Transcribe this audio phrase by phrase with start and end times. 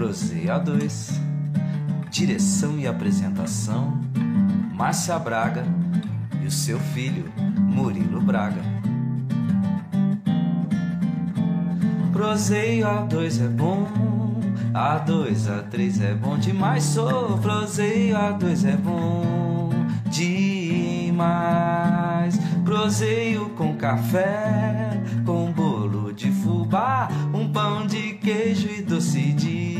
[0.00, 1.12] Proseio A2.
[2.10, 4.00] Direção e apresentação:
[4.72, 5.62] Márcia Braga
[6.42, 8.62] e o seu filho, Murilo Braga.
[12.14, 13.86] Proseio A2 é bom,
[14.72, 16.82] A2, A3 é bom demais.
[16.82, 19.68] Sou proseio A2 é bom
[20.06, 21.20] demais.
[22.64, 29.79] Proseio com café, com bolo de fubá, um pão de queijo e doce de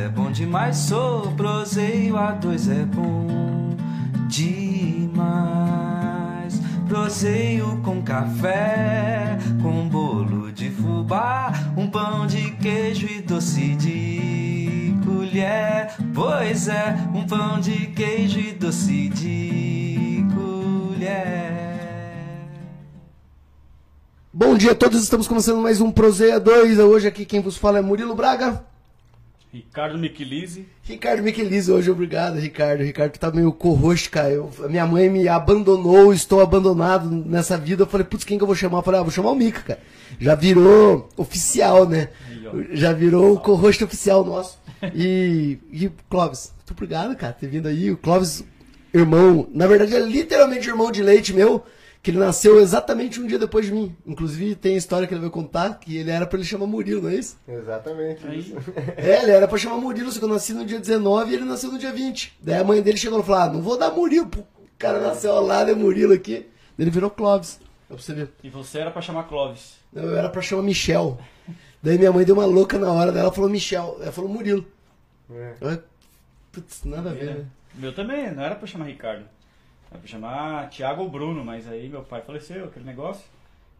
[0.00, 0.76] É bom demais.
[0.76, 3.76] Sou proseio, A2 é bom
[4.28, 5.10] demais.
[6.88, 15.94] Proseio com café, com bolo de fubá, um pão de queijo e doce de colher.
[16.14, 21.60] Pois é, um pão de queijo e doce de colher.
[24.32, 26.78] Bom dia a todos, estamos começando mais um Prozeia 2.
[26.78, 28.64] Hoje aqui quem vos fala é Murilo Braga.
[29.52, 30.64] Ricardo Michelize.
[30.82, 32.84] Ricardo Michelize hoje, obrigado, Ricardo.
[32.84, 34.30] Ricardo tá meio corroxo, cara.
[34.30, 37.82] Eu, minha mãe me abandonou, estou abandonado nessa vida.
[37.82, 38.78] Eu falei, putz, quem que eu vou chamar?
[38.78, 39.80] Eu falei, ah, vou chamar o Mica, cara.
[40.20, 42.10] Já virou oficial, né?
[42.72, 44.58] Já virou o corroxo oficial nosso.
[44.94, 47.90] E, e Clóvis, muito obrigado, cara, por ter vindo aí.
[47.90, 48.44] O Clóvis,
[48.94, 51.64] irmão, na verdade é literalmente irmão de leite meu,
[52.02, 53.94] que ele nasceu exatamente um dia depois de mim.
[54.06, 57.02] Inclusive tem a história que ele vai contar, que ele era pra ele chamar Murilo,
[57.02, 57.36] não é isso?
[57.46, 58.40] Exatamente Aí.
[58.40, 58.54] isso.
[58.96, 61.44] É, ele era pra chamar Murilo, só que eu nasci no dia 19 e ele
[61.44, 62.38] nasceu no dia 20.
[62.40, 64.40] Daí a mãe dele chegou e falou: ah, não vou dar Murilo, pô.
[64.40, 64.46] o
[64.78, 66.46] cara nasceu ao lado, é Murilo aqui.
[66.76, 67.58] Daí ele virou Clóvis.
[67.88, 68.30] Dá pra você ver.
[68.42, 69.74] E você era pra chamar Clóvis.
[69.92, 71.18] Não, eu era pra chamar Michel.
[71.82, 73.98] Daí minha mãe deu uma louca na hora, daí ela falou Michel.
[74.00, 74.64] Ela falou Murilo.
[75.30, 75.54] É.
[75.60, 75.82] Eu,
[76.52, 77.44] Putz, nada a ver, né?
[77.74, 79.24] Meu também, não era pra chamar Ricardo.
[79.90, 83.24] Era pra chamar Thiago ou Bruno, mas aí meu pai faleceu, aquele negócio.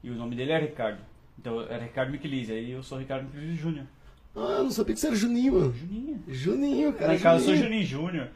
[0.03, 1.01] E o nome dele era Ricardo.
[1.39, 3.87] Então era Ricardo Michelize, aí eu sou Ricardo Michelize Júnior.
[4.35, 5.73] Ah, eu não sabia que você era Juninho, mano.
[5.75, 6.23] Juninho.
[6.29, 7.07] Juninho, cara.
[7.09, 7.85] Lá em casa eu sou Juninho.
[7.85, 8.29] Juninho Júnior.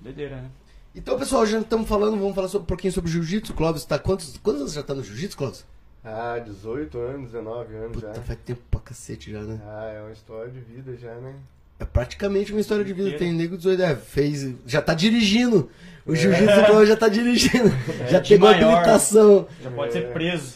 [0.00, 0.50] Doideira, né?
[0.94, 3.54] Então, pessoal, já estamos falando, vamos falar sobre- um pouquinho sobre jiu-jitsu.
[3.54, 5.64] Clóvis, tá quantos, quantos anos já tá no jiu-jitsu, Clóvis?
[6.02, 8.22] Ah, 18 anos, 19 anos Puta, já.
[8.22, 9.60] faz tempo pra cacete já, né?
[9.64, 11.36] Ah, é uma história de vida já, né?
[11.80, 13.16] É praticamente uma história de vida.
[13.18, 15.68] Tem nego 18, é, fez, já tá dirigindo.
[16.06, 17.70] O jiu-jitsu Clóvis já tá dirigindo.
[18.08, 18.72] já de pegou a maior.
[18.74, 19.46] habilitação.
[19.62, 20.54] Já pode ser preso.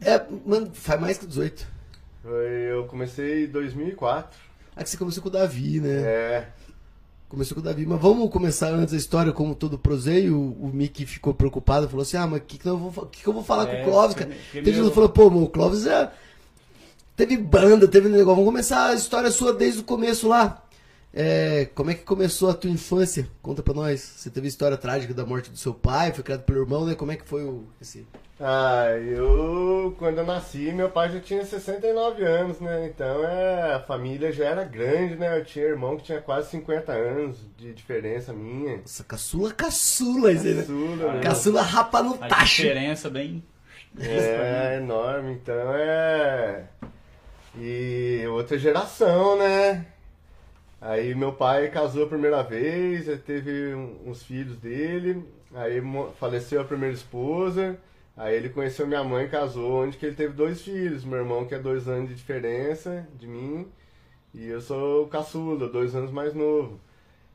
[0.00, 1.66] É, mano, faz mais que 18.
[2.22, 4.38] Foi, eu comecei em 2004.
[4.74, 6.00] Ah, que você começou com o Davi, né?
[6.02, 6.46] É,
[7.28, 7.84] Começou com o Davi.
[7.86, 10.36] Mas vamos começar antes a história, como todo proseio.
[10.36, 13.22] O, o Mickey ficou preocupado, falou assim: ah, mas o que, que, eu vou que,
[13.22, 14.30] que eu vou falar com É, o Clóvis, cara?
[14.30, 16.12] que- que Teve meu- gente que falou: pô, mano, o Clóvis já
[17.16, 18.36] teve banda, teve negócio.
[18.36, 20.61] Vamos começar a história sua desde o começo lá.
[21.14, 23.28] É, como é que começou a tua infância?
[23.42, 24.00] Conta pra nós.
[24.00, 26.94] Você teve a história trágica da morte do seu pai, foi criado pelo irmão, né?
[26.94, 28.06] Como é que foi o, esse...
[28.40, 32.86] Ah, eu, quando eu nasci, meu pai já tinha 69 anos, né?
[32.88, 35.38] Então é, a família já era grande, né?
[35.38, 38.80] Eu tinha irmão que tinha quase 50 anos de diferença minha.
[38.84, 40.54] Essa caçula, caçula, né?
[40.54, 41.20] Caçula, né?
[41.22, 42.62] Caçula rapa no A tacho.
[42.62, 43.44] diferença bem.
[44.00, 46.64] É enorme, então é.
[47.58, 49.86] E outra geração, né?
[50.82, 53.74] Aí meu pai casou a primeira vez, teve
[54.04, 55.24] uns filhos dele,
[55.54, 55.80] aí
[56.18, 57.78] faleceu a primeira esposa,
[58.16, 61.04] Aí ele conheceu minha mãe, casou, onde que ele teve dois filhos.
[61.04, 63.66] Meu irmão, que é dois anos de diferença de mim,
[64.34, 66.80] e eu sou o caçula, dois anos mais novo.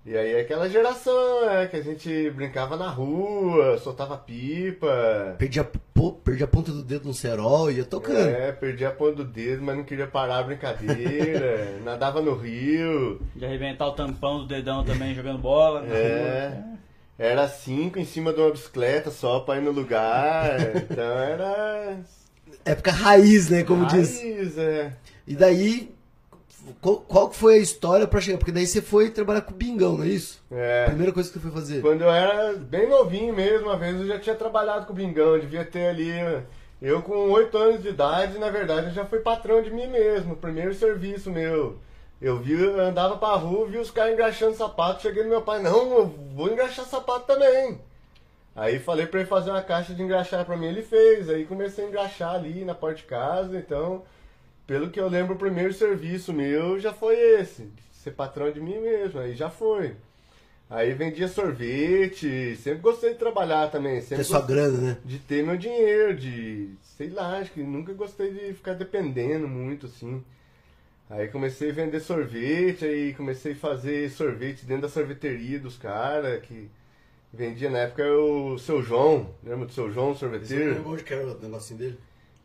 [0.10, 5.36] E aí é aquela geração, é, que a gente brincava na rua, soltava pipa.
[5.38, 8.30] Perdi a, po- perdi a ponta do dedo no cerol e ia tocando.
[8.30, 11.80] É, perdi a ponta do dedo, mas não queria parar a brincadeira.
[11.84, 13.20] nadava no rio.
[13.36, 15.86] De arrebentar o tampão do dedão também jogando bola.
[15.86, 16.54] É.
[16.56, 16.78] rua.
[17.20, 20.58] Era cinco em cima de uma bicicleta só pra ir no lugar.
[20.90, 21.98] Então era.
[22.64, 23.64] Época raiz, né?
[23.64, 24.22] Como diz.
[24.22, 24.94] Raiz, é.
[25.28, 25.94] E daí,
[26.82, 28.38] qual, qual que foi a história pra chegar?
[28.38, 30.44] Porque daí você foi trabalhar com o Bingão, não é isso?
[30.52, 30.86] É.
[30.86, 31.82] Primeira coisa que você foi fazer.
[31.82, 35.40] Quando eu era bem novinho mesmo, uma vez eu já tinha trabalhado com o Bingão,
[35.40, 36.12] devia ter ali.
[36.82, 40.36] Eu com 8 anos de idade, na verdade, eu já fui patrão de mim mesmo,
[40.36, 41.78] primeiro serviço meu.
[42.22, 45.62] Eu vi, eu andava pra rua, vi os caras engraxando sapato, cheguei no meu pai,
[45.62, 47.80] não, eu vou engraxar sapato também.
[48.56, 51.30] Aí falei pra ele fazer uma caixa de engraxar pra mim, ele fez.
[51.30, 54.02] Aí comecei a engraxar ali na porta de casa, então,
[54.68, 58.78] pelo que eu lembro, o primeiro serviço meu já foi esse, ser patrão de mim
[58.80, 59.96] mesmo, aí já foi.
[60.70, 64.98] Aí vendia sorvete, sempre gostei de trabalhar também, sempre Ter sua grana, né?
[65.06, 69.86] de ter meu dinheiro, de, sei lá, acho que nunca gostei de ficar dependendo muito,
[69.86, 70.22] assim.
[71.10, 76.42] Aí comecei a vender sorvete, aí comecei a fazer sorvete dentro da sorveteria dos caras,
[76.42, 76.70] que
[77.32, 80.84] vendia na época o Seu João, lembra do Seu João, sorveteiro?
[80.86, 81.98] Onde que era o negocinho dele?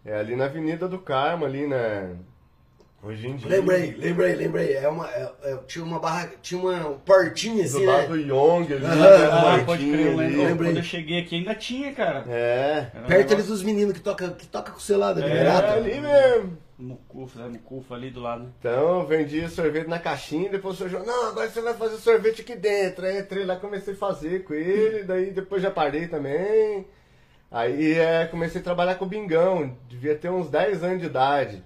[0.05, 2.11] É ali na Avenida do Carmo, ali na...
[3.05, 3.49] Hoje em dia...
[3.49, 4.73] Lembrei, lembrei, lembrei.
[4.75, 8.07] É uma, é- é- tinha uma barra, tinha uma portinha Do assim, lado né?
[8.09, 8.89] do Yong ali, né,
[9.31, 10.37] Ah, a pode crer, eu ali.
[10.37, 10.71] Lembrei.
[10.71, 12.25] Quando eu cheguei aqui ainda tinha, cara.
[12.29, 15.15] É, Era um Perto ali negócio- dos meninos que toca, que toca com o celular
[15.15, 16.59] da É, é ali mesmo.
[16.79, 17.49] Mucufa, né?
[17.49, 18.53] Mucufa ali do lado.
[18.61, 21.97] Então, eu vendia sorvete na caixinha, depois o senhor falou, não, agora você vai fazer
[21.97, 23.05] sorvete aqui dentro.
[23.05, 26.87] Aí entrei lá, comecei a fazer com ele, daí depois já parei também.
[27.53, 31.63] Aí é, comecei a trabalhar com o Bingão, devia ter uns 10 anos de idade.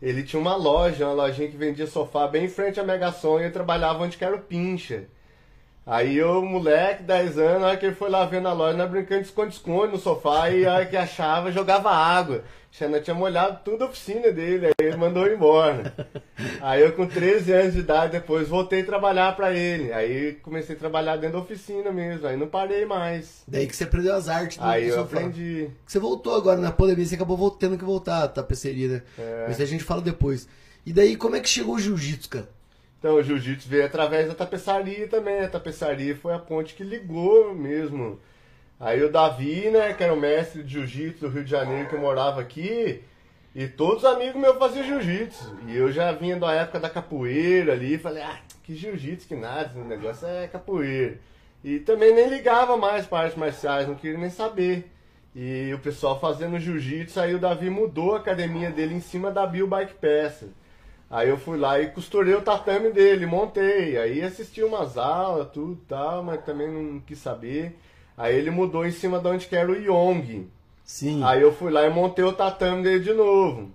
[0.00, 3.40] Ele tinha uma loja, uma lojinha que vendia sofá bem em frente à Mega Som
[3.40, 5.04] e eu trabalhava onde que era o Pincha.
[5.84, 8.88] Aí eu, moleque, 10 anos, a hora que ele foi lá ver na loja, nós
[8.88, 12.44] brincando de esconde-esconde no sofá e a hora que achava, jogava água.
[12.70, 15.92] Xana tinha molhado tudo a oficina dele, aí ele mandou embora.
[16.60, 19.92] Aí eu com 13 anos de idade depois voltei a trabalhar pra ele.
[19.92, 23.42] Aí comecei a trabalhar dentro da oficina mesmo, aí não parei mais.
[23.46, 25.16] Daí que você aprendeu as artes do Aí do eu sofá.
[25.18, 25.68] aprendi.
[25.84, 29.02] Você voltou agora na pandemia, você acabou tendo que voltar a tapeceria, né?
[29.18, 29.44] É.
[29.48, 30.48] Mas a gente fala depois.
[30.86, 32.48] E daí, como é que chegou o jiu-jitsu, cara?
[33.02, 35.40] Então, o jiu-jitsu veio através da tapeçaria também.
[35.40, 38.20] A tapeçaria foi a ponte que ligou mesmo.
[38.78, 41.96] Aí o Davi, né, que era o mestre de jiu-jitsu do Rio de Janeiro, que
[41.96, 43.02] eu morava aqui,
[43.56, 45.56] e todos os amigos meus faziam jiu-jitsu.
[45.66, 49.72] E eu já vinha da época da capoeira ali, falei, ah, que jiu-jitsu, que nada,
[49.74, 51.18] esse negócio é capoeira.
[51.64, 54.88] E também nem ligava mais para artes marciais, não queria nem saber.
[55.34, 59.44] E o pessoal fazendo jiu-jitsu, aí o Davi mudou a academia dele em cima da
[59.44, 60.44] Bill Bike Pass.
[61.12, 63.98] Aí eu fui lá e costurei o tatame dele, montei.
[63.98, 67.78] Aí assisti umas aulas, tudo e tal, mas também não quis saber.
[68.16, 70.48] Aí ele mudou em cima de onde que era o Yong.
[70.82, 71.22] Sim.
[71.22, 73.70] Aí eu fui lá e montei o tatame dele de novo.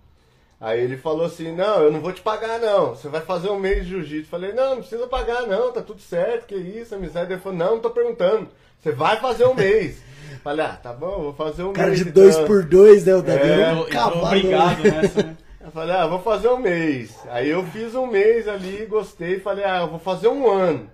[0.60, 3.60] Aí ele falou assim, não, eu não vou te pagar não, você vai fazer um
[3.60, 4.28] mês de jiu-jitsu.
[4.32, 7.32] Falei, não, não precisa pagar não, tá tudo certo, que isso, amizade.
[7.32, 8.48] Ele falou, não, não tô perguntando,
[8.82, 10.02] você vai fazer um mês.
[10.44, 12.00] Falei, ah, tá bom, vou fazer um Cara mês.
[12.04, 12.48] de dois então.
[12.48, 13.14] por dois, né?
[13.16, 14.26] O Davi É, era um cavalo.
[14.26, 14.90] obrigado né?
[15.02, 15.38] nessa, né?
[15.78, 17.16] Falei, ah, vou fazer um mês.
[17.30, 20.90] Aí eu fiz um mês ali, gostei, falei, ah, eu vou fazer um ano.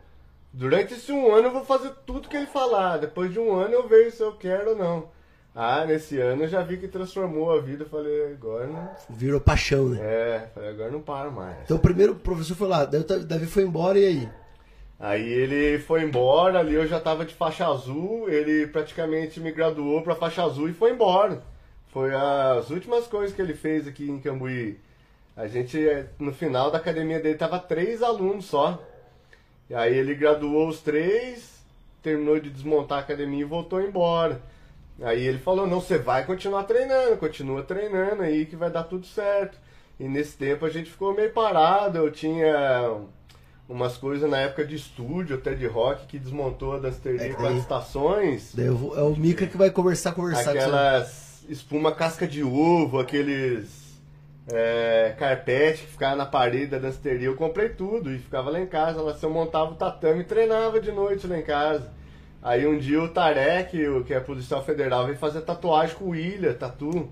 [0.51, 2.97] Durante esse um ano eu vou fazer tudo que ele falar.
[2.97, 5.07] Depois de um ano eu vejo se eu quero ou não.
[5.55, 7.85] Ah, nesse ano eu já vi que transformou a vida.
[7.85, 8.89] Falei, agora não.
[9.09, 9.99] Virou paixão, né?
[10.01, 11.55] É, falei, agora não paro mais.
[11.63, 14.29] Então o primeiro professor foi lá, daí o Davi foi embora e aí?
[14.99, 20.01] Aí ele foi embora, ali eu já tava de faixa azul, ele praticamente me graduou
[20.01, 21.41] pra faixa azul e foi embora.
[21.93, 24.79] Foi as últimas coisas que ele fez aqui em Cambuí.
[25.37, 25.77] A gente,
[26.17, 28.81] no final da academia dele, tava três alunos só.
[29.69, 31.63] E aí ele graduou os três,
[32.01, 34.41] terminou de desmontar a academia e voltou embora.
[35.01, 39.05] Aí ele falou, não, você vai continuar treinando, continua treinando aí que vai dar tudo
[39.05, 39.57] certo.
[39.99, 42.97] E nesse tempo a gente ficou meio parado, eu tinha
[43.69, 47.45] umas coisas na época de estúdio, até de rock, que desmontou a danceteria É, com
[47.45, 48.57] as estações.
[48.57, 50.51] É o Mika que vai conversar, conversar.
[50.51, 53.83] Aquelas espuma casca de ovo, aqueles
[54.47, 58.65] é, carpete que ficava na parede da danceteria, eu comprei tudo e ficava lá em
[58.65, 59.01] casa.
[59.01, 61.91] Lá se eu montava o tatame e treinava de noite lá em casa.
[62.41, 66.53] Aí um dia o Tarek, que é policial federal, veio fazer tatuagem com o William,
[66.53, 67.09] tatu.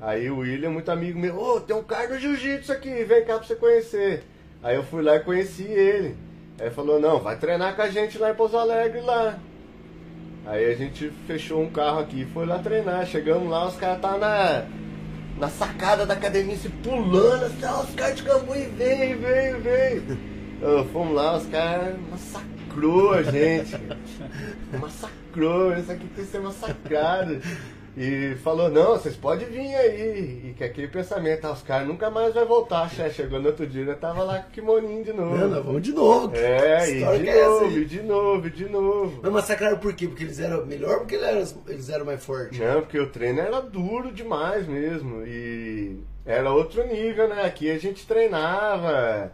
[0.00, 3.38] Aí o William, muito amigo meu, ô, tem um cara do jiu-jitsu aqui, vem cá
[3.38, 4.24] pra você conhecer.
[4.62, 6.16] Aí eu fui lá e conheci ele.
[6.58, 9.38] Aí falou, não, vai treinar com a gente lá em Pouso Alegre lá.
[10.44, 13.06] Aí a gente fechou um carro aqui e foi lá treinar.
[13.06, 14.64] Chegamos lá, os caras estavam na,
[15.38, 20.02] na sacada da academia, se pulando, assim, ó, os caras de Cambuí, vem, vem, vem.
[20.62, 23.76] Ô, fomos lá, os caras massacrou a gente.
[24.80, 27.40] massacrou, isso aqui tem que ser massacrado.
[27.94, 30.48] E falou, não, vocês podem vir aí.
[30.48, 32.88] E que aquele pensamento, ah, os caras nunca mais vai voltar.
[32.88, 35.36] Che- Chegou no outro dia, eu tava lá com o kimoninho de novo.
[35.36, 36.34] Não, nós vamos de novo.
[36.34, 39.20] É, e de é novo, e de nonovo, e de novo.
[39.22, 40.08] Mas massacraram por quê?
[40.08, 42.58] Porque eles eram melhor ou porque eles eram, eles eram mais fortes?
[42.58, 45.26] Não, porque o treino era duro demais mesmo.
[45.26, 47.44] E era outro nível, né?
[47.44, 49.32] Aqui a gente treinava.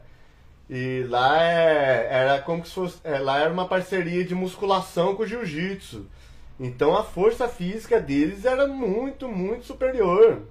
[0.69, 2.99] E lá é, era como se fosse.
[3.05, 6.07] é, lá era uma parceria de musculação com o jiu-jitsu.
[6.59, 10.43] Então a força física deles era muito, muito superior.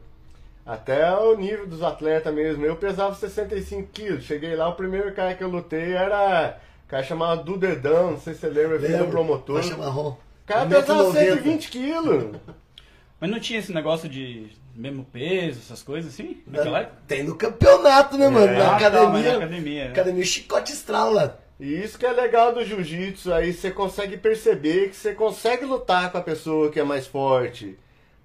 [0.65, 2.65] Até o nível dos atletas mesmo.
[2.65, 4.23] Eu pesava 65 quilos.
[4.23, 6.59] Cheguei lá, o primeiro cara que eu lutei era.
[6.85, 9.59] Um cara chamado Dudedão, não sei se você lembra, filho do promotor.
[9.59, 11.13] O cara 1,90 pesava m.
[11.13, 12.35] 120 quilos.
[13.19, 16.41] Mas não tinha esse negócio de mesmo peso, essas coisas assim?
[16.45, 16.83] Naquela?
[17.07, 18.45] Tem no campeonato, né, mano?
[18.47, 18.57] É.
[18.57, 19.31] Na tá, academia.
[19.31, 19.91] na academia, né?
[19.91, 21.39] Academia chicote estrala.
[21.59, 26.11] E isso que é legal do jiu-jitsu, aí você consegue perceber que você consegue lutar
[26.11, 27.77] com a pessoa que é mais forte,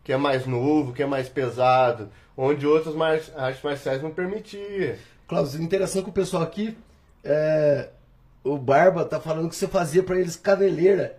[0.05, 2.95] que é mais novo, que é mais pesado, onde outras
[3.35, 4.95] artes marciais não permitiam.
[5.27, 6.77] Cláudio, interação com o pessoal aqui.
[7.25, 7.89] é,
[8.45, 11.19] o Barba tá falando que você fazia pra eles caneleira.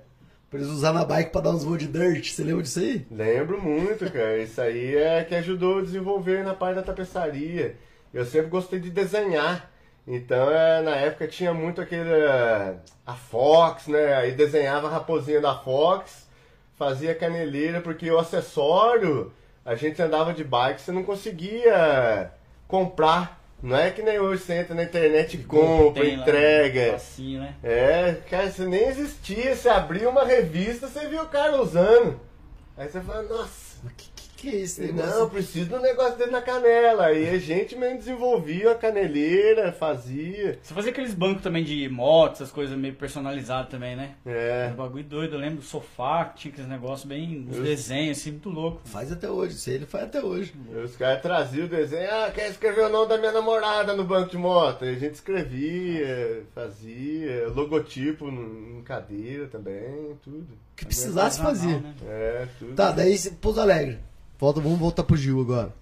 [0.49, 2.31] Pra eles usar na bike pra dar uns voos de dirt.
[2.31, 3.07] Você lembra disso aí?
[3.09, 4.37] Lembro muito, cara.
[4.37, 7.75] Isso aí é que ajudou a desenvolver na parte da tapeçaria.
[8.13, 9.72] Eu sempre gostei de desenhar.
[10.05, 12.09] Então, é, na época tinha muito aquele.
[12.11, 14.15] é, A Fox, né?
[14.15, 16.27] Aí desenhava a raposinha da Fox,
[16.75, 19.31] fazia caneleira, porque o acessório,
[19.65, 22.31] a gente andava de bike, você não conseguia
[22.67, 23.41] comprar.
[23.61, 26.95] Não é que nem hoje você entra na internet e compra, Tem lá, entrega.
[26.95, 27.55] Assim, né?
[27.63, 29.55] É, cara, você nem existia.
[29.55, 32.19] Você abria uma revista, você viu o cara usando.
[32.77, 34.09] Aí você fala, nossa, Mas que,
[34.49, 35.19] que, é esse não, negócio?
[35.19, 37.05] eu preciso de um negócio dele na canela.
[37.05, 40.59] Aí a gente mesmo desenvolvia a caneleira, fazia.
[40.61, 44.15] Você fazia aqueles bancos também de moto, essas coisas meio personalizadas também, né?
[44.25, 44.63] É.
[44.65, 47.47] Era um bagulho doido, eu lembro do sofá, que tinha aqueles negócios bem.
[47.49, 48.81] uns desenhos assim, muito louco.
[48.85, 49.55] Faz até hoje.
[49.55, 50.53] Isso aí ele faz até hoje.
[50.83, 54.29] Os caras traziam o desenho, ah, quer escrever o nome da minha namorada no banco
[54.31, 54.83] de moto?
[54.83, 60.41] Aí a gente escrevia, fazia, logotipo em cadeira também, tudo.
[60.41, 61.79] O que precisasse fazia.
[61.79, 61.93] né?
[62.05, 62.73] É, tudo.
[62.75, 63.99] Tá, daí você- Pouso Alegre.
[64.43, 65.73] Volta, vamos voltar pro Gil agora.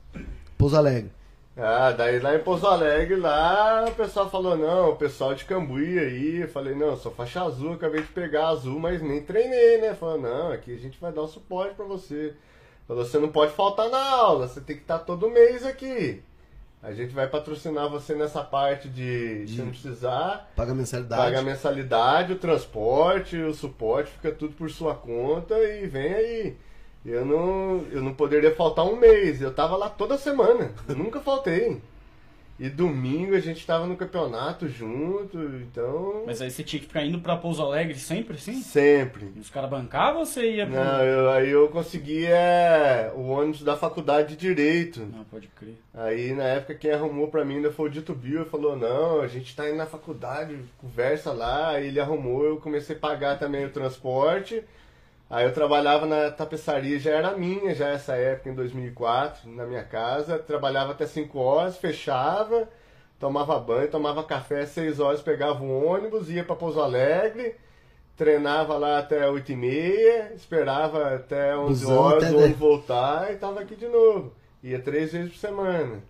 [0.55, 1.11] Pouso Alegre.
[1.57, 5.97] Ah, daí lá em Pouso Alegre, lá o pessoal falou, não, o pessoal de Cambuí
[5.97, 9.81] aí, eu falei, não, eu sou faixa azul, acabei de pegar azul, mas nem treinei,
[9.81, 9.95] né?
[9.95, 12.35] Falou, não, aqui a gente vai dar o suporte pra você.
[12.87, 16.21] Falou, você não pode faltar na aula, você tem que estar todo mês aqui.
[16.83, 21.19] A gente vai patrocinar você nessa parte de, de não precisar, Paga mensalidade.
[21.19, 26.57] paga a mensalidade, o transporte, o suporte, fica tudo por sua conta e vem aí.
[27.05, 31.19] Eu não, eu não poderia faltar um mês, eu tava lá toda semana, eu nunca
[31.19, 31.81] faltei.
[32.59, 36.21] E domingo a gente tava no campeonato junto, então.
[36.27, 38.61] Mas aí você tinha que ficar indo pra Pouso Alegre sempre, assim?
[38.61, 39.31] Sempre.
[39.35, 40.75] E os caras bancavam ou você ia pro...
[40.75, 44.99] Não, eu- aí eu consegui é, o ônibus da faculdade de Direito.
[44.99, 45.79] Não, pode crer.
[45.91, 49.27] Aí na época quem arrumou pra mim ainda foi o Dito Bill, falou, não, a
[49.27, 53.65] gente tá indo na faculdade, conversa lá, aí ele arrumou, eu comecei a pagar também
[53.65, 54.61] o transporte.
[55.31, 59.83] Aí eu trabalhava na tapeçaria, já era minha, já essa época, em 2004, na minha
[59.83, 60.37] casa.
[60.37, 62.67] Trabalhava até 5 horas, fechava,
[63.17, 67.55] tomava banho, tomava café, 6 horas pegava um ônibus, ia pra Pouso Alegre,
[68.17, 73.31] treinava lá até 8 e meia, esperava até 11 Busão horas até o ônibus voltar
[73.31, 74.33] e tava aqui de novo.
[74.61, 76.03] Ia três vezes por semana.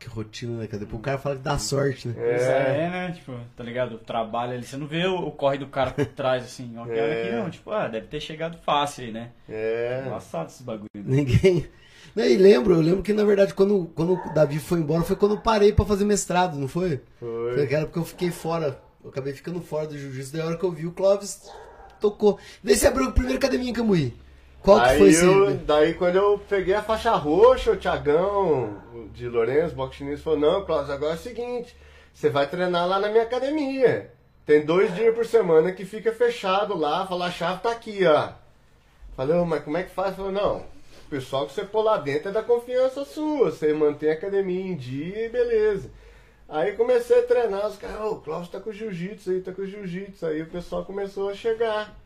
[0.00, 0.66] Que rotina, né?
[0.66, 0.78] cara?
[0.80, 2.14] Depois o cara fala que dá sorte, né?
[2.16, 2.84] É.
[2.86, 3.12] é, né?
[3.12, 3.96] Tipo, tá ligado?
[3.96, 6.74] O trabalho ali, você não vê o, o corre do cara por trás, assim.
[6.78, 7.22] Ó, É.
[7.22, 9.30] aqui não, tipo, ah, deve ter chegado fácil aí, né?
[9.48, 10.02] É.
[10.06, 10.88] Engraçado esses bagulho.
[10.94, 11.02] né?
[11.04, 11.68] Ninguém.
[12.16, 15.36] E lembro, eu lembro que na verdade quando, quando o Davi foi embora foi quando
[15.36, 17.00] eu parei pra fazer mestrado, não foi?
[17.20, 17.62] Foi Foi.
[17.62, 18.80] aquela porque eu fiquei fora.
[19.04, 20.32] Eu acabei ficando fora do jiu-jitsu.
[20.32, 21.48] Daí a hora que eu vi o Clóvis
[22.00, 22.38] tocou.
[22.64, 24.14] Daí você abriu a primeira academia em Cambuí.
[24.62, 28.76] Qual que foi eu, daí quando eu peguei a faixa roxa, o Tiagão
[29.14, 31.74] de Lourenço, boxe chinês, falou, não, Cláudio, agora é o seguinte,
[32.12, 34.12] você vai treinar lá na minha academia.
[34.44, 38.30] Tem dois dias por semana que fica fechado lá, fala, a chave tá aqui, ó.
[39.16, 40.14] Falei, "Ô, mas como é que faz?
[40.16, 44.10] Falei, não, o pessoal que você pôr lá dentro é da confiança sua, você mantém
[44.10, 45.90] a academia em dia e beleza.
[46.48, 49.64] Aí comecei a treinar, os caras, ô, o Cláudio tá com jiu-jitsu aí, tá com
[49.64, 50.26] jiu-jitsu.
[50.26, 51.96] Aí o pessoal começou a chegar.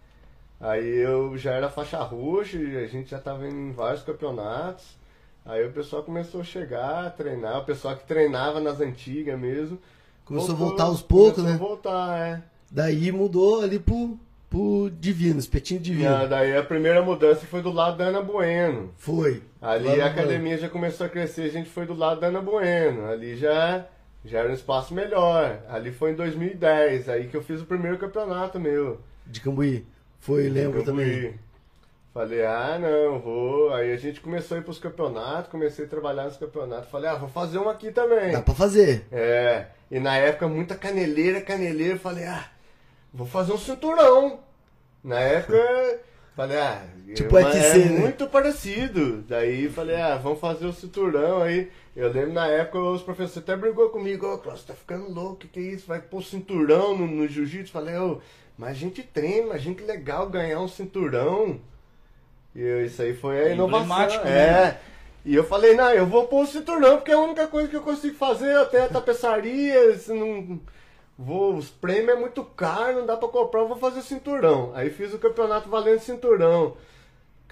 [0.65, 4.97] Aí eu já era faixa roxa e a gente já tava indo em vários campeonatos.
[5.45, 7.59] Aí o pessoal começou a chegar, a treinar.
[7.59, 9.79] O pessoal que treinava nas antigas mesmo.
[10.25, 11.55] Começou a voltou- voltar aos poucos, começou né?
[11.65, 12.43] a voltar, é.
[12.71, 14.19] Daí mudou ali pro,
[14.49, 16.09] pro Divino, espetinho Divino.
[16.09, 18.91] Não, daí a primeira mudança foi do lado da Ana Bueno.
[18.97, 19.43] Foi.
[19.61, 23.05] Ali a academia já começou a crescer, a gente foi do lado da Ana Bueno.
[23.07, 23.85] Ali já,
[24.25, 25.59] já era um espaço melhor.
[25.69, 28.99] Ali foi em 2010, aí que eu fiz o primeiro campeonato meu.
[29.27, 29.85] De Cambuí.
[30.25, 31.35] Foi, lembro também.
[32.15, 33.75] Falei, ah, não, vou.
[33.75, 36.89] Aí a gente começou a ir pros campeonatos, comecei a trabalhar nos campeonatos.
[36.91, 38.33] Falei, ah, vou fazer um aqui também.
[38.33, 39.05] Dá pra fazer.
[39.13, 41.99] É, e na época muita caneleira, caneleira.
[41.99, 42.49] Falei, ah,
[43.13, 44.41] vou fazer um cinturão.
[45.03, 45.59] Na época,
[46.35, 47.99] falei, ah, Tipo é, UFC, é né?
[47.99, 49.23] muito parecido.
[49.29, 51.71] Daí falei, ah, vamos fazer o cinturão aí.
[51.95, 55.37] Eu lembro na época os professores até brigou comigo, ô, Cláudio, tá ficando louco, o
[55.37, 55.87] que, que é isso?
[55.87, 57.71] Vai pôr cinturão no, no jiu-jitsu?
[57.71, 58.21] Falei, ô,
[58.59, 61.61] mas a gente treina, imagina que legal ganhar um cinturão.
[62.55, 63.87] E eu- isso aí foi a É inovação.
[64.25, 64.25] É.
[64.25, 64.79] né?
[65.25, 67.75] E eu falei, não, eu vou pôr o cinturão, porque é a única coisa que
[67.77, 70.61] eu consigo fazer, até a tapeçaria, se não.
[71.19, 74.73] Vou, os prêmios é muito caro, não dá pra comprar, eu vou fazer cinturão.
[74.75, 76.77] Aí fiz o campeonato valendo cinturão.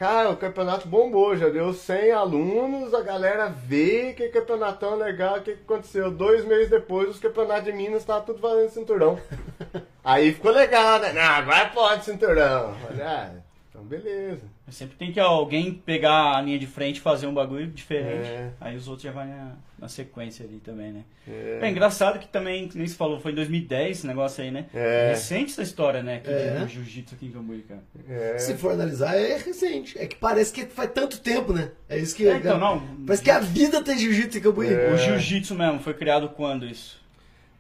[0.03, 5.43] Cara, o campeonato bombou, já deu 100 alunos, a galera veio, que campeonatão legal, o
[5.43, 6.11] que, que aconteceu?
[6.11, 9.17] Dois meses depois, os campeonatos de Minas estavam tudo valendo cinturão.
[10.03, 11.13] Aí ficou legal, né?
[11.13, 12.75] Não, agora pode cinturão.
[13.01, 13.31] Ah,
[13.71, 14.43] então beleza.
[14.71, 18.27] Sempre tem que alguém pegar a linha de frente e fazer um bagulho diferente.
[18.27, 18.51] É.
[18.59, 21.03] Aí os outros já vão na, na sequência ali também, né?
[21.29, 21.59] É.
[21.63, 24.67] É engraçado que também, nem você falou, foi em 2010 esse negócio aí, né?
[24.73, 25.11] É.
[25.11, 26.21] Recente essa história, né?
[26.21, 26.55] Que É.
[26.61, 27.83] do jiu-jitsu aqui em Cambuí, cara.
[28.09, 28.39] É.
[28.39, 29.99] Se for analisar, é recente.
[29.99, 31.71] É que parece que faz tanto tempo, né?
[31.89, 32.27] É isso que.
[32.27, 32.81] É, então, não.
[33.07, 34.73] Parece que a vida tem jiu-jitsu em Cambuí.
[34.73, 34.91] É.
[34.93, 36.99] O jiu-jitsu mesmo foi criado quando isso?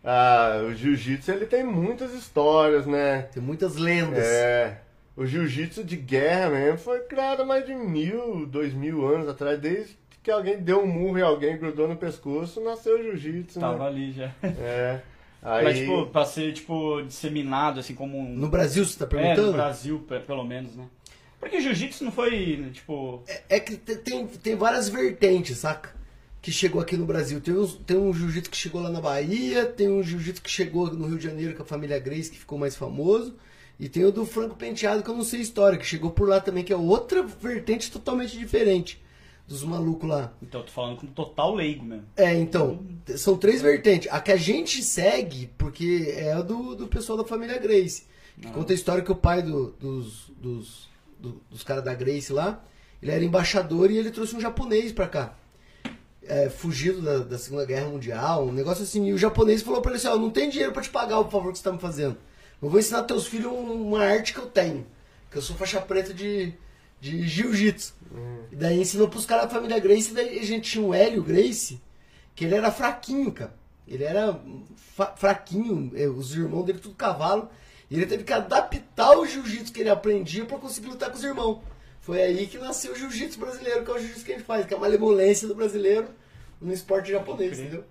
[0.04, 3.22] Ah, o jiu-jitsu ele tem muitas histórias, né?
[3.34, 4.24] Tem muitas lendas.
[4.24, 4.78] É.
[5.16, 9.58] O jiu-jitsu de guerra mesmo foi criado há mais de mil, dois mil anos atrás.
[9.60, 13.78] Desde que alguém deu um murro em alguém, grudou no pescoço, nasceu o jiu-jitsu, Tava
[13.78, 13.86] né?
[13.86, 14.32] ali já.
[14.42, 15.00] É.
[15.44, 18.32] Aí, Mas, tipo, pra ser, tipo, disseminado, assim, como um...
[18.32, 19.48] No Brasil, você tá É, perguntando?
[19.48, 20.84] no Brasil, pe- pelo menos, né?
[21.40, 23.24] Porque jiu-jitsu não foi, tipo...
[23.48, 25.90] É que te- tem, tem várias vertentes, saca?
[26.40, 27.40] Que chegou aqui no Brasil.
[27.40, 30.92] Tem, uns, tem um jiu-jitsu que chegou lá na Bahia, tem um jiu-jitsu que chegou
[30.92, 33.34] no Rio de Janeiro com a família Grace, que ficou mais famoso.
[33.80, 36.28] E tem o do Franco Penteado, que eu não sei a história, que chegou por
[36.28, 39.02] lá também, que é outra vertente totalmente diferente
[39.48, 40.32] dos malucos lá.
[40.40, 42.04] Então, eu tô falando com total leigo mesmo.
[42.16, 42.80] É, então,
[43.16, 44.08] são três vertentes.
[44.12, 48.04] A que a gente segue, porque é a do, do pessoal da família Grace.
[48.40, 52.32] Que conta a história que o pai do- dos, dos, do- dos caras da Grace
[52.32, 52.64] lá,
[53.02, 55.36] ele era embaixador e ele trouxe um japonês pra cá.
[56.24, 59.04] É, fugido da, da Segunda Guerra Mundial, um negócio assim.
[59.08, 61.28] E o japonês falou pra ele assim, ó, não tem dinheiro pra te pagar o
[61.28, 62.16] favor que você tá me fazendo.
[62.62, 64.86] Eu vou ensinar teus filhos um- uma arte que eu tenho.
[65.30, 66.54] Que eu sou faixa preta de,
[67.00, 67.94] de jiu-jitsu.
[68.52, 71.22] E daí ensinou pros caras da família Grace, e daí a gente tinha um Hélio
[71.22, 71.80] Grace,
[72.34, 73.54] que ele era fraquinho, cara.
[73.88, 74.38] Ele era
[75.16, 77.48] fraquinho, eh, os irmãos dele tudo cavalo.
[77.90, 81.24] E ele teve que adaptar o jiu-jitsu que ele aprendia pra conseguir lutar com os
[81.24, 81.60] irmãos.
[82.00, 84.66] Foi aí que nasceu o jiu-jitsu brasileiro, que é o jiu-jitsu que a gente faz,
[84.66, 86.08] que é a malemolência do brasileiro
[86.60, 87.84] no esporte japonês, entendeu?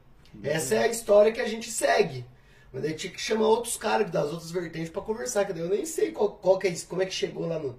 [0.44, 2.26] Essa é a história que a gente segue.
[2.74, 5.70] Mas daí tinha que chamar outros caras das outras vertentes pra conversar, que daí eu
[5.70, 7.76] nem sei qual, qual que é isso, como é que chegou lá no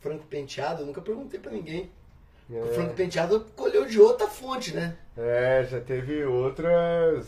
[0.00, 1.90] Franco Penteado, eu nunca perguntei pra ninguém.
[2.48, 4.96] O Franco Penteado colheu de outra fonte, né?
[5.16, 7.26] É, já teve outras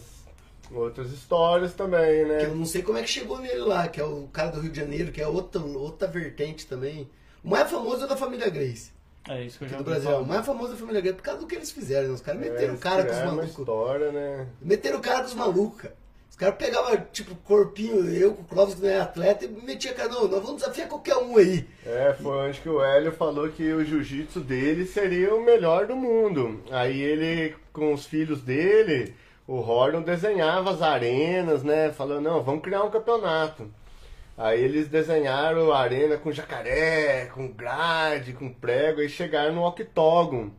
[0.70, 2.54] outras histórias também, Que eu né?
[2.54, 4.80] não sei como é que chegou nele lá, que é o cara do Rio de
[4.80, 7.08] Janeiro, que é outra, outra vertente também.
[7.44, 8.90] O mais famoso é o da família Grace,
[9.28, 10.04] É isso que eu já do Brasil.
[10.10, 10.22] falar.
[10.22, 12.14] O mais famoso é a família Grace por causa do que eles fizeram, né?
[12.14, 13.50] Os caras meteram o É, cara com os malucos.
[13.50, 14.46] história, né?
[14.62, 15.90] Meteram o cara com os malucos,
[16.42, 16.52] cara.
[16.52, 20.26] Pegavam, tipo, corpinho, eu com o Clóvis, que não é atleta, e metia, cara, não,
[20.26, 21.66] nós vamos desafiar qualquer um aí.
[21.86, 25.94] É, foi onde que o Hélio falou que o jiu-jitsu dele seria o melhor do
[25.94, 26.62] mundo.
[26.70, 29.14] Aí ele, com os filhos dele,
[29.46, 31.92] o Horton desenhava as arenas, né?
[31.92, 33.70] Falando, não, vamos criar um campeonato.
[34.36, 40.52] Aí eles desenharam a arena com jacaré, com grade, com prego, e chegaram no octógono.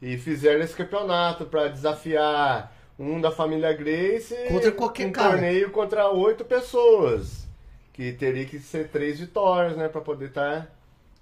[0.00, 5.30] E fizeram esse campeonato para desafiar um da família Grace Contra qualquer um cara.
[5.32, 7.46] torneio contra oito pessoas.
[7.92, 9.88] Que teria que ser três vitórias, né?
[9.88, 10.66] Pra poder tá,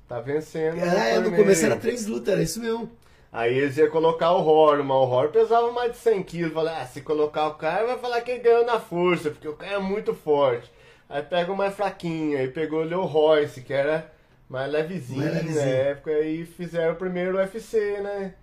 [0.09, 0.79] tá vencendo.
[0.79, 1.43] É, no torneio.
[1.43, 2.91] começo era três lutas, era isso mesmo.
[3.33, 6.53] Aí eles iam colocar o Horror, mas o Horror pesava mais de 100 quilos.
[6.53, 9.55] Falei, ah, se colocar o cara, vai falar que ele ganhou na força, porque o
[9.55, 10.71] cara é muito forte.
[11.09, 14.11] Aí pega o mais fraquinho, aí pegou o Leo Royce, que era
[14.49, 15.65] mais levezinho, Mais levezinho.
[15.65, 18.35] na época, e fizeram o primeiro UFC, né?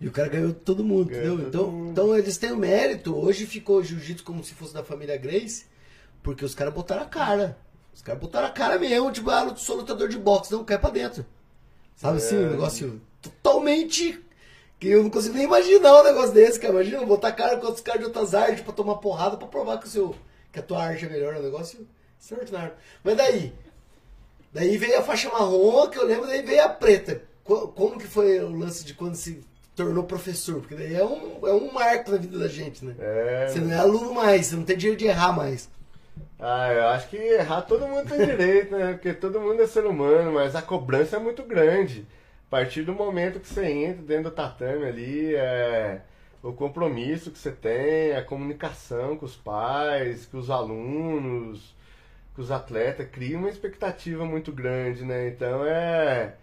[0.00, 1.50] E o cara ganhou todo mundo, Ganhou entendeu?
[1.50, 1.90] todo Então, mundo.
[1.90, 3.16] então eles têm o mérito.
[3.16, 5.64] Hoje ficou jiu-jitsu como se fosse da família Grace,
[6.22, 7.56] porque os caras botaram a cara.
[7.94, 10.90] Os caras botaram a cara mesmo, tipo, ah, sou lutador de boxe, não, cai pra
[10.90, 11.24] dentro.
[11.94, 12.40] Sabe assim, É.
[12.40, 14.22] um negócio totalmente.
[14.78, 16.74] Que eu não consigo nem imaginar um negócio desse, cara.
[16.74, 19.78] Imagina botar a cara com outros caras de outras artes pra tomar porrada pra provar
[19.78, 20.14] que, o seu,
[20.52, 21.34] que a tua arte é melhor.
[21.34, 21.88] É um negócio
[22.20, 22.74] extraordinário.
[23.02, 23.54] Mas daí,
[24.52, 27.22] Daí veio a faixa marrom, que eu lembro, daí veio a preta.
[27.44, 29.40] Co- Como que foi o lance de quando se
[29.76, 30.60] tornou professor?
[30.60, 32.94] Porque daí é um, é um marco na vida da gente, né?
[32.98, 35.68] É, Você não é aluno mais, você não tem direito de errar mais.
[36.38, 38.92] Ah, eu acho que errar todo mundo tem direito, né?
[38.94, 42.06] Porque todo mundo é ser humano, mas a cobrança é muito grande.
[42.48, 46.00] A partir do momento que você entra dentro do tatame ali, é
[46.42, 51.74] o compromisso que você tem, a comunicação com os pais, com os alunos,
[52.34, 55.28] com os atletas, cria uma expectativa muito grande, né?
[55.28, 56.34] Então é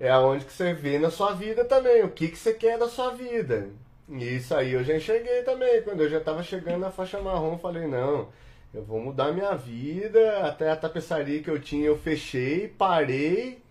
[0.00, 2.88] é aonde que você vê na sua vida também, o que que você quer da
[2.88, 3.68] sua vida.
[4.08, 7.58] E isso aí eu já enxerguei também, quando eu já estava chegando na faixa marrom,
[7.58, 8.28] falei, não,
[8.72, 13.62] eu vou mudar minha vida, até a tapeçaria que eu tinha eu fechei, parei,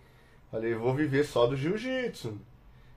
[0.50, 2.38] falei, vou viver só do jiu-jitsu.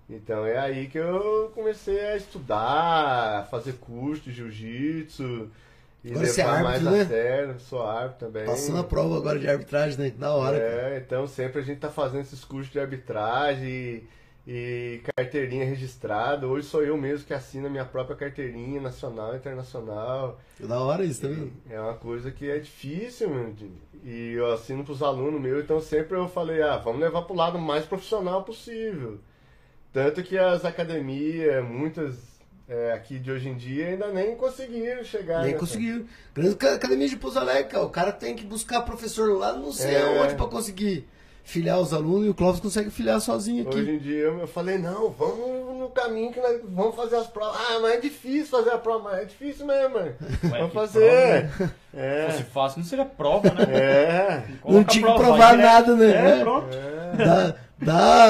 [0.10, 5.50] Então é aí que eu comecei a estudar, a fazer curso de jiu-jitsu,
[6.04, 7.02] e Agora você é levar mais árbitro, né?
[7.02, 8.46] a sério, sou árbitro também.
[8.46, 10.10] Passando a prova agora de arbitragem, né?
[10.10, 10.60] Da hora.
[10.60, 10.96] cara.
[10.96, 14.04] É, então sempre a gente tá fazendo esses cursos de arbitragem e,
[14.48, 16.48] e carteirinha registrada.
[16.48, 20.40] Hoje sou eu mesmo que assino a minha própria carteirinha nacional e internacional.
[20.60, 21.54] Da hora isso também.
[21.70, 23.54] É uma coisa que é difícil, meu,
[24.04, 27.60] e eu assino pros alunos meus, então sempre eu falei, ah, vamos levar pro lado
[27.60, 29.20] mais profissional possível.
[29.94, 32.31] Tanto que as academias, muitas
[32.74, 36.06] é, aqui de hoje em dia, ainda nem conseguiram chegar Nem nessa- conseguiram.
[36.34, 37.78] Grande ca- academia de Pouso Alegre.
[37.78, 40.02] O cara tem que buscar professor lá, não sei É.
[40.02, 41.06] aonde, pra conseguir
[41.44, 42.28] filiar os alunos.
[42.28, 43.78] E o Clóvis consegue filiar sozinho aqui.
[43.78, 47.60] Hoje em dia eu falei, não, vamos no caminho que nós vamos fazer as provas.
[47.60, 50.14] Ah, mas é difícil fazer a prova, mas é difícil mesmo, mano.
[50.44, 51.50] Vamos que fazer.
[51.50, 52.46] Se fosse É.
[52.54, 53.64] fácil, não seria prova, né?
[53.74, 54.44] É.
[54.64, 56.12] Não tinha que prova, provar nada, né?
[56.12, 56.40] É, É.
[56.40, 56.68] pronto.
[57.18, 57.56] Dá,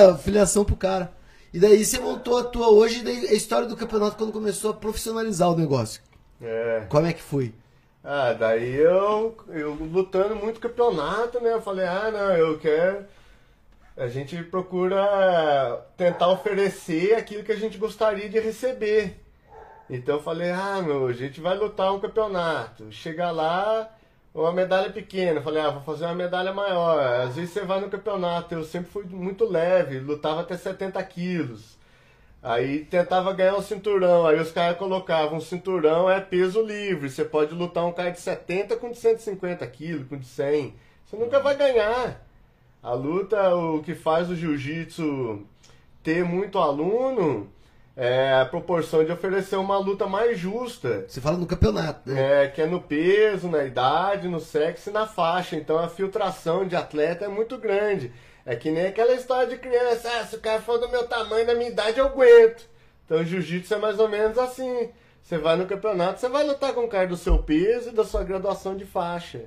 [0.07, 1.11] dá filiação pro cara.
[1.53, 4.73] E daí você montou a tua hoje, daí a história do campeonato quando começou a
[4.73, 6.01] profissionalizar o negócio.
[6.41, 6.85] É.
[6.89, 7.53] Como é que foi?
[8.03, 11.53] Ah, daí eu, eu lutando muito campeonato, né?
[11.53, 13.05] Eu falei, ah, não, eu quero.
[13.95, 19.21] A gente procura tentar oferecer aquilo que a gente gostaria de receber.
[19.89, 22.91] Então eu falei, ah, meu, a gente vai lutar um campeonato.
[22.91, 23.93] Chegar lá,
[24.33, 25.41] uma medalha pequena.
[25.41, 26.99] Falei, ah, vou fazer uma medalha maior.
[27.23, 31.77] Às vezes você vai no campeonato, eu sempre fui muito leve, lutava até 70 quilos.
[32.43, 37.09] Aí tentava ganhar um cinturão, aí os caras colocavam um cinturão é peso livre.
[37.09, 40.73] Você pode lutar um cara de 70 com de 150 quilos, com de 100.
[41.05, 42.25] Você nunca vai ganhar.
[42.81, 45.45] A luta, o que faz o jiu-jitsu
[46.01, 47.47] ter muito aluno
[47.95, 51.05] é a proporção de oferecer uma luta mais justa.
[51.07, 52.45] Você fala no campeonato, né?
[52.45, 55.55] É, que é no peso, na idade, no sexo e na faixa.
[55.55, 58.13] Então a filtração de atleta é muito grande.
[58.45, 61.45] É que nem aquela história de criança, ah, se o cara for do meu tamanho,
[61.45, 62.67] da minha idade, eu aguento.
[63.05, 64.89] Então jiu-jitsu é mais ou menos assim.
[65.21, 68.03] Você vai no campeonato, você vai lutar com o cara do seu peso e da
[68.03, 69.45] sua graduação de faixa.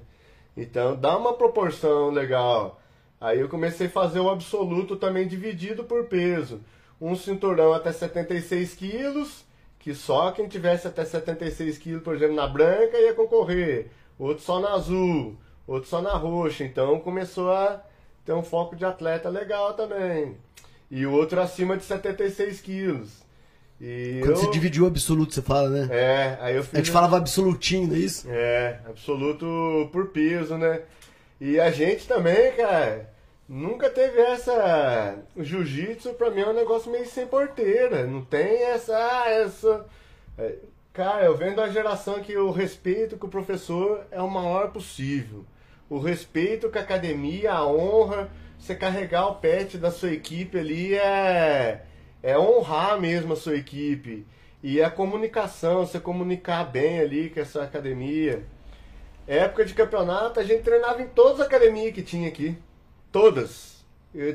[0.57, 2.81] Então dá uma proporção legal.
[3.21, 6.61] Aí eu comecei a fazer o absoluto também dividido por peso.
[7.05, 9.45] Um cinturão até 76 quilos,
[9.79, 13.89] que só quem tivesse até 76 quilos, por exemplo, na branca ia concorrer.
[14.19, 15.37] Outro só na azul,
[15.67, 16.65] outro só na roxa.
[16.65, 17.83] Então começou a
[18.25, 20.35] ter um foco de atleta legal também.
[20.91, 23.23] E o outro acima de 76 quilos.
[23.79, 24.37] E Quando eu...
[24.37, 25.89] você dividiu o absoluto, você fala, né?
[25.91, 26.79] É, aí eu A fiz...
[26.79, 28.27] gente falava absolutinho, não é isso?
[28.31, 30.81] É, absoluto por peso, né?
[31.39, 33.13] E a gente também, cara,
[33.49, 35.19] nunca teve essa.
[35.37, 38.07] Jiu-jitsu pra mim é um negócio meio sem porteira.
[38.07, 38.97] Não tem essa.
[38.97, 39.87] Ah, essa.
[40.39, 40.57] É,
[40.95, 45.45] Cara, eu venho da geração que o respeito com o professor é o maior possível.
[45.91, 50.95] O respeito com a academia, a honra, você carregar o pet da sua equipe ali
[50.95, 51.83] é,
[52.23, 54.25] é honrar mesmo a sua equipe.
[54.63, 58.45] E a comunicação, você comunicar bem ali com essa academia.
[59.27, 62.57] Época de campeonato, a gente treinava em todas as academias que tinha aqui.
[63.15, 63.85] Todas.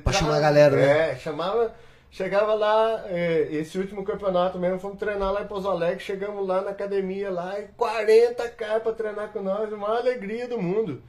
[0.05, 1.11] Pra chamar a galera, né?
[1.11, 1.75] É, chamava.
[2.09, 6.61] Chegava lá, é, esse último campeonato mesmo, fomos treinar lá em Pouso Alegre, chegamos lá
[6.61, 11.03] na academia lá e 40 caras pra treinar com nós, uma alegria do mundo.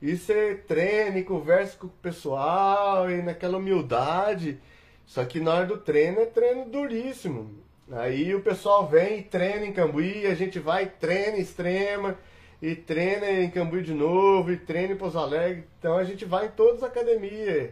[0.00, 4.58] E você treina e conversa com o pessoal e naquela humildade.
[5.04, 7.54] Só que na hora do treino é treino duríssimo.
[7.92, 12.16] Aí o pessoal vem e treina em Cambuí, a gente vai, treina em extrema,
[12.62, 15.64] e treina em Cambuí de novo, e treina em Pouso Alegre.
[15.78, 17.70] Então a gente vai em todas as academias.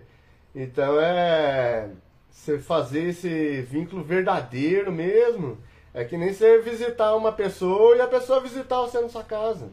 [0.54, 1.90] Então é
[2.30, 5.58] você fazer esse vínculo verdadeiro mesmo.
[5.92, 9.68] É que nem você visitar uma pessoa e a pessoa visitar você na sua casa.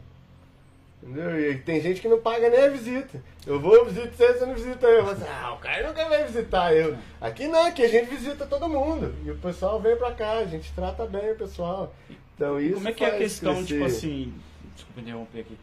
[1.01, 1.39] Entendeu?
[1.39, 3.21] E tem gente que não paga nem a visita.
[3.45, 5.05] Eu vou visitar você, você não visita eu.
[5.05, 6.97] Você, ah, o cara nunca vai visitar eu.
[7.21, 9.13] Aqui não, aqui a gente visita todo mundo.
[9.23, 11.93] E o pessoal vem pra cá, a gente trata bem o pessoal.
[12.33, 13.73] Então isso Como é que é a questão, crescer.
[13.73, 14.33] tipo assim.
[14.75, 15.57] Desculpa interromper aqui.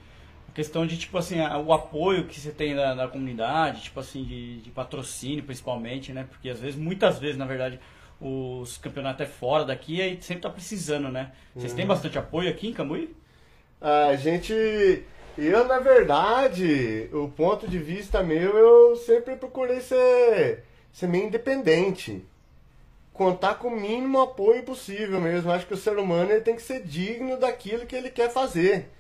[0.55, 4.23] questão de, tipo assim, a- o apoio que você tem da, da comunidade, tipo assim,
[4.25, 6.27] de, de patrocínio principalmente, né?
[6.29, 7.81] Porque às vezes, muitas vezes, na verdade,
[8.21, 11.33] os campeonatos é fora daqui e aí sempre tá precisando, né?
[11.57, 11.77] Vocês Uhum.
[11.77, 13.15] têm bastante apoio aqui em Cambuí?
[13.81, 14.53] A gente.
[15.39, 22.23] Eu, na verdade, o ponto de vista meu, eu sempre procurei ser, ser meio independente.
[23.15, 25.51] Contar com o mínimo apoio possível mesmo.
[25.51, 28.91] Acho que o ser humano ele tem que ser digno daquilo que ele quer fazer.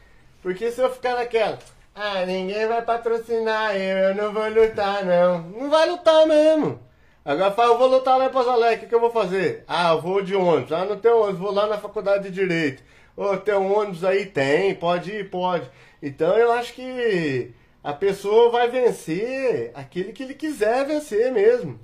[0.42, 1.58] Porque se eu ficar naquela.
[1.94, 5.42] Ah, ninguém vai patrocinar eu, eu não vou lutar não.
[5.42, 6.80] Não vai lutar mesmo.
[7.24, 9.62] Agora fala, eu vou lutar lá em Alegre, o que, que eu vou fazer?
[9.68, 10.72] Ah, eu vou de ônibus.
[10.72, 12.82] Ah, não tem ônibus, vou lá na faculdade de Direito.
[13.16, 14.26] Ô, tem um ônibus aí?
[14.26, 15.70] Tem, pode ir, pode.
[16.02, 17.52] Então eu acho que
[17.84, 21.78] a pessoa vai vencer aquele que ele quiser vencer mesmo.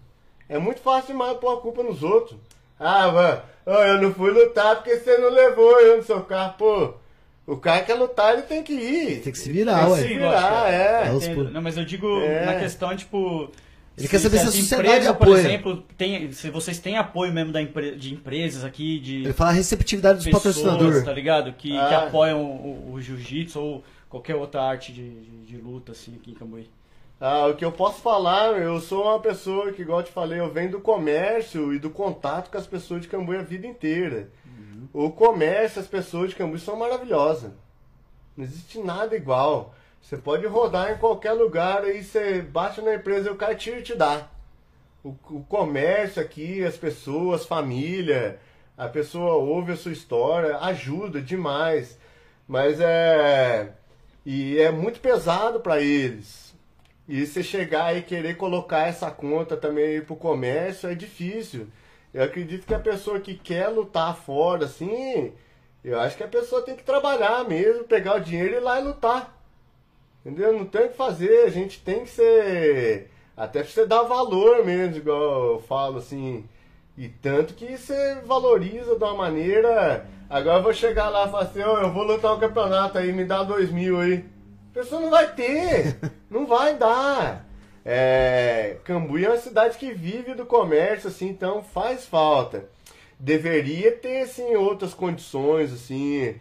[0.49, 2.37] É muito fácil demais pôr a culpa nos outros.
[2.81, 6.55] Ah, mano, ô, eu não fui lutar porque você não levou eu no seu carro.
[6.59, 6.95] Pô,
[7.53, 9.21] o cara quer lutar, ele tem que ir.
[9.23, 10.03] Tem que se virar, Tem ué.
[10.03, 11.09] que se virar, é.
[11.09, 11.35] É.
[11.51, 12.45] Não, mas eu digo É.
[12.47, 13.51] na questão, tipo.
[13.97, 15.41] Ele quer saber se a sociedade empresas, por apoia.
[15.41, 19.51] exemplo, tem, se vocês têm apoio mesmo da empre- de empresas aqui, de Ele fala
[19.51, 21.05] a receptividade dos pessoas, patrocinadores.
[21.05, 21.53] tá ligado?
[21.55, 22.05] Que, que Ah.
[22.07, 26.35] apoiam o, o jiu-jitsu ou qualquer outra arte de, de, de luta, assim, aqui em
[26.35, 26.71] Cambuí.
[27.21, 30.39] Ah, o que eu posso falar, eu sou uma pessoa que, igual eu te falei,
[30.39, 34.29] eu venho do comércio e do contato com as pessoas de Cambuí a vida inteira.
[35.01, 37.53] O comércio, as pessoas de Cambuí são maravilhosas.
[38.37, 39.73] Não existe nada igual.
[40.03, 43.79] Você pode rodar em qualquer lugar aí você bate na empresa e o cara tira
[43.79, 44.27] e te dá.
[45.05, 48.41] O, o comércio aqui, as pessoas, família,
[48.77, 51.97] a pessoa ouve a sua história, ajuda demais.
[52.49, 53.75] Mas é.
[54.27, 56.53] E é muito pesado para eles.
[57.07, 61.69] E você chegar e querer colocar essa conta também pro comércio é difícil.
[62.13, 65.33] Eu acredito que a pessoa que quer lutar fora, assim,
[65.85, 68.81] eu acho que a pessoa tem que trabalhar mesmo, pegar o dinheiro e ir lá
[68.81, 69.37] e lutar.
[70.25, 70.53] Entendeu?
[70.53, 73.11] Não tem o que fazer, a gente tem que ser.
[73.37, 76.45] Até pra você dar valor mesmo, igual eu falo assim.
[76.97, 80.07] E tanto que você valoriza de uma maneira.
[80.29, 83.13] Agora eu vou chegar lá e falar assim: "Ô, eu vou lutar um campeonato aí,
[83.13, 84.25] me dá dois mil aí.
[84.73, 85.97] A pessoa não vai ter,
[86.29, 87.48] não vai dar.
[87.85, 92.65] É, Cambuí é uma cidade que vive do comércio, assim, então faz falta.
[93.19, 96.35] Deveria ter, assim, outras condições, assim,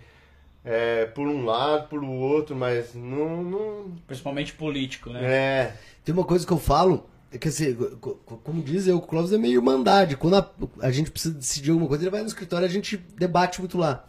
[0.64, 5.20] é, por um lado, por outro, mas não, não, Principalmente político, né?
[5.24, 5.74] é,
[6.04, 9.02] Tem uma coisa que eu falo, é que assim, co- co- como diz eu, o
[9.02, 10.18] Clóvis é meio irmandade.
[10.18, 10.50] Quando a,
[10.82, 13.78] a gente precisa decidir alguma coisa, ele vai no escritório e a gente debate muito
[13.78, 14.06] lá.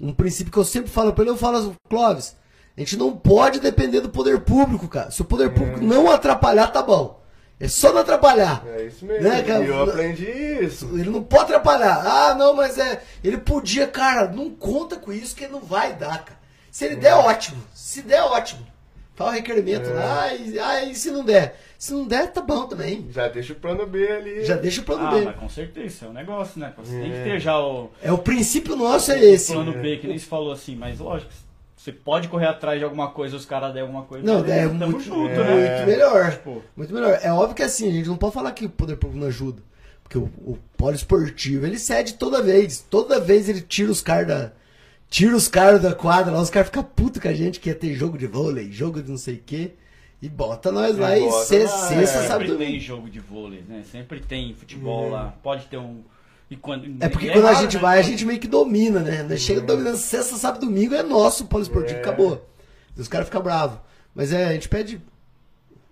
[0.00, 2.36] Um princípio que eu sempre falo pra ele, eu falo Clóvis,
[2.76, 5.10] a gente não pode depender do poder público, cara.
[5.10, 7.22] Se o poder público não atrapalhar, tá bom.
[7.60, 8.64] É só não atrapalhar.
[8.66, 9.22] é isso mesmo.
[9.28, 9.64] Né, cara?
[9.64, 10.86] E eu aprendi isso.
[10.98, 12.02] Ele não pode atrapalhar.
[12.04, 13.00] Ah, não, mas é.
[13.22, 16.38] Ele podia, cara, não conta com isso que ele não vai dar, cara.
[16.70, 17.62] Se ele der, ótimo.
[17.72, 18.66] Se der, ótimo.
[19.14, 20.22] Fala o requerimento lá.
[20.24, 21.60] Ah, e, ah, e se não der?
[21.78, 23.06] Se não der, tá bom também.
[23.12, 24.44] Já deixa o plano B ali.
[24.44, 25.20] Já deixa o plano Ah, B.
[25.24, 26.72] mas com certeza, isso é um negócio, né?
[26.76, 27.22] Você tem que É.
[27.22, 29.52] ter já o, É o princípio nosso é esse.
[29.52, 31.30] plano B, que nem se falou assim, mas lógico,
[31.84, 34.24] você pode correr atrás de alguma coisa, os caras derem alguma coisa.
[34.24, 35.84] Não, é muito, junto, muito né?
[35.84, 36.30] melhor.
[36.30, 37.18] Tipo, Muito melhor.
[37.22, 39.60] É óbvio que assim, a gente não pode falar que o poder público não ajuda.
[40.02, 42.78] Porque o, o poliesportivo, ele cede toda vez.
[42.88, 44.52] Toda vez ele tira os caras da.
[45.10, 47.74] Tira os caras da quadra lá, os caras ficam putos com a gente que ia
[47.74, 49.72] ter jogo de vôlei, jogo de não sei o quê.
[50.22, 52.26] E bota nós lá E e bota cê- lá, sexta, é.
[52.28, 53.82] sábado sempre tem jogo de vôlei, né?
[53.92, 55.34] Sempre tem futebol lá.
[55.42, 56.00] Pode ter um.
[56.54, 57.82] E quando, É porque e quando a gente né?
[57.82, 59.36] vai, a gente meio que domina, né?
[59.36, 62.00] Chega dominando sexta, sábado, domingo, é nosso o poliesportivo, É.
[62.00, 62.48] acabou.
[62.96, 63.78] E os caras ficam bravos.
[64.14, 65.00] Mas é, a gente pede.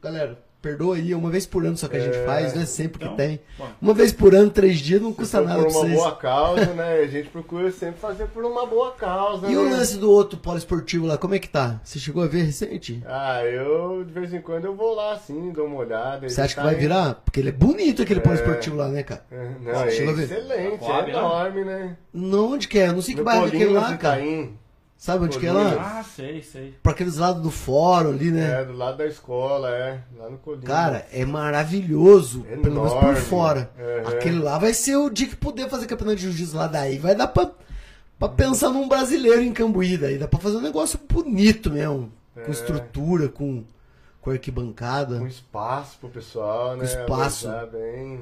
[0.01, 2.25] Galera, perdoa aí, é uma vez por ano só que a gente É.
[2.25, 3.41] faz, não é sempre que Então, tem.
[3.59, 3.65] pô.
[3.83, 5.95] Uma vez por ano, três dias, não Se custa nada por pra uma vocês.
[5.99, 6.95] boa causa, né?
[7.01, 9.59] A gente procura sempre fazer por uma boa causa, E né?
[9.59, 11.81] o lance do outro poliesportivo lá, como é que tá?
[11.83, 13.03] Você chegou a ver recente?
[13.07, 16.29] Ah, eu de vez em quando eu vou lá assim, dou uma olhada.
[16.29, 17.15] Você acha que tá vai em- virar?
[17.25, 19.25] Porque ele é bonito aquele poliesportivo lá, né, cara?
[19.31, 21.21] É, Não, Você é excelente, Coab, é lá?
[21.21, 21.97] enorme, né?
[22.15, 22.87] Não, onde que é?
[22.89, 24.23] Eu não sei que No bairro que é lá, do cara.
[25.03, 25.99] Sabe onde que é lá?
[25.99, 26.77] Ah, sei, sei.
[26.81, 28.61] Pra aqueles lados do fórum ali, né?
[28.61, 29.99] É, do lado da escola, é.
[30.17, 30.65] Lá no Colinas.
[30.65, 33.21] Cara, é maravilhoso, pelo menos por Enorme.
[33.21, 33.71] fora.
[33.77, 34.09] Uhum.
[34.09, 36.99] Aquele lá vai ser o dia que puder fazer campeonato de jiu-jitsu lá daí.
[36.99, 37.51] Vai dar pra,
[38.17, 40.19] pra pensar num brasileiro em Cambuí daí.
[40.19, 42.13] Dá pra fazer um negócio bonito mesmo.
[42.37, 42.51] Com É.
[42.51, 43.65] estrutura, com,
[44.21, 45.19] com arquibancada.
[45.19, 46.85] com espaço pro pessoal, né?
[46.85, 47.49] espaço.
[47.49, 48.21] Abordar bem.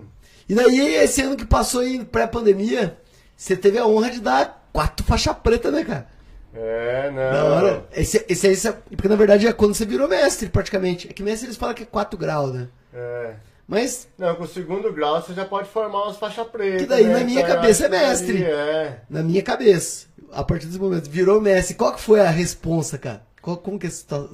[0.49, 2.97] E daí, esse ano que passou aí, pré-pandemia,
[3.37, 6.20] você teve a honra de dar quatro faixa preta, né, cara?
[6.55, 7.33] É, não.
[7.33, 7.87] Da hora.
[7.93, 11.09] Esse, esse esse- porque na verdade é quando você virou mestre, praticamente.
[11.09, 12.69] É que mestre eles falam que é 4 graus, né?
[12.93, 13.35] É.
[13.69, 16.83] Mas Não, com o segundo grau você já pode formar umas faixas pretas.
[16.83, 17.19] Que daí, né?
[17.21, 18.43] na minha Então, cabeça, é mestre.
[18.43, 18.99] É.
[19.09, 21.77] na minha cabeça, a partir desse momento, virou mestre.
[21.77, 23.23] Qual que foi a responsa, cara?
[23.41, 24.29] Qual, como que é situa-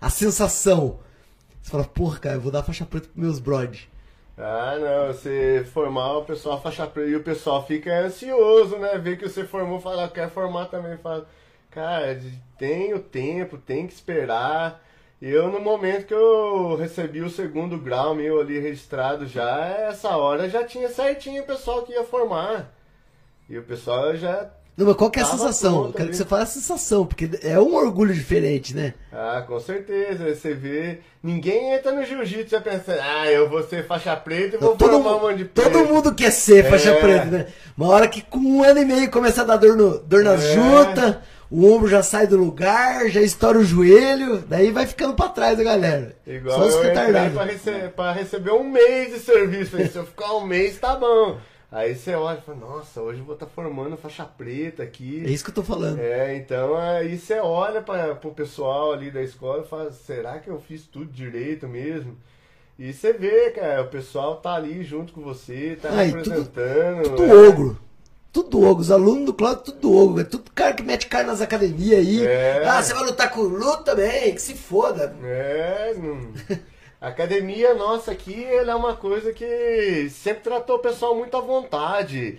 [0.00, 1.00] a sensação?
[1.60, 3.80] Você fala, porra, cara, eu vou dar faixa preta pros meus brod.
[4.36, 8.96] Ah, não, você formar o pessoal faixa preta e o pessoal fica ansioso, né?
[8.98, 11.26] Ver que você formou, fala, quer formar também, fala,
[11.70, 12.18] cara,
[12.58, 14.82] tem o tempo, tem que esperar.
[15.20, 20.48] Eu, no momento que eu recebi o segundo grau meu ali registrado já, essa hora
[20.48, 22.74] já tinha certinho o pessoal que ia formar.
[23.48, 24.50] E o pessoal já.
[24.76, 25.70] Não, mas qual que é a Tava sensação?
[25.74, 26.10] Eu pronto quero ali.
[26.12, 28.94] que você fale a sensação, porque é um orgulho diferente, né?
[29.12, 30.34] Ah, com certeza.
[30.34, 31.00] Você vê.
[31.22, 34.90] Ninguém entra no jiu-jitsu já pensando, ah, eu vou ser faixa preta e vou todo,
[34.92, 35.70] formar um monte de preto.
[35.70, 37.00] todo mundo quer ser faixa É.
[37.00, 37.46] preta, né?
[37.76, 40.42] Uma hora que com um ano e meio começa a dar dor, no, dor nas
[40.42, 40.54] É.
[40.54, 41.16] juntas,
[41.50, 45.60] o ombro já sai do lugar, já estoura o joelho, daí vai ficando pra trás
[45.60, 46.16] a galera.
[46.26, 49.76] Igual Só os eu entrei pra, rece- pra receber um mês de serviço.
[49.76, 51.36] Se eu ficar um mês, tá bom.
[51.72, 55.22] Aí você olha e fala, nossa, hoje eu vou estar formando faixa preta aqui.
[55.26, 55.98] É isso que eu tô falando.
[55.98, 60.50] É, então aí você olha para pro pessoal ali da escola e fala, será que
[60.50, 62.14] eu fiz tudo direito mesmo?
[62.78, 66.18] E você vê, cara, o pessoal tá ali junto com você, tá Ah, e tudo-
[66.30, 67.02] representando.
[67.16, 67.48] Tudo é.
[67.48, 67.78] ogro.
[68.30, 68.80] Tudo ogro.
[68.82, 70.20] Os alunos do Cláudio, tudo ogro.
[70.20, 72.26] É tudo cara que mete cara nas academias aí.
[72.26, 72.66] É.
[72.66, 75.16] Ah, você vai lutar com o também, que se foda.
[75.22, 76.32] É, não...
[77.02, 81.40] A academia nossa aqui, ela é uma coisa que sempre tratou o pessoal muito à
[81.40, 82.38] vontade.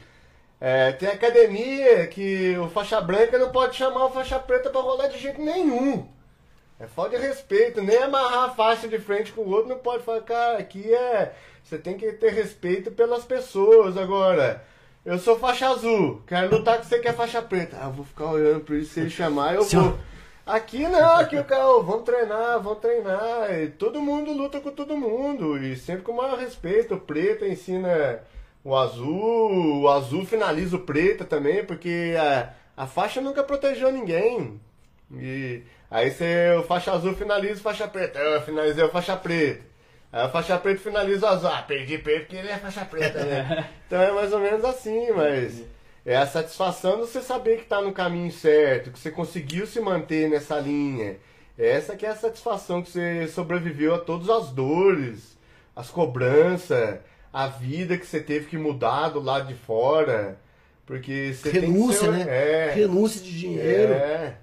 [0.57, 5.07] É, tem academia que o faixa branca não pode chamar o faixa preta pra rolar
[5.07, 6.07] de jeito nenhum.
[6.79, 10.01] É falta de respeito, nem amarrar a faixa de frente com o outro não pode
[10.03, 11.33] falar, cara, aqui é.
[11.61, 13.97] Você tem que ter respeito pelas pessoas.
[13.97, 14.63] Agora,
[15.05, 17.79] eu sou faixa azul, quero lutar com você que é faixa preta.
[17.81, 19.89] Ah, eu vou ficar olhando pra ele, se ele chamar, eu Senhor.
[19.89, 20.12] vou.
[20.45, 23.49] Aqui não, aqui o cara, vamos treinar, vamos treinar.
[23.53, 25.57] E todo mundo luta com todo mundo.
[25.57, 26.95] E sempre com o maior respeito.
[26.95, 28.19] O preto ensina
[28.63, 34.59] o azul, o azul finaliza o preto também, porque a, a faixa nunca protegeu ninguém.
[35.11, 38.19] E aí você, o faixa azul finaliza o faixa preta.
[38.19, 39.63] Eu finalizei o faixa preta.
[40.11, 41.49] Aí o faixa preta finaliza o azul.
[41.49, 43.69] Ah, perdi preto porque ele é faixa preta, né?
[43.87, 45.63] então é mais ou menos assim, mas
[46.05, 49.79] é a satisfação de você saber que tá no caminho certo, que você conseguiu se
[49.79, 51.17] manter nessa linha.
[51.57, 55.37] Essa que é a satisfação que você sobreviveu a todas as dores,
[55.75, 56.99] as cobranças,
[57.31, 60.37] a vida que você teve que mudar do lado de fora.
[60.85, 62.69] Porque você Renúncia, tem que né?
[62.69, 63.93] É, Renúncia de dinheiro.
[63.93, 64.37] é.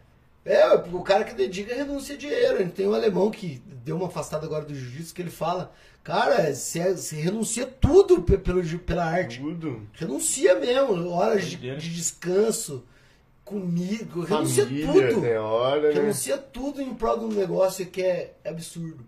[0.44, 2.60] É, o cara que dedica renuncia dinheiro.
[2.60, 5.72] Ele tem um alemão que deu uma afastada agora do jiu-jitsu que ele fala,
[6.02, 9.38] cara, você, você renuncia tudo pe- pelo, pela arte.
[9.40, 9.86] Tudo.
[9.92, 12.84] Renuncia mesmo, horas de, de descanso,
[13.44, 15.26] comigo, renuncia Família, tudo.
[15.42, 15.94] hora, né?
[15.94, 19.04] Renuncia tudo em prol de um negócio que é absurdo.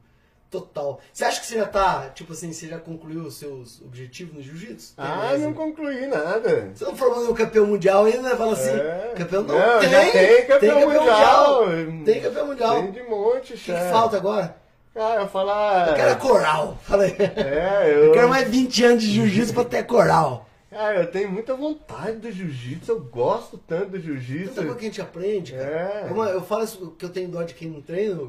[0.52, 1.00] Total.
[1.10, 4.42] Você acha que você já tá, tipo assim, você já concluiu os seus objetivos no
[4.42, 4.92] jiu-jitsu?
[4.98, 6.70] Ah, não concluí nada.
[6.74, 8.36] Você não formou no campeão mundial ainda, né?
[8.36, 9.14] Fala assim, É.
[9.16, 11.64] campeão não, Não, tem, já tem campeão mundial.
[12.04, 12.74] Tem campeão mundial.
[12.82, 13.82] Tem de monte, O que, chefe.
[13.82, 14.54] que falta agora?
[14.94, 15.88] Ah, eu falar.
[15.88, 16.76] Eu quero a coral.
[16.82, 17.16] Fala aí.
[17.18, 18.04] É, eu.
[18.04, 20.46] Eu quero mais 20 anos de jiu-jitsu pra ter coral.
[20.70, 24.54] Ah, eu tenho muita vontade do jiu-jitsu, eu gosto tanto do Tanta jiu-jitsu.
[24.54, 25.64] coisa que a gente aprende, cara.
[25.64, 26.08] É.
[26.10, 28.20] Uma- eu falo isso que eu tenho dó de quem não treina,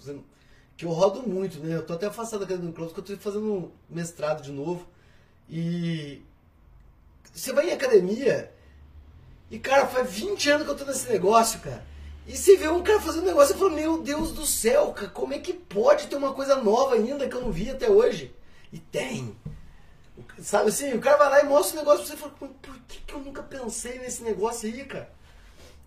[0.00, 0.24] exemplo,
[0.82, 1.76] Que eu rodo muito, né?
[1.76, 4.50] Eu tô até afastado da academia do Clóvis, porque eu tô fazendo um mestrado de
[4.50, 4.84] novo.
[5.48, 6.20] E.
[7.32, 8.52] Você vai em academia.
[9.48, 11.86] E, cara, faz 20 anos que eu tô nesse negócio, cara.
[12.26, 15.08] E você vê um cara fazendo um negócio e fala, meu Deus do céu, cara,
[15.10, 18.34] como é que pode ter uma coisa nova ainda que eu não vi até hoje?
[18.72, 19.36] E tem.
[20.40, 22.48] Sabe assim, o cara vai lá e mostra o negócio pra você e fala, "Pô,
[22.60, 25.08] por que, que eu nunca pensei nesse negócio aí, cara?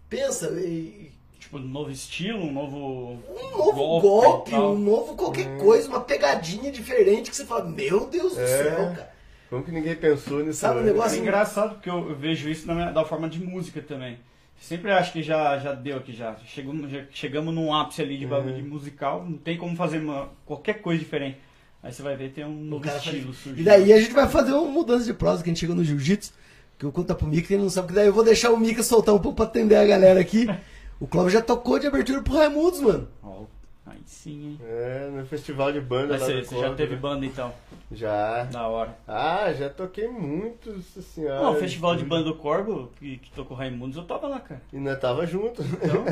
[0.08, 1.12] Pensa, e,
[1.56, 3.20] Tipo, um novo estilo, um novo.
[3.30, 4.74] um novo golpe, e tal.
[4.74, 8.48] um novo qualquer coisa, uma pegadinha diferente que você fala, meu Deus do É.
[8.48, 9.16] céu, cara.
[9.50, 10.60] Como que ninguém pensou nisso?
[10.60, 10.92] Sabe o antes?
[10.94, 11.18] negócio?
[11.18, 14.18] É engraçado porque eu vejo isso na minha- da forma de música também.
[14.60, 16.36] Sempre acho que já, já deu aqui já.
[16.46, 17.04] Chegamos, já.
[17.12, 21.00] chegamos num ápice ali de bagulho de musical, não tem como fazer uma- qualquer coisa
[21.00, 21.38] diferente.
[21.84, 23.62] Aí você vai ver, tem um novo estilo faz- surgindo.
[23.62, 25.84] E daí a gente vai fazer uma mudança de prosa que a gente chega no
[25.84, 26.34] jiu-jitsu,
[26.80, 28.58] que eu conto pro Mika, que ele não sabe, que daí eu vou deixar o
[28.58, 30.48] Mika soltar um pouco pra atender a galera aqui.
[31.00, 33.08] O Cláudio já tocou de abertura pro Raimundos, mano.
[33.22, 33.44] Ó,
[33.86, 34.60] aí sim, hein?
[34.64, 37.02] É, no festival de banda Mas lá você, do você já teve né?
[37.02, 37.54] banda então?
[37.92, 38.44] Já.
[38.46, 38.98] Da hora.
[39.08, 41.42] Ah, já toquei muito, nossa senhora.
[41.42, 44.62] Não, o festival de banda do Corvo, que, que tocou Raimundos, eu tava lá, cara.
[44.72, 45.62] E nós tava junto.
[45.62, 46.06] Então,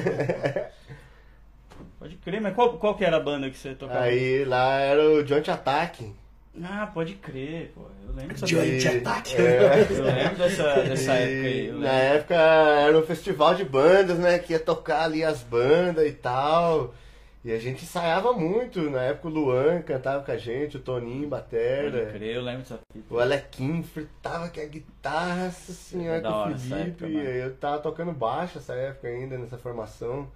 [1.99, 4.01] pode crer, mas qual, qual que era a banda que você tocava?
[4.01, 6.13] Aí lá era o Joint Attack.
[6.61, 7.81] Ah, pode crer, pô.
[8.07, 9.35] Eu lembro dessa Attack.
[9.35, 9.87] É.
[9.89, 11.71] Eu lembro dessa, dessa época aí.
[11.71, 14.37] na época era um festival de bandas, né?
[14.37, 16.93] Que ia tocar ali as bandas e tal.
[17.43, 18.79] E a gente ensaiava muito.
[18.89, 22.05] Na época o Luan cantava com a gente, o Toninho Pode Batera.
[22.11, 23.13] crer, eu lembro dessa fita.
[23.13, 27.03] O Alequim fritava que a guitarra, nossa senhora, Da com hora o Felipe.
[27.05, 30.29] época, eu tava tocando baixo essa época ainda, nessa formação.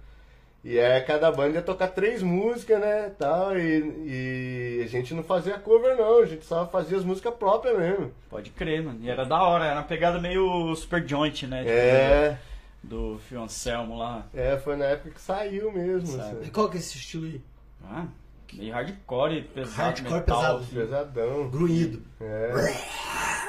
[0.64, 3.12] E é cada banda ia tocar três músicas, né?
[3.18, 7.32] Tal, e, e a gente não fazia cover não, a gente só fazia as músicas
[7.34, 8.12] próprias mesmo.
[8.28, 8.98] Pode crer, mano.
[9.00, 11.58] E era da hora, era uma pegada meio super joint, né?
[11.60, 12.38] Tipo, É,
[12.82, 14.26] Do, do Fio Anselmo lá.
[14.34, 16.06] é, foi na época que saiu mesmo.
[16.08, 16.36] Sabe.
[16.36, 16.50] E assim.
[16.50, 17.40] qual que é esse estilo aí?
[17.84, 18.06] Ah,
[18.52, 20.36] meio hardcore, pesado, Hardcore metal.
[20.40, 20.58] pesado.
[20.58, 20.74] assim.
[20.74, 21.48] Pesadão.
[21.50, 22.02] Grunhido.
[22.20, 22.50] É.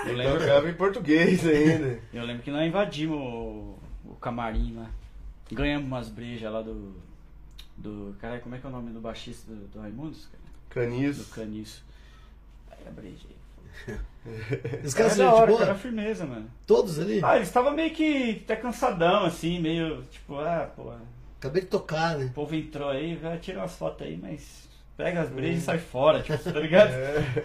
[0.05, 1.99] Eu Eu lembro, tocava em português ainda.
[2.14, 4.89] eu lembro que nós invadimos o, o camarim lá.
[5.52, 6.93] Ganhamos umas brejas lá do.
[7.78, 8.16] Do.
[8.20, 10.26] Cara, como é que é o nome do baixista do, do Raimundos?
[10.28, 10.43] cara?
[10.88, 11.30] Do Caniço.
[11.32, 11.84] Caniço.
[12.72, 13.39] Aí a breja aí.
[14.84, 15.76] Os Cara, caras da são hora, gente cara, boa?
[15.82, 16.50] firmeza, mano.
[16.68, 17.22] Todos ali?
[17.24, 20.97] Ah, eles estavam meio que até cansadão, assim, meio tipo, ah, pô, o
[21.39, 22.30] Acabei de tocar, né?
[22.36, 26.22] povo entrou aí, vai tirar umas fotos aí, mas pega as brejas e sai fora,
[26.22, 26.91] tipo, tá ligado?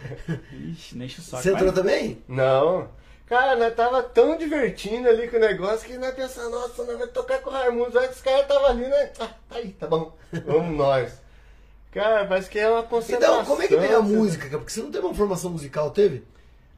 [0.73, 1.43] Ixi, nem enche o saco.
[1.45, 2.19] Você entrou Mas- também?
[2.27, 2.89] Não.
[3.27, 7.13] Cara, nós tava tão divertindo ali com o negócio que nós pensamos, nossa, nós vamos
[7.13, 7.99] tocar com o Raimundo.
[7.99, 9.11] Aí que os caras tava ali, né?
[9.19, 10.13] Ah, tá aí, tá bom.
[10.47, 11.13] Vamos nós.
[11.91, 13.35] Cara, parece que é uma concentração.
[13.37, 14.59] Então, como é que veio a você- música, cara?
[14.59, 16.25] Porque você não teve uma formação musical, teve?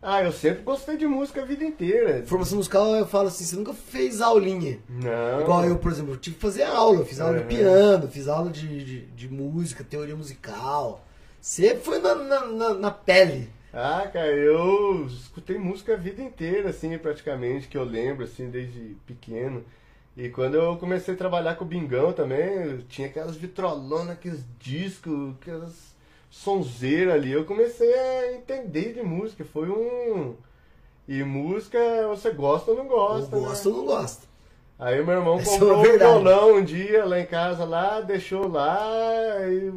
[0.00, 2.22] Ah, eu sempre gostei de música a vida inteira.
[2.26, 4.78] Formação musical, eu falo assim, você nunca fez aulinha.
[4.88, 5.40] Não.
[5.40, 6.98] Igual eu, por exemplo, eu tive que fazer aula.
[7.00, 7.48] Eu fiz aula de Uhum.
[7.48, 11.02] piano, fiz aula de, de, de música, teoria musical.
[11.40, 13.50] Você foi na, na, na, na pele.
[13.78, 18.96] Ah, cara, eu escutei música a vida inteira, assim, praticamente, que eu lembro, assim, desde
[19.06, 19.62] pequeno.
[20.16, 24.42] E quando eu comecei a trabalhar com o Bingão também, eu tinha aquelas vitrolonas, aqueles
[24.58, 25.94] discos, aquelas
[26.30, 27.30] sonzeiras ali.
[27.30, 29.44] Eu comecei a entender de música.
[29.44, 30.34] Foi um.
[31.06, 33.48] E música, você gosta ou não gosta, ou né?
[33.48, 34.26] gosta ou não gosta.
[34.78, 38.00] Aí meu irmão Essa é comprou uma um violão um dia lá em casa, lá,
[38.00, 39.70] deixou lá, e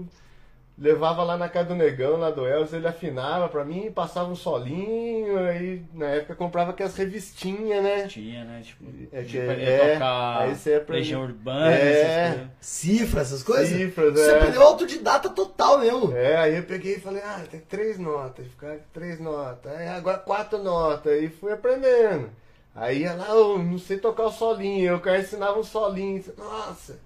[0.80, 4.36] levava lá na casa do negão, lá do Elvis, ele afinava pra mim, passava um
[4.36, 8.08] solinho, aí na época comprava aquelas revistinhas, né?
[8.08, 8.62] Tinha, né?
[8.64, 11.92] Tipo, É, tipo, que- ele é, tocar aí você aprende- Legião Urbana, É.
[11.92, 12.52] essas coisas.
[12.62, 13.68] Cifra, essas coisas?
[13.70, 14.36] Cifras, Você é.
[14.38, 16.16] aprendeu autodidata total mesmo.
[16.16, 20.18] É, aí eu peguei e falei, ah, tem três notas, ficar três notas, aí agora
[20.20, 22.30] quatro notas, aí fui aprendendo.
[22.74, 27.00] Aí ia lá, eu não sei tocar o solinho, eu cara ensinava um solinho, nossa.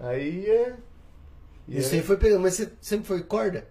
[0.00, 0.74] Aí é.
[1.68, 3.66] E Isso é- aí foi pegando, mas você sempre foi corda?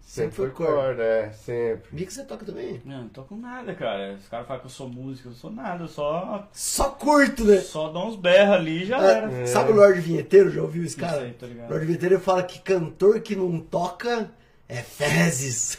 [0.00, 2.04] Sempre foi corda, é, sempre.
[2.06, 2.80] Que você toca também.
[2.84, 4.14] Não, não tô com nada, cara.
[4.14, 7.58] Os caras falam que eu sou músico, eu sou nada, eu só, Só curto, né?
[7.58, 9.46] só dou uns berros ali e já Ah, era.
[9.48, 10.48] Sabe o Lorde Vinheteiro?
[10.50, 11.20] Já ouviu esse cara?
[11.20, 11.68] sei, tô ligado.
[11.70, 14.30] Lorde Vinheteiro fala que cantor que não toca
[14.68, 15.78] é fezes.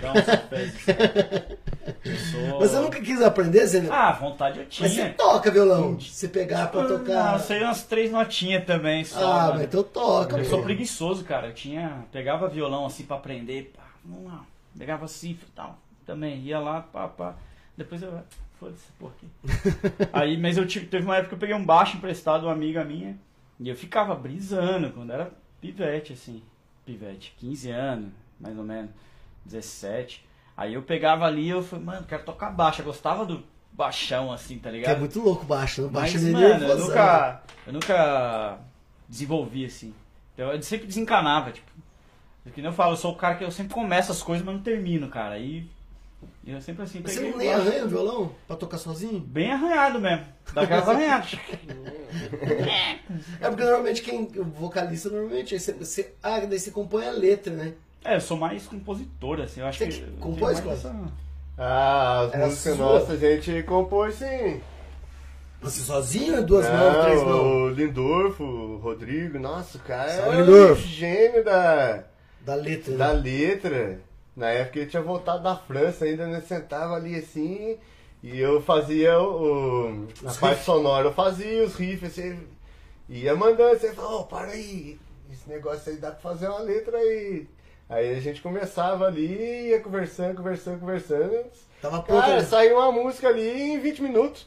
[0.00, 2.30] Dá uns fezes.
[2.30, 2.58] Sou...
[2.60, 3.86] Você nunca quis aprender, você...
[3.90, 4.88] Ah, vontade eu tinha.
[4.88, 5.98] mas você toca violão.
[6.00, 7.32] Se pegar pra Ah, tocar.
[7.34, 9.18] eu sei umas três notinhas também só.
[9.32, 9.54] Ah, mano.
[9.54, 11.48] mas então toca, Eu sou preguiçoso, cara.
[11.48, 12.04] Eu tinha.
[12.12, 13.72] Pegava violão assim pra aprender.
[13.76, 14.44] Pá, vamos lá.
[14.78, 15.78] Pegava cifra e tal.
[16.06, 16.40] Também.
[16.40, 17.34] Ia lá, pá, pá.
[17.76, 18.12] Depois eu.
[18.58, 19.26] Foda-se, por quê?
[20.12, 22.52] Aí, mas eu tive, teve uma época que eu peguei um baixo emprestado de uma
[22.52, 23.16] amiga minha.
[23.60, 25.30] E eu ficava brisando quando era
[25.60, 26.42] pivete, assim.
[26.84, 28.08] Pivete, 15 anos,
[28.40, 28.90] mais ou menos.
[29.44, 30.24] 17.
[30.56, 32.80] Aí eu pegava ali e eu falei, mano, quero tocar baixo.
[32.80, 34.98] Eu gostava do baixão, assim, tá Que é ligado?
[35.00, 35.82] muito louco baixo.
[35.82, 35.88] né?
[35.88, 38.58] Baixo Mas, é mano, eu nunca, eu nunca
[39.08, 39.92] desenvolvi assim.
[40.36, 41.70] Eu, eu sempre desencanava, tipo.
[42.42, 44.54] Porque nem eu falo, eu sou o cara que eu sempre começo as coisas, mas
[44.54, 45.38] não termino, cara.
[45.38, 45.66] E
[46.46, 49.18] e eu sempre assim Você não nem arranha o violão pra tocar sozinho?
[49.20, 50.24] Bem arranhado mesmo.
[50.52, 51.36] Daquelas arranhadas.
[53.40, 54.22] É porque normalmente quem.
[54.36, 55.54] O vocalista normalmente.
[55.54, 57.72] aí Você, você, ah, daí você compõe a letra, né?
[58.04, 59.60] É, eu sou mais compositor, assim.
[59.60, 60.00] Eu acho Você que.
[60.00, 60.72] que compôs, Cláudio?
[60.88, 61.12] essa-
[61.56, 62.84] Ah, as Era músicas sua?
[62.86, 64.60] nossas a gente compôs sim.
[65.62, 66.44] Você sozinho?
[66.44, 67.40] Duas mãos, três mãos?
[67.42, 70.82] o Lindorfo, o Rodrigo, nossa, o cara Salve, é um Lindorfo.
[70.86, 72.04] gênio da,
[72.44, 73.20] Da letra, da né?
[73.20, 74.00] letra.
[74.36, 77.78] Na época ele tinha voltado da França, ainda né, sentava ali assim,
[78.22, 82.40] e eu fazia o, o- a Os parte sonora, eu fazia os riffs, assim,
[83.08, 84.98] ia mandando, você falou, oh, para aí,
[85.32, 87.46] esse negócio aí dá pra fazer uma letra aí.
[87.88, 91.44] Aí a gente começava ali, ia conversando, conversando, conversando.
[91.82, 92.02] Tava.
[92.02, 92.42] Cara, né?
[92.42, 94.46] saiu uma música ali em 20 minutos.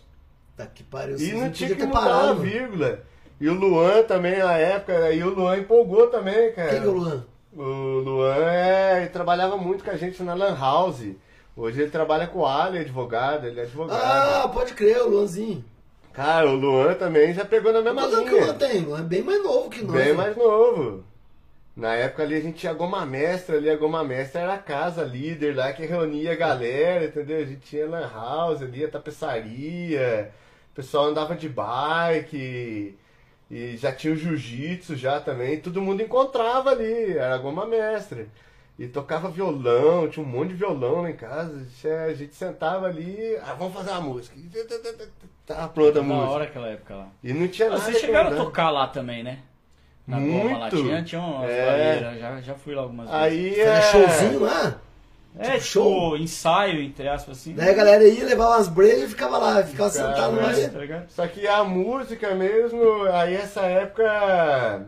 [0.57, 1.17] Tá que pariu.
[1.19, 2.41] E não tinha que mudar a parado.
[2.41, 3.03] vírgula.
[3.39, 6.69] E o Luan também, na época, aí o Luan empolgou também, cara.
[6.71, 7.25] Quem que é o Luan?
[7.57, 11.07] O Luan é, ele trabalhava muito com a gente na Lan House.
[11.55, 13.99] Hoje ele trabalha com o Ali, advogado, ele é advogado.
[13.99, 15.65] Ah, pode crer, o Luanzinho.
[16.13, 18.59] Cara, o Luan também já pegou na mesma Quantos anos que o Luan linha.
[18.59, 18.83] tem?
[18.83, 19.95] O Luan é bem mais novo que nós.
[19.95, 20.13] Bem né?
[20.13, 21.03] mais novo.
[21.75, 24.59] Na época ali a gente tinha a Goma Mestra ali, a Goma Mestra era a
[24.59, 27.39] casa líder lá que reunia a galera, entendeu?
[27.39, 30.31] A gente tinha Lan House ali, a tapeçaria,
[30.71, 32.95] o pessoal andava de bike,
[33.49, 38.27] e já tinha o jiu-jitsu já também, todo mundo encontrava ali, era Goma Mestra.
[38.79, 41.65] E tocava violão, tinha um monte de violão lá em casa,
[42.07, 44.35] a gente sentava ali, ah, vamos fazer uma música.
[45.45, 46.29] Tava pronta a Da música.
[46.29, 47.07] hora aquela época lá.
[47.23, 49.39] E não tinha Ah, nada Vocês chegaram a tocar lá também, né?
[50.05, 50.77] Na Goma lá Muito.
[50.77, 52.17] tinha, tinha umas É.
[52.19, 53.21] já, já fui lá algumas vezes.
[53.23, 53.81] Aí Fazer é...
[53.81, 54.79] showzinho lá.
[55.39, 56.17] É, tipo, tipo, show?
[56.17, 57.53] ensaio, entre aspas, assim.
[57.53, 60.51] Daí a galera ia levar umas brejas e ficava lá, ficava Ficava, sentado lá.
[60.51, 60.67] né?
[60.69, 61.09] Tá ligado?
[61.09, 64.85] Só que a música mesmo, aí essa época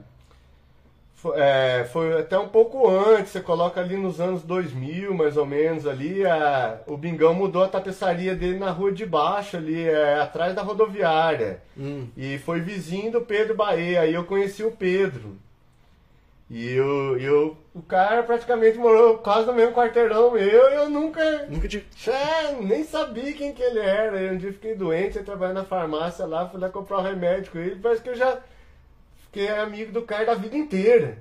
[1.15, 5.45] fo- é, foi, até um pouco antes, você coloca ali nos anos 2000, mais ou
[5.45, 10.19] menos, ali, a- o Bingão mudou a tapeçaria dele na rua de baixo, ali, é,
[10.19, 11.61] atrás da rodoviária.
[11.77, 12.07] Hum.
[12.17, 15.37] E foi vizinho do Pedro Bahia, aí eu conheci o Pedro.
[16.49, 20.41] E eu, eu, o cara praticamente morou quase no mesmo quarteirão meu,
[20.71, 21.85] e eu nunca Nunca tive.
[22.07, 24.17] é, nem sabia quem que ele era.
[24.17, 27.03] Aí um dia eu fiquei doente, eu trabalhei na farmácia lá, fui lá comprar um
[27.03, 27.75] remédio com ele.
[27.79, 28.39] Parece que eu já
[29.25, 31.19] fiquei amigo do cara da vida inteira.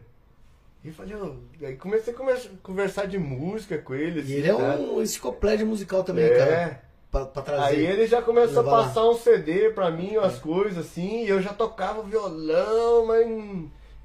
[0.83, 1.33] E falei, ó,
[1.67, 4.21] aí comecei a conversa- conversar de música com ele.
[4.21, 4.77] E assim, ele é tá?
[4.77, 6.39] um enciclopédia musical também, É.
[6.39, 6.83] cara.
[7.11, 7.65] Pra, pra trazer.
[7.77, 8.85] Aí ele já começou a Levar lá.
[8.85, 13.27] passar um CD pra mim, umas coisas assim, e eu já tocava violão, mas.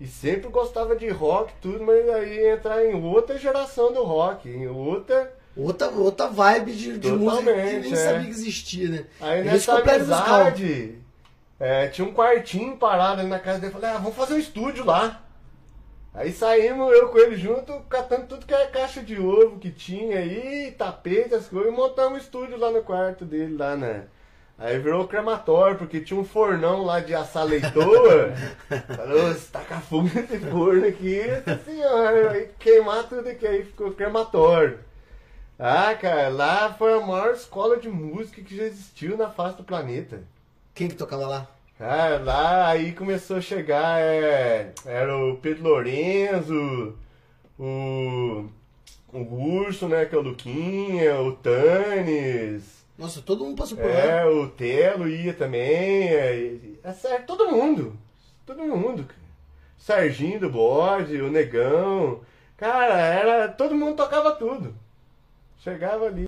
[0.03, 4.67] E sempre gostava de rock, tudo, mas aí entrar em outra geração do rock, em
[4.67, 5.33] outra.
[5.55, 7.95] Outra, outra vibe de, de música que nem é.
[7.95, 9.05] sabia que existia, né?
[9.21, 10.99] Aí nessa amizade,
[11.57, 13.71] é, tinha um quartinho parado ali na casa dele.
[13.71, 15.23] Falei, ah, vamos fazer um estúdio lá.
[16.13, 20.17] Aí saímos, eu com ele junto, catando tudo que é caixa de ovo que tinha
[20.17, 24.03] aí, tapete, as coisas, e montamos um estúdio lá no quarto dele, lá né?
[24.57, 28.33] Aí virou crematório, porque tinha um fornão lá de assar leitoa.
[28.95, 33.91] Falou, se tacar fogo nesse forno aqui, nossa senhora, aí queimar tudo aqui, aí ficou
[33.91, 34.79] crematório.
[35.57, 39.63] Ah, cara, lá foi a maior escola de música que já existiu na face do
[39.63, 40.21] planeta.
[40.73, 41.47] Quem que tocava lá?
[41.77, 46.95] Cara, lá aí começou a chegar, é, era o Pedro Lorenzo,
[47.59, 48.45] o,
[49.11, 53.91] o Urso, né, que é o Luquinha, o Tanis, Nossa, todo mundo passou por lá.
[53.91, 57.97] é, o Telo ia também, é, é sério, todo mundo,
[58.45, 59.19] todo mundo, cara.
[59.77, 62.21] Serginho do bode, o Negão,
[62.55, 64.73] cara, era, todo mundo tocava tudo.
[65.57, 66.27] Chegava ali,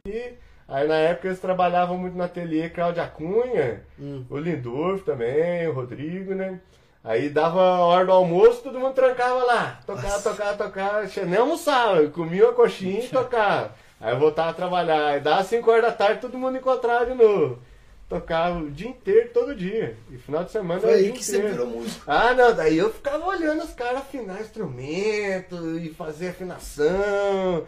[0.68, 4.26] aí na época eles trabalhavam muito no ateliê Cláudia Cunha, Hum.
[4.30, 6.60] o Lindorf também, o Rodrigo, né?
[7.02, 9.80] Aí dava a hora do almoço, todo mundo trancava lá.
[9.86, 10.30] Tocava, Nossa.
[10.32, 11.08] tocava, tocava.
[11.26, 13.74] Nem almoçava, comia uma coxinha e tocava.
[14.00, 15.08] Aí eu voltava a trabalhar.
[15.08, 17.60] Aí dava 5 horas da tarde, todo mundo encontrava de novo.
[18.08, 19.98] Tocava o dia inteiro, todo dia.
[20.12, 21.54] E final de semana Foi aí que você inteiro.
[21.54, 22.04] virou músico.
[22.06, 27.66] Ah, não, daí eu ficava olhando os caras afinar instrumento e fazer afinação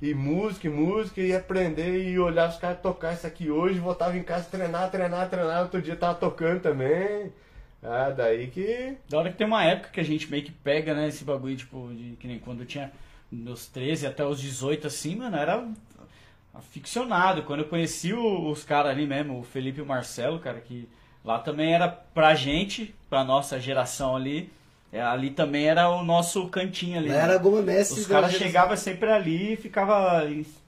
[0.00, 4.16] e música e música e aprender e olhar os caras tocar isso aqui hoje, voltava
[4.16, 7.32] em casa treinar, treinar, treinar, outro dia tava tocando também.
[7.82, 8.96] Ah, daí que.
[9.08, 11.56] Da hora que tem uma época que a gente meio que pega, né, esse bagulho,
[11.56, 12.92] tipo, de, que nem quando tinha
[13.32, 15.66] dos 13 até os 18, assim, mano, era
[16.54, 17.42] aficionado.
[17.42, 20.88] Quando eu conheci o- os caras ali mesmo, o Felipe e o Marcelo, cara, que
[21.24, 24.52] lá também era pra gente, pra nossa geração ali,
[24.92, 27.08] é, ali também era o nosso cantinho ali.
[27.08, 27.20] Lá né?
[27.22, 28.00] era Goma Messi.
[28.00, 30.22] Os caras chegavam sempre ali e ficava,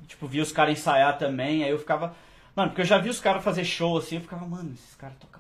[0.09, 2.15] tipo, via os caras ensaiar também, aí eu ficava,
[2.57, 5.17] mano, porque eu já vi os caras fazer show assim, eu ficava, mano, esses caras
[5.21, 5.34] tocam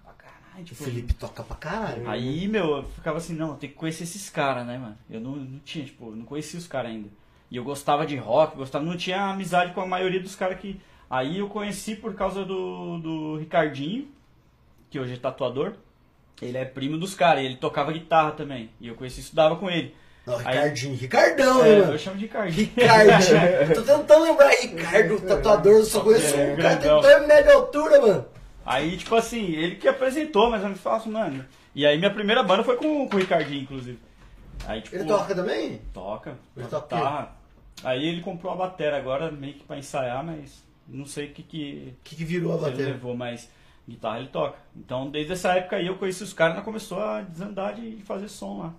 [0.54, 2.08] caralho, O tipo, Felipe toca pra caralho.
[2.08, 4.96] Aí, meu, eu ficava assim, não, tem que conhecer esses caras, né, mano?
[5.10, 7.08] Eu não, não tinha, tipo, eu não conhecia os caras ainda.
[7.50, 10.80] E eu gostava de rock, gostava, não tinha amizade com a maioria dos caras que.
[11.10, 14.08] Aí eu conheci por causa do, do Ricardinho,
[14.90, 15.74] que hoje é tatuador.
[16.42, 18.70] Ele é primo dos caras, e ele tocava guitarra também.
[18.80, 19.94] E eu conheci, estudava com ele.
[20.26, 20.96] Não, Aí- Ricardinho.
[20.96, 21.98] Ricardão, É, né, eu mano?
[21.98, 22.70] chamo de Ricardinho.
[22.74, 23.38] Ricardinho.
[23.74, 24.48] Tô tentando lembrar.
[24.50, 25.72] Ricardo, tatuador.
[25.74, 27.00] Eu só conheço É, um cara tem grandão.
[27.02, 28.26] dois metros de altura, mano.
[28.64, 31.44] Aí, tipo assim, ele que apresentou, mas eu me faço, mano.
[31.74, 33.98] E aí minha primeira banda foi com, com o Ricardinho, inclusive.
[34.66, 35.80] Aí, tipo, Ele toca também?
[35.92, 36.38] Toca.
[36.56, 37.36] Ele toca tá.
[37.82, 41.42] Aí ele comprou a bateria agora, meio que pra ensaiar, mas não sei o que,
[41.42, 42.92] que O que, que virou a ele bateria?
[42.92, 43.50] levou, mas
[43.86, 44.56] guitarra ele toca.
[44.76, 48.28] Então desde essa época aí eu conheci os caras e começou a desandar de fazer
[48.28, 48.74] som lá.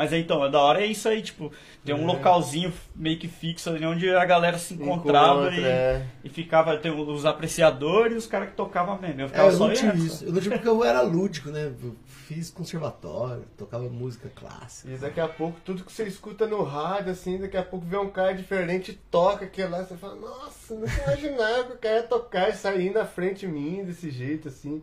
[0.00, 1.52] Mas aí então, a da hora é isso aí, tipo,
[1.84, 6.06] tem um localzinho meio que fixo ali onde a galera se encontrava Encontra, e, é.
[6.24, 9.20] e ficava, tem os apreciadores e os caras que tocavam mesmo.
[9.20, 10.06] Eu É, ficava eu só não tinha nessa.
[10.06, 10.24] isso.
[10.24, 11.70] Eu não tinha porque eu era lúdico, né?
[11.82, 14.90] Eu fiz conservatório, tocava música clássica.
[14.90, 17.98] E daqui a pouco, tudo que você escuta no rádio, assim, daqui a pouco vê
[17.98, 21.96] um cara diferente e toca aquilo lá, você fala, nossa, nunca imaginava que o cara
[21.96, 24.82] ia tocar e sair na frente de mim desse jeito, assim.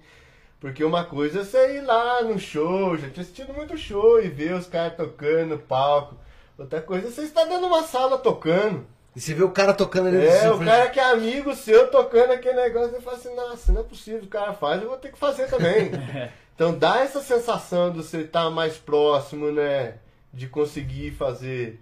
[0.60, 4.28] Porque uma coisa é você ir lá no show, já tinha assistido muito show e
[4.28, 6.16] ver os caras tocando no palco.
[6.58, 8.86] Outra coisa é você estar dentro de uma sala tocando.
[9.16, 12.34] E você vê o cara tocando ali É, o cara que é amigo seu tocando
[12.34, 15.12] aquele negócio e fala assim, nossa, não é possível, o cara faz, eu vou ter
[15.12, 15.92] que fazer também.
[16.56, 19.96] então dá essa sensação de você estar mais próximo, né?
[20.34, 21.80] De conseguir fazer.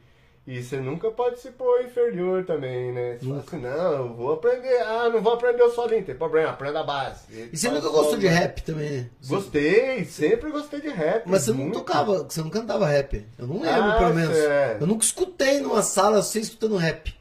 [0.47, 3.17] E você nunca pode se pôr inferior também, né?
[3.19, 4.79] Você fala assim, não, eu vou aprender.
[4.83, 7.23] Ah, não vou aprender o solinho, tem problema, aprenda a base.
[7.51, 8.91] E você Faz nunca o gostou de rap também?
[8.91, 9.09] né?
[9.19, 11.23] Você- Gostei, sempre gostei de rap.
[11.25, 11.79] Mas você não muito.
[11.79, 13.25] tocava, você não cantava rap.
[13.39, 14.37] Eu não lembro, Ah, pelo menos.
[14.37, 14.77] é.
[14.79, 17.15] Eu nunca escutei numa sala você escutando rap.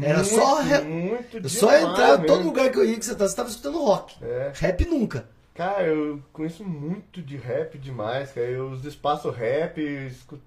[0.00, 0.84] Era Muito, só rap.
[0.86, 2.26] Muito Eu só entrava, mesmo.
[2.26, 4.16] todo lugar que eu ia que você tava, você tava escutando rock.
[4.24, 4.50] É.
[4.54, 5.28] Rap nunca.
[5.54, 8.46] Cara, eu conheço muito de rap demais, cara.
[8.46, 10.38] Eu uso espaço rap, eu escu-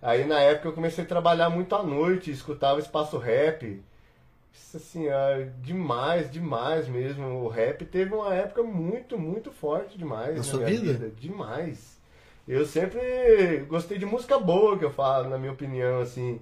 [0.00, 3.82] aí na época eu comecei a trabalhar muito à noite, escutava espaço rap.
[4.52, 7.44] Isso assim, ah, demais, demais mesmo.
[7.44, 11.12] O rap teve uma época muito, muito forte demais Na sua minha vida?
[11.18, 11.98] Demais.
[12.46, 16.40] Eu sempre gostei de música boa, que eu falo, na minha opinião, assim.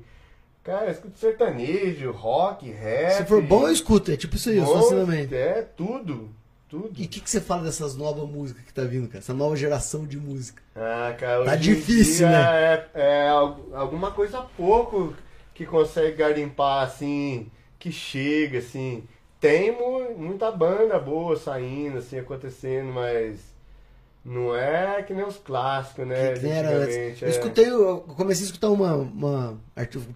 [0.64, 3.12] Cara, eu escuto sertanejo, rock, rap.
[3.12, 4.10] Se for bom, eu escuto.
[4.10, 5.34] É tipo isso aí, bom, ensinamento.
[5.34, 6.30] É, tudo.
[6.68, 6.90] Tudo.
[7.00, 9.18] E o que, que você fala dessas novas músicas que tá vindo, cara?
[9.20, 10.62] Essa nova geração de música.
[10.76, 12.42] Ah, cara, Tá difícil, né?
[12.42, 15.14] É, é al- alguma coisa pouco
[15.54, 19.04] que consegue garimpar, assim, que chega, assim.
[19.40, 23.38] Tem mu- muita banda boa saindo, assim, acontecendo, mas
[24.24, 26.34] não é que nem os clássicos, né?
[26.34, 27.30] que era Eu é.
[27.30, 28.94] escutei, eu comecei a escutar uma.
[28.94, 29.58] uma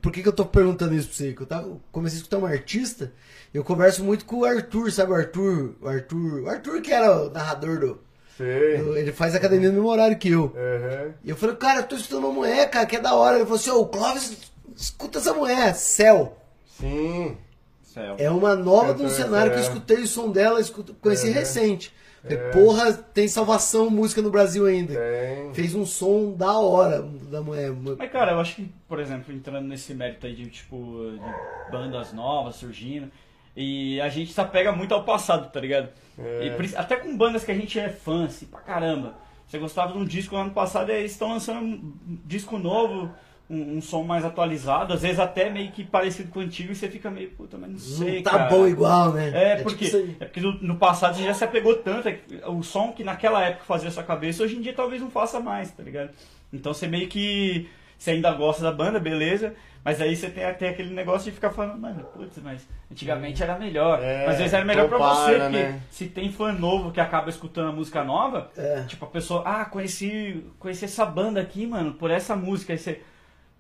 [0.03, 1.33] Por que, que eu tô perguntando isso pra você?
[1.33, 3.13] Que eu tava, comecei a escutar uma artista,
[3.53, 5.75] eu converso muito com o Arthur, sabe o Arthur?
[5.81, 6.43] O Arthur.
[6.43, 8.01] O Arthur que era o narrador do.
[8.37, 8.79] Sei.
[8.79, 10.55] do- ele faz academia no mesmo horário que eu.
[10.57, 11.15] Aham.
[11.23, 13.37] E eu falei, cara, eu tô escutando uma mulher, cara, que é da hora.
[13.37, 16.39] Ele falou assim, ô, o Clóvis, escuta essa mulher, Céu.
[16.67, 17.37] Sim.
[17.83, 18.17] Céu.
[18.19, 19.67] É uma nova de um Cantora, cenário que eu é.
[19.67, 21.33] escutei o som dela, escuto, conheci É.
[21.33, 21.93] recente.
[22.25, 22.37] É.
[22.51, 24.95] porra, tem salvação música no Brasil ainda.
[24.95, 25.53] Tem.
[25.55, 27.73] Fez um som da hora da mulher.
[27.99, 32.13] Mas, cara, eu acho que, por exemplo, entrando nesse mérito aí de, tipo, de bandas
[32.13, 33.11] novas surgindo,
[33.57, 35.89] e a gente se apega muito ao passado, tá ligado?
[36.19, 36.57] É.
[36.59, 39.15] E até com bandas que a gente é fã, assim, pra caramba.
[39.47, 41.95] Você gostava de um disco no ano passado e aí estão lançando um
[42.25, 43.11] disco novo,
[43.51, 46.75] um, um som mais atualizado, às vezes até meio que parecido com o antigo, e
[46.75, 48.49] você fica meio, puta, mas não sei, Não tá cara.
[48.49, 49.31] bom igual, né?
[49.35, 50.17] É, tipo porque, aí.
[50.19, 53.45] é porque no, no passado você já se apegou tanto, é o som que naquela
[53.45, 56.11] época fazia a sua cabeça, hoje em dia talvez não faça mais, tá ligado?
[56.51, 57.69] Então você meio que.
[58.03, 61.51] Você ainda gosta da banda, beleza, mas aí você tem até aquele negócio de ficar
[61.51, 64.03] falando, mano, putz, mas antigamente era melhor.
[64.03, 65.81] É, mas às vezes era melhor pra compara, você, porque né?
[65.89, 68.83] se tem fã novo que acaba escutando a música nova, É.
[68.89, 72.73] tipo, a pessoa, ah, conheci, conheci essa banda aqui, mano, por essa música.
[72.73, 73.01] Aí você.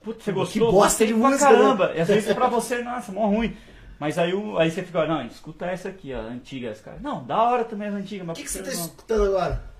[0.02, 0.72] Putz, você Que gostou?
[0.72, 1.56] bosta de música, né?
[1.58, 1.92] caramba.
[1.94, 3.56] E às vezes pra você, nossa, mó ruim.
[4.00, 6.98] Mas aí, o- aí você fica, não, escuta essa aqui, ó, antigas, cara.
[7.00, 8.86] Não, da hora também as antigas, O mas que, que você tá não?
[8.86, 9.70] escutando agora?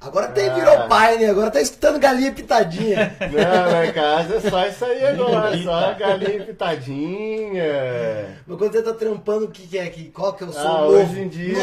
[0.00, 0.54] Agora tem Ah.
[0.54, 1.30] virou pai, né?
[1.30, 3.16] Agora tá escutando galinha pitadinha.
[3.32, 8.38] Não, lá em casa é só isso aí agora, só galinha pitadinha.
[8.46, 9.86] Mas quando você tá trampando, o que, que é?
[9.88, 10.96] Que, qual que é o som Ah, novo?
[10.98, 11.58] hoje em dia,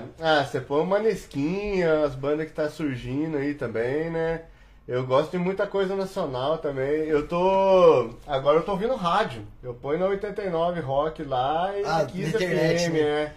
[0.00, 0.08] Novo.
[0.20, 4.42] ah, você põe uma Manesquinha, as bandas que tá surgindo aí também, né?
[4.86, 7.04] Eu gosto de muita coisa nacional também.
[7.06, 8.10] Eu tô.
[8.26, 9.42] Agora eu tô ouvindo rádio.
[9.62, 12.98] Eu ponho na 89 Rock lá e Ah, na Kiss na internet, FM, né?
[13.00, 13.32] é.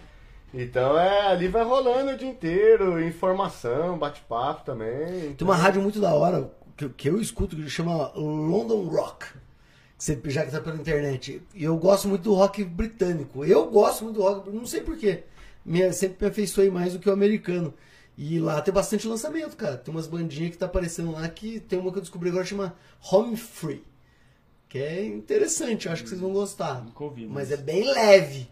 [0.58, 5.34] Então é, ali vai rolando o dia inteiro, informação, bate-papo também.
[5.34, 9.26] Tem uma rádio muito da hora que, que eu escuto que chama London Rock.
[9.98, 11.42] Que você, já que tá pela internet.
[11.54, 13.44] E eu gosto muito do rock britânico.
[13.44, 15.24] Eu gosto muito do rock, não sei porquê.
[15.64, 17.72] Minha, sempre me afeiçoei mais do que o americano.
[18.16, 19.76] E lá tem bastante lançamento, cara.
[19.76, 22.50] Tem umas bandinhas que tá aparecendo lá que tem uma que eu descobri agora que
[22.50, 22.74] chama
[23.12, 23.84] Home Free.
[24.68, 26.82] Que é interessante, eu acho que vocês vão gostar.
[26.82, 28.48] Nunca ouvi, Mas mas- é bem leve.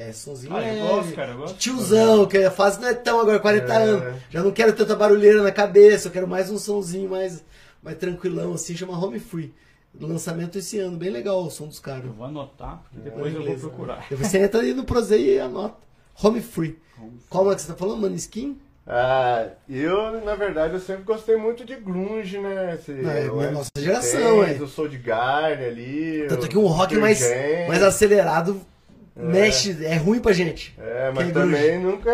[0.00, 1.56] É sonzinho Ah, eu gosto, cara, eu gosto.
[1.58, 3.76] Tiozão, que a fase não é tão agora, 40 É.
[3.76, 4.22] anos.
[4.30, 7.42] Já não quero tanta barulheira na cabeça, eu quero mais um sonzinho mais,
[7.82, 9.52] mais tranquilão, assim, chama Home Free.
[10.00, 12.04] Lançamento esse ano, bem legal o som dos caras.
[12.04, 14.06] Eu vou anotar, porque depois eu vou procurar.
[14.08, 15.76] Depois você entra ali no Prozei e anota.
[16.22, 16.78] Home Free.
[17.28, 18.14] Qual é que você tá falando, mano?
[18.14, 18.56] Skin?
[18.86, 22.74] Ah, eu, na verdade, eu sempre gostei muito de grunge, né?
[22.74, 24.52] Esse, Não, é MC nossa geração, é.
[24.52, 26.26] O Soul de Garden ali.
[26.28, 27.20] Tanto que um rock mais,
[27.66, 28.60] mais acelerado
[29.24, 30.74] mexe, é ruim pra gente.
[30.78, 32.12] É, mas é também nunca.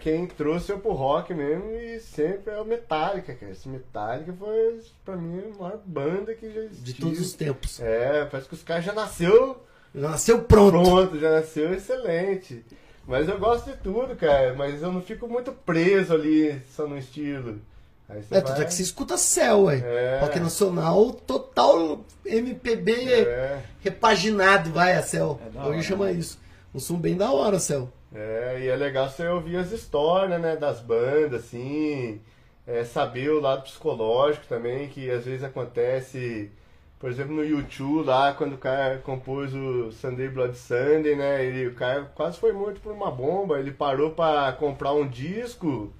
[0.00, 3.52] Quem trouxe eu pro rock mesmo e sempre é o Metallica, cara.
[3.52, 6.84] Esse Metallica foi, pra mim, a maior banda que já existiu.
[6.84, 7.80] De todos os tempos.
[7.80, 10.72] É, parece que os caras já nasceu Nasceu pronto.
[10.82, 12.64] pronto, já nasceu excelente.
[13.06, 14.54] Mas eu gosto de tudo, cara.
[14.54, 17.60] Mas eu não fico muito preso ali só no estilo.
[18.08, 19.78] É, tanto vai- é que você escuta céu, ué.
[19.84, 20.18] É.
[20.20, 23.62] Rock nacional, total MPB É.
[23.80, 25.40] repaginado, vai, a céu.
[25.54, 26.12] É Hoje hora, chama né?
[26.12, 26.38] isso.
[26.74, 27.88] Um som bem da hora, céu.
[28.12, 32.20] É, e é legal você ouvir as histórias, né, das bandas, assim,
[32.66, 36.50] é, saber o lado psicológico também, que às vezes acontece,
[36.98, 41.68] por exemplo, no YouTube lá, quando o cara compôs o Sunday Blood Sunday, né, ele,
[41.68, 45.92] o cara quase foi morto por uma bomba, ele parou pra comprar um disco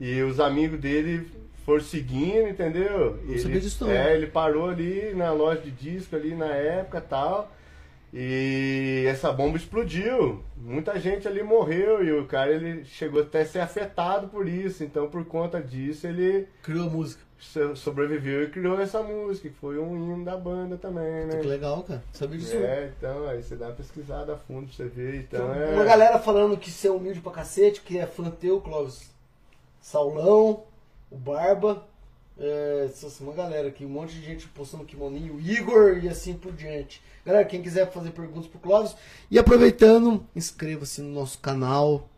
[0.00, 1.28] e os amigos dele
[1.64, 3.16] foram seguindo, entendeu?
[3.22, 3.92] Não ele, sabia disso não.
[3.92, 7.52] É, ele parou ali na loja de disco ali na época e tal.
[8.12, 10.42] E essa bomba explodiu.
[10.56, 14.82] Muita gente ali morreu e o cara ele chegou até a ser afetado por isso.
[14.82, 17.22] Então, por conta disso, ele Criou a música.
[17.38, 21.38] so- sobreviveu e criou essa música, que foi um hino da banda também, né?
[21.40, 22.02] Que legal, cara.
[22.12, 22.56] Sabia disso.
[22.56, 25.14] É, então, aí você dá uma pesquisada a fundo pra você ver.
[25.20, 25.70] Então, é...
[25.70, 29.08] Uma galera falando que você é humilde pra cacete, que é fã teu, Clóvis.
[29.80, 30.64] Saulão,
[31.10, 31.88] o Barba.
[32.42, 32.88] É,
[33.20, 37.02] uma galera aqui, um monte de gente postando kimoninho, Igor e assim por diante.
[37.24, 38.96] Galera, quem quiser fazer perguntas pro Clóvis.
[39.30, 42.08] E aproveitando, inscreva-se no nosso canal,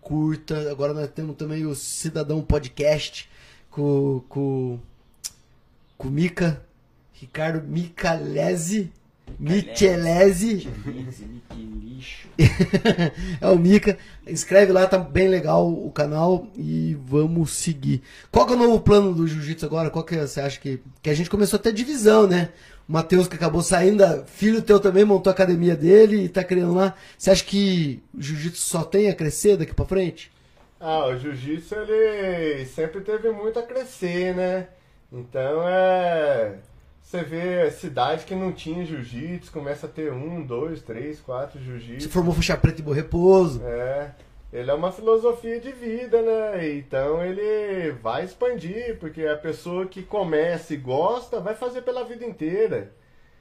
[0.00, 0.68] curta.
[0.72, 3.30] Agora nós temos também o Cidadão Podcast
[3.70, 4.80] com, com,
[5.96, 6.60] com o Mica,
[7.12, 8.92] Ricardo Micalese.
[9.38, 10.68] Michelese.
[13.38, 13.98] É o Mica.
[14.26, 18.02] Inscreve lá, tá bem legal o canal e vamos seguir.
[18.32, 19.90] Qual que é o novo plano do Jiu-Jitsu agora?
[19.90, 20.80] Qual que é, você acha que.
[21.02, 22.48] Que a gente começou até divisão, né?
[22.88, 26.74] O Matheus que acabou saindo, filho teu também montou a academia dele e tá criando
[26.74, 26.94] lá.
[27.18, 30.32] Você acha que o Jiu-Jitsu só tem a crescer daqui pra frente?
[30.82, 34.68] Ah, o jiu-jitsu ele sempre teve muito a crescer, né?
[35.12, 36.54] Então é.
[37.10, 42.08] Você vê cidade que não tinha jiu-jitsu, começa a ter um, dois, três, quatro jiu-jitsu.
[42.08, 43.60] formou faixa preta e bom repouso.
[43.64, 44.12] É.
[44.52, 46.68] Ele é uma filosofia de vida, né?
[46.68, 52.24] Então ele vai expandir, porque a pessoa que começa e gosta vai fazer pela vida
[52.24, 52.92] inteira.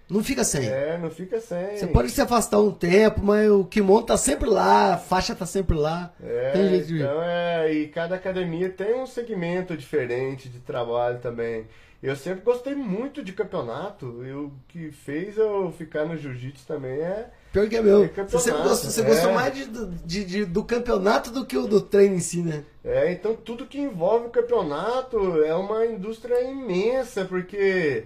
[0.10, 0.68] Não fica sem.
[0.68, 1.78] É, não fica sem.
[1.78, 5.46] Você pode se afastar um tempo, mas o kimono tá sempre lá, a faixa tá
[5.46, 6.12] sempre lá.
[6.20, 6.96] É, tem jeito de.
[6.96, 11.68] então é, e cada academia tem um segmento diferente de trabalho também.
[12.02, 14.24] Eu sempre gostei muito de campeonato.
[14.26, 17.30] E o que fez eu ficar no jiu-jitsu também é.
[17.52, 18.06] Pior que é meu.
[18.06, 19.04] É Você, gostou, você é.
[19.04, 22.42] gostou mais de, do- de- de- do campeonato do que o do treino em si,
[22.42, 22.64] né?
[22.86, 28.06] É, então tudo que envolve o campeonato é uma indústria imensa, porque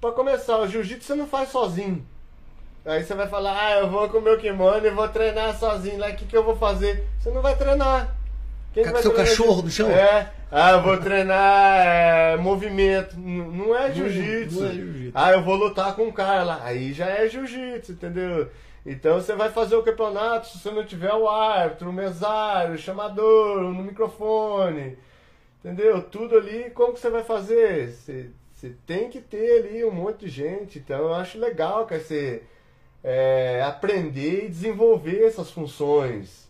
[0.00, 2.04] pra começar, o jiu-jitsu você não faz sozinho.
[2.84, 5.98] Aí você vai falar, ah, eu vou com o meu kimono e vou treinar sozinho
[5.98, 7.04] lá, o que, que eu vou fazer?
[7.20, 8.16] Você não vai treinar.
[8.84, 9.90] Quem seu cachorro jiu- no chão?
[9.90, 13.16] É, ah, eu vou treinar é, movimento.
[13.16, 14.60] N- Não é jiu-jitsu.
[14.60, 15.12] não é jiu-jitsu.
[15.14, 16.60] Ah, eu vou lutar com um cara lá.
[16.62, 18.48] Aí já é jiu-jitsu, entendeu?
[18.84, 22.78] Então você vai fazer o campeonato se você não tiver o árbitro, o mesário, o
[22.78, 24.96] chamador, no microfone.
[25.64, 26.00] Entendeu?
[26.02, 27.88] Tudo ali, como que você vai fazer?
[27.90, 30.78] Você, você tem que ter ali um monte de gente.
[30.78, 32.42] Então eu acho legal que você
[33.02, 36.45] é, aprender e desenvolver essas funções.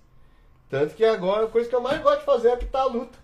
[0.68, 3.18] Tanto que agora a coisa que eu mais gosto de fazer é apitar a luta.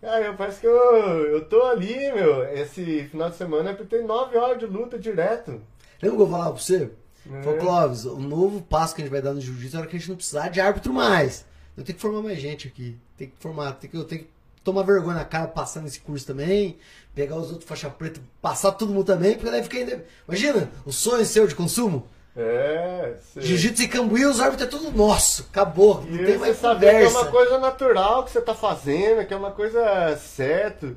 [0.00, 2.42] Cara, eu parece que eu, eu tô ali, meu.
[2.52, 5.60] Esse final de semana é porque tem nove horas de luta direto.
[6.02, 6.90] Lembra que eu falar pra você?
[7.32, 7.42] É.
[7.42, 9.98] Falou, Clóvis, o novo passo que a gente vai dar no jiu-jitsu é que a
[9.98, 11.44] gente não precisar de árbitro mais.
[11.76, 12.98] Eu tenho que formar mais gente aqui.
[13.16, 14.30] Tem que formar, tem que, eu tenho que
[14.64, 16.78] tomar vergonha na cara passando esse curso também,
[17.14, 20.04] pegar os outros faixa preta, passar todo mundo também, porque daí fica ainda.
[20.26, 22.06] Imagina, o sonho seu de consumo?
[22.34, 25.46] É, Jiu-jitsu e cambuí, os árbitros é tudo nosso.
[25.50, 26.02] Acabou.
[26.08, 29.34] E não tem mais saber que é uma coisa natural que você tá fazendo, que
[29.34, 30.96] é uma coisa certa.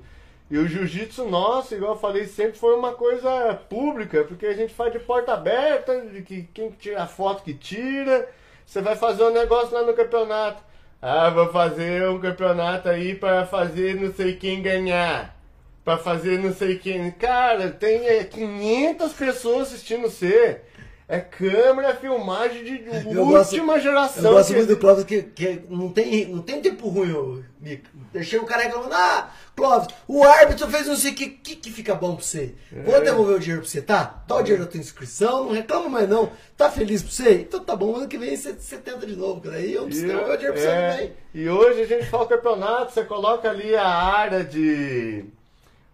[0.50, 4.74] E o jiu-jitsu nosso, igual eu falei, sempre foi uma coisa pública, porque a gente
[4.74, 8.30] faz de porta aberta, de que quem tira a foto que tira.
[8.66, 10.64] Você vai fazer um negócio lá no campeonato.
[11.02, 15.36] Ah, vou fazer um campeonato aí para fazer não sei quem ganhar.
[15.84, 17.12] Pra fazer não sei quem.
[17.12, 20.62] Cara, tem é, 500 pessoas assistindo você.
[21.08, 22.84] É câmera, filmagem de
[23.16, 24.24] Eu gosto- última geração.
[24.24, 27.43] Eu gosto que muito do Clóvis que, que não, tem, não tem tempo ruim, ô,
[27.62, 27.88] Mica.
[28.12, 31.72] Deixei o cara reclamando, ah, Clóvis, o árbitro fez não sei o que, que, que
[31.72, 32.56] fica bom pra você?
[32.84, 34.24] Vou devolver o dinheiro pra você, tá?
[34.28, 36.32] Dá o dinheiro da tua inscrição, não reclama mais não.
[36.58, 37.34] Tá feliz pra você?
[37.34, 39.58] Então tá bom, ano que vem você, você tenta de novo, cara.
[39.58, 41.14] Aí eu preciso devolver o dinheiro pra você é, também.
[41.36, 45.26] e hoje a gente fala o campeonato, você coloca ali a área de.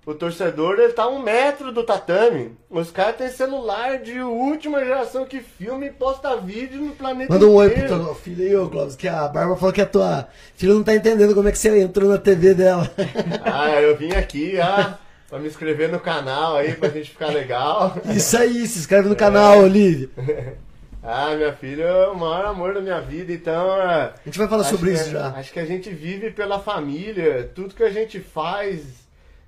[0.04, 2.58] O torcedor, ele tá a um metro do tatame.
[2.72, 7.46] Os caras têm celular de última geração que filma e posta vídeo no planeta Manda
[7.46, 10.28] um oi pro teu filho aí, ô Clóvis, que a Bárbara falou que a tua
[10.56, 12.90] filha não tá entendendo como é que você entrou na TV dela.
[13.46, 14.98] Ah, eu vim aqui, ah,
[15.30, 17.96] pra me inscrever no canal aí, pra gente ficar legal.
[18.10, 20.10] Isso aí, se inscreve no canal, Olivia.
[21.04, 23.76] Ah, minha filha é o maior amor da minha vida, então.
[23.82, 25.28] é, A gente vai falar sobre que isso é- já.
[25.30, 27.50] Acho que a gente vive pela família.
[27.56, 28.84] Tudo que a gente faz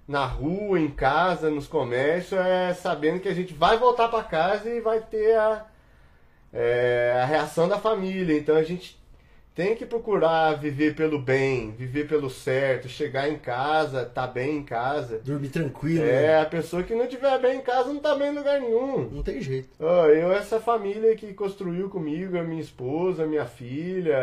[0.07, 4.69] na rua, em casa, nos comércios, é sabendo que a gente vai voltar para casa
[4.69, 5.65] e vai ter a,
[6.51, 8.37] é, a reação da família.
[8.37, 9.01] Então a gente
[9.55, 14.63] tem que procurar viver pelo bem, viver pelo certo, chegar em casa, tá bem em
[14.63, 15.19] casa.
[15.23, 16.03] Dormir tranquilo.
[16.03, 16.41] É, né?
[16.41, 19.09] a pessoa que não estiver bem em casa não tá bem em lugar nenhum.
[19.09, 19.69] Não tem jeito.
[19.79, 24.17] Eu, essa família que construiu comigo, a minha esposa, a minha filha,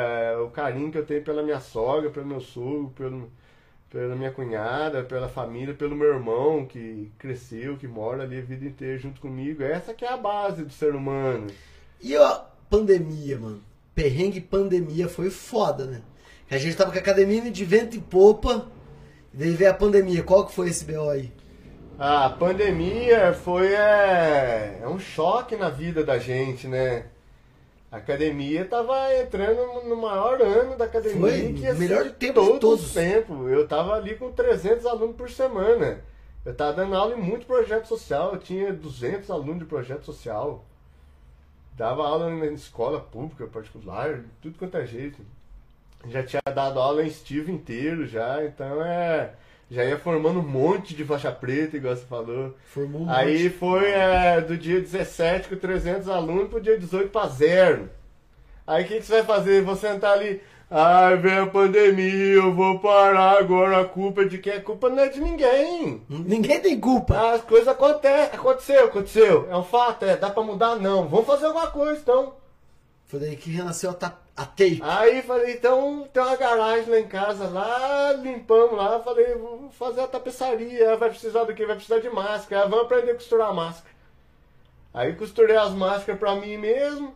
[0.45, 3.31] o carinho que eu tenho pela minha sogra, pelo meu sogro, pelo,
[3.91, 8.65] pela minha cunhada, pela família, pelo meu irmão que cresceu, que mora ali a vida
[8.65, 9.63] inteira junto comigo.
[9.65, 11.49] Essa que é a base do ser humano.
[12.01, 13.61] E a pandemia, mano?
[13.95, 16.01] Perrengue pandemia foi foda, né?
[16.49, 18.67] A gente tava com a academia de vento e popa,
[19.35, 20.23] e daí veio a pandemia.
[20.23, 21.33] Qual que foi esse BO aí?
[21.99, 27.07] A pandemia foi é, é um choque na vida da gente, né?
[27.91, 32.41] A academia tava entrando no maior ano da academia Foi, que ia melhor ser tempo
[32.41, 32.91] de todo todos.
[32.91, 33.49] o tempo.
[33.49, 36.01] Eu tava ali com 300 alunos por semana.
[36.45, 38.33] Eu tava dando aula em muito projeto social.
[38.33, 40.65] Eu tinha 200 alunos de projeto social.
[41.77, 45.19] Dava aula na escola pública, particular, tudo quanto é jeito.
[46.09, 49.35] Já tinha dado aula em Steve inteiro já, então é.
[49.71, 52.57] Já ia formando um monte de faixa preta, igual você falou.
[52.67, 53.51] Formou um Aí monte.
[53.57, 57.89] foi é, do dia 17 com 300 alunos pro dia 18 para zero.
[58.67, 59.63] Aí o que, que você vai fazer?
[59.63, 60.41] Vou sentar ali.
[60.73, 63.81] Ai, vem a pandemia, eu vou parar agora.
[63.81, 64.53] A culpa é de quem?
[64.55, 66.03] A culpa não é de ninguém.
[66.09, 67.33] Ninguém tem culpa.
[67.35, 68.35] As coisas acontecem.
[68.39, 69.49] Aconteceu, aconteceu.
[69.51, 70.17] É um fato, é.
[70.17, 70.77] Dá pra mudar?
[70.77, 71.09] Não.
[71.09, 72.35] Vamos fazer alguma coisa então.
[73.07, 74.81] Foi daí que renasceu a, ta- a tape.
[74.83, 80.01] Aí falei, então tem uma garagem lá em casa, lá limpamos lá, falei, vou fazer
[80.01, 81.67] a tapeçaria, vai precisar do que?
[81.67, 83.95] Vai precisar de máscara, vamos aprender a costurar a máscara.
[84.93, 87.15] Aí costurei as máscaras pra mim mesmo.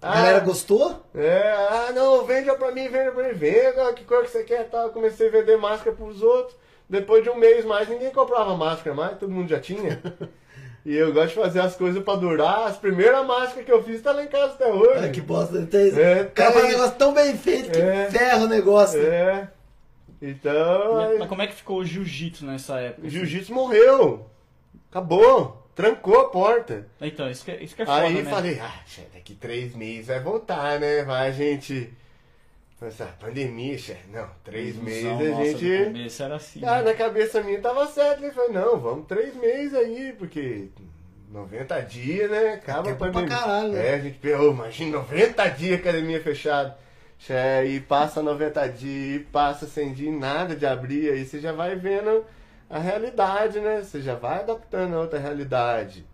[0.00, 1.04] A galera gostou?
[1.14, 4.70] É, ah não, vende pra mim, vende pra mim, venda, que cor que você quer
[4.70, 4.90] tal.
[4.90, 6.56] Comecei a vender máscara pros outros.
[6.88, 10.02] Depois de um mês mais, ninguém comprava máscara mais, todo mundo já tinha.
[10.84, 12.66] E eu gosto de fazer as coisas pra durar.
[12.66, 15.04] As primeiras máscaras que eu fiz tá lá em casa até hoje.
[15.04, 15.66] Ah, que bosta.
[15.66, 15.88] Tem...
[15.98, 18.08] É, cara tá um negócio tão bem feito que É.
[18.10, 19.00] ferra o negócio.
[19.00, 19.48] É.
[20.22, 20.98] Então.
[20.98, 23.06] aí- Mas como é que ficou o jiu-jitsu nessa época?
[23.06, 24.26] O jiu-jitsu morreu.
[24.90, 25.56] Acabou.
[25.74, 26.86] Trancou a porta.
[27.00, 28.30] Então, isso que, é- isso que é foda, Aí né?
[28.30, 28.74] falei, ah,
[29.14, 31.02] daqui três meses vai voltar, né?
[31.04, 31.90] Vai, gente.
[32.80, 35.78] Mas, ah, pandemia, che, não, três meses Não, a gente.
[35.78, 36.64] No começo era assim.
[36.64, 36.82] Ah, né?
[36.90, 38.24] na cabeça minha tava certo.
[38.24, 40.68] Ele falou, não, vamos três meses aí, porque
[41.30, 42.54] 90 dias, né?
[42.54, 43.36] Acaba a Tempo pra pandemia.
[43.38, 43.86] caralho, né?
[43.86, 46.78] É, a gente pensou, imagina, 90 dias academia fechada.
[47.18, 47.34] Che,
[47.66, 51.76] E passa 90 dias, e passa 100 dias, nada de abrir, aí você já vai
[51.76, 52.24] vendo
[52.70, 53.82] a realidade, né?
[53.82, 56.06] Você já vai adaptando a outra realidade.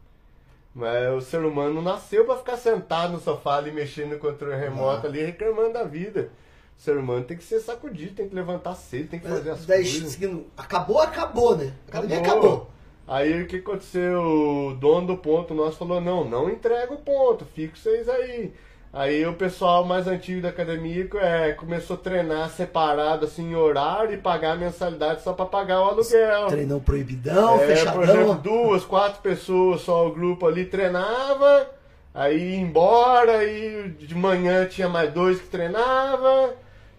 [0.74, 4.56] Mas o ser humano não nasceu pra ficar sentado no sofá ali, mexendo no controle
[4.56, 6.28] remoto ali, reclamando da vida.
[6.76, 9.82] Ser humano tem que ser sacudido, tem que levantar cedo, tem que fazer as Daí,
[9.82, 10.10] coisas.
[10.12, 11.72] seguindo, acabou, acabou, né?
[11.86, 12.70] A academia acabou.
[13.08, 14.20] Aí o que aconteceu?
[14.20, 18.52] O dono do ponto nosso falou: não, não entrega o ponto, fica vocês aí.
[18.92, 24.14] Aí o pessoal mais antigo da academia é, começou a treinar separado, assim, em horário
[24.14, 26.46] e pagar a mensalidade só pra pagar o aluguel.
[26.46, 28.02] Treinão proibidão, É, por fechadão.
[28.02, 31.68] exemplo, duas, quatro pessoas só o grupo ali treinava,
[32.14, 36.54] aí ia embora, aí de manhã tinha mais dois que treinava,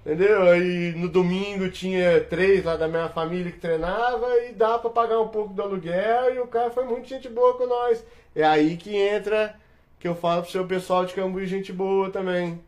[0.07, 0.43] entendeu?
[0.43, 5.19] Aí no domingo tinha três lá da minha família que treinava e dá pra pagar
[5.19, 8.01] um pouco do aluguel e o cara foi muito gente boa com nós.
[8.33, 9.53] É aí que entra
[9.99, 12.63] que eu falo pro seu pessoal de Cambuí gente boa também.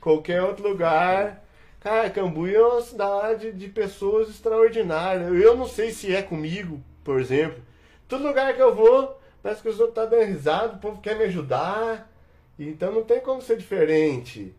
[0.00, 1.44] Qualquer outro lugar.
[1.80, 5.30] Cara, Cambuí é uma cidade de pessoas extraordinárias.
[5.34, 7.62] Eu não sei se é comigo, por exemplo.
[8.08, 11.16] Todo lugar que eu vou, parece que os outros estão dando risada, o povo quer
[11.16, 12.10] me ajudar.
[12.58, 14.54] Então não tem como ser diferente.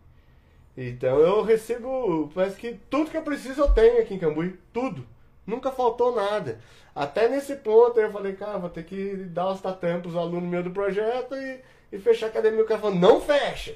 [0.76, 4.58] Então eu recebo, parece que tudo que eu preciso eu tenho aqui em Cambuí.
[4.72, 5.06] Tudo.
[5.46, 6.58] Nunca faltou nada.
[6.94, 10.64] Até nesse ponto eu falei, cara, vou ter que dar os tatames pros alunos meus
[10.64, 11.60] do projeto e,
[11.92, 12.62] e fechar a academia.
[12.62, 13.74] O cara falou, não fecha.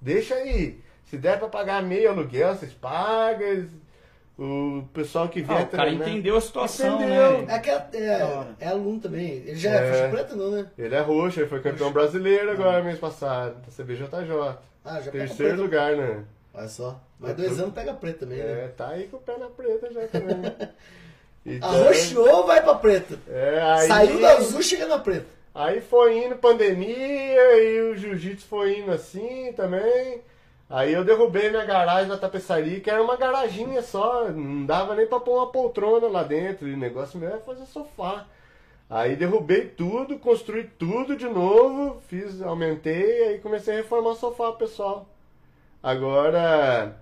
[0.00, 0.80] Deixa aí.
[1.04, 3.68] Se der pra pagar meio aluguel, vocês pagam.
[4.36, 7.42] O pessoal que vier Ah, o cara treinar- entendeu a situação, Entendeu.
[7.42, 7.54] né?
[7.54, 9.30] É que é, é, é aluno também.
[9.30, 9.92] Ele já é, É.
[9.92, 10.66] faixa preta, não, né?
[10.76, 14.56] Ele é roxo, ele foi campeão brasileiro agora mês passado, da CBJJ.
[14.84, 16.24] Ah, já pega Terceiro lugar, né?
[16.52, 17.00] Olha só.
[17.18, 18.64] Mais dois anos pega preta também, né?
[18.64, 20.54] É, tá aí com o pé na preta já também.
[21.46, 23.18] Então, Arroxeou, vai pra preta.
[23.28, 25.26] é, aí, Saiu da azul, chega na preta.
[25.54, 30.22] Aí foi indo pandemia e o jiu-jitsu foi indo assim também.
[30.70, 35.06] Aí eu derrubei minha garagem da tapeçaria, que era uma garaginha só, não dava nem
[35.06, 36.66] pra pôr uma poltrona lá dentro.
[36.66, 38.26] E o negócio meu era fazer sofá.
[38.88, 44.52] Aí derrubei tudo, construí tudo de novo, fiz, aumentei, aí comecei a reformar o sofá
[44.52, 45.08] pessoal.
[45.82, 46.96] Agora,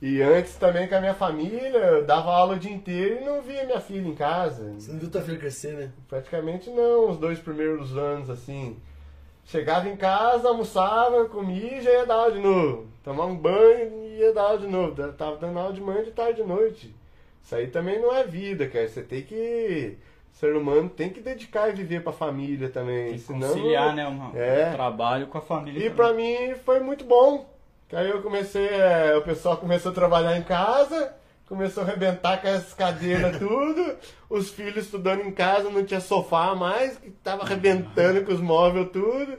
[0.00, 3.40] e antes também com a minha família, eu dava aula o dia inteiro e não
[3.40, 4.74] via minha filha em casa.
[4.74, 5.90] Você não viu tua filha crescer, né?
[6.08, 8.76] Praticamente não, os dois primeiros anos, assim.
[9.46, 12.86] Chegava em casa, almoçava, comia e já ia dar aula de novo.
[13.02, 15.12] Tomava um banho e ia dar aula de novo.
[15.12, 16.94] Tava dando aula de manhã, de tarde, de noite.
[17.42, 18.88] Isso aí também não é vida, cara.
[18.88, 19.96] Você tem que.
[20.36, 23.06] O ser humano tem que dedicar e viver pra família também.
[23.06, 24.06] Tem que senão, conciliar, né?
[24.06, 24.70] Um, É.
[24.70, 25.86] trabalho com a família.
[25.86, 27.48] E pra mim foi muito bom.
[27.88, 31.14] Que aí eu comecei, é, o pessoal começou a trabalhar em casa,
[31.48, 33.96] começou a arrebentar com as cadeiras tudo,
[34.28, 38.90] os filhos estudando em casa, não tinha sofá mais, que tava arrebentando com os móveis
[38.92, 39.38] tudo.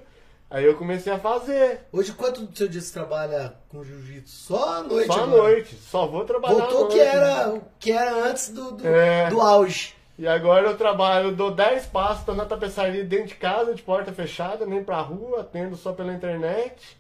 [0.50, 1.82] Aí eu comecei a fazer.
[1.92, 4.34] Hoje, quanto do seu dia você trabalha com jiu-jitsu?
[4.48, 5.42] Só à noite Só à agora?
[5.44, 6.94] noite, só vou trabalhar à Voltou noite.
[6.96, 9.30] que era, o que era antes do, do, É.
[9.30, 9.94] do auge.
[10.18, 13.84] E agora eu trabalho, eu dou 10 passos, tô na tapeçaria dentro de casa, de
[13.84, 16.98] porta fechada, nem pra rua, atendo só pela internet.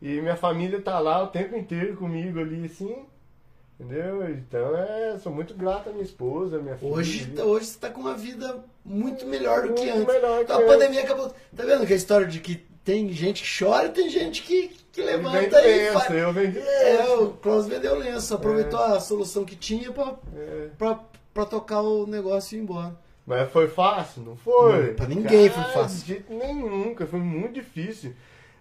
[0.00, 3.04] E minha família tá lá o tempo inteiro comigo ali, assim.
[3.80, 4.28] Entendeu?
[4.30, 6.92] Então é, sou muito grato à minha esposa, à minha filha.
[6.92, 10.14] Hoje, hoje você tá com uma vida muito melhor do que Muito antes.
[10.14, 10.72] melhor então que a antes.
[10.78, 11.34] pandemia acabou.
[11.56, 14.68] Tá vendo que a história de que tem gente que chora e tem gente que,
[14.92, 16.10] que levanta e lenço, faz.
[16.14, 20.68] eu vendi É, o Klaus vendeu lenço, aproveitou a solução que tinha pra, É.
[20.78, 21.00] pra,
[21.34, 22.96] pra tocar o negócio e ir embora.
[23.26, 24.22] Mas foi fácil?
[24.22, 24.88] Não foi.
[24.88, 26.00] Não, pra ninguém foi Cara, fácil.
[26.00, 27.06] De jeito nenhum, nunca.
[27.06, 28.14] Foi muito difícil.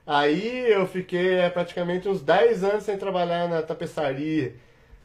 [0.05, 4.55] Aí eu fiquei é, praticamente uns 10 anos sem trabalhar na tapeçaria.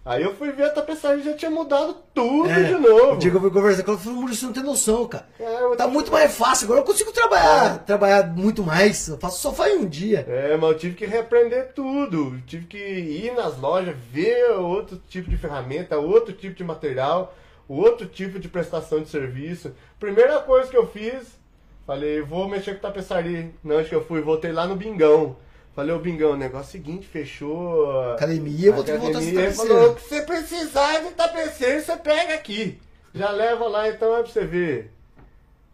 [0.05, 3.12] Aí eu fui ver a tapeçaria já tinha mudado tudo de novo.
[3.12, 5.07] O dia que eu fui conversar com ela, eu falei, Murilo, você não tem noção,
[5.07, 5.29] cara.
[5.39, 9.07] É, eu- Tá muito mais fácil, agora eu consigo trabalhar, trabalhar muito mais.
[9.09, 10.25] Eu faço sofá em um dia.
[10.27, 12.41] É, mas eu tive que reaprender tudo.
[12.47, 17.35] Tive que ir nas lojas, ver outro tipo de ferramenta, outro tipo de material,
[17.75, 19.75] outro tipo de prestação de serviço.
[20.01, 21.39] Primeira coisa que eu fiz,
[21.87, 23.51] falei, vou mexer com tapeçaria.
[23.62, 25.37] Não, acho que eu fui, voltei lá no Bingão.
[25.75, 28.12] Falei, ô Bingão, o negócio é o seguinte, fechou.
[28.12, 31.97] Academia, vou ter que voltar a ser falou, o que você precisar de tapeceiro, você
[31.97, 32.81] pega aqui.
[33.14, 34.91] Já leva lá então é pra você ver.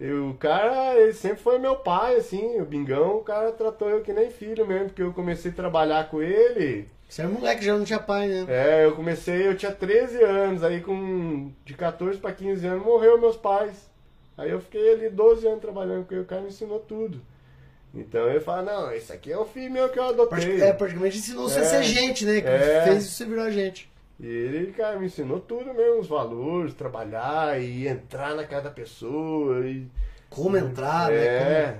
[0.00, 4.12] O cara, ele sempre foi meu pai, assim, o Bingão, o cara tratou eu que
[4.12, 6.86] nem filho mesmo, porque eu comecei a trabalhar com ele.
[7.08, 8.44] Você era moleque, já não tinha pai, né?
[8.48, 13.20] É, eu comecei, eu tinha 13 anos, aí com de 14 para 15 anos morreu
[13.20, 13.88] meus pais.
[14.36, 17.20] Aí eu fiquei ali 12 anos trabalhando, porque o cara me ensinou tudo.
[17.94, 20.60] Então ele fala, não, esse aqui é o filho meu que eu adotei.
[20.60, 21.64] É, praticamente ensinou você a É.
[21.66, 22.40] ser gente, né?
[22.40, 22.82] Que É.
[22.82, 23.88] fez você virar gente.
[24.18, 28.70] E ele, cara, me ensinou tudo mesmo, os valores, trabalhar e entrar na casa da
[28.70, 29.60] pessoa.
[29.66, 29.86] E,
[30.30, 31.78] Como entrar, é, né?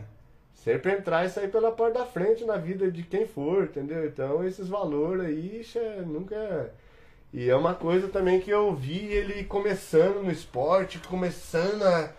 [0.65, 4.07] Sempre entrar e sair pela porta da frente na vida de quem for, entendeu?
[4.07, 6.73] Então esses valores aí, ixi, é, nunca.
[7.33, 12.11] E é uma coisa também que eu vi ele começando no esporte, começando a,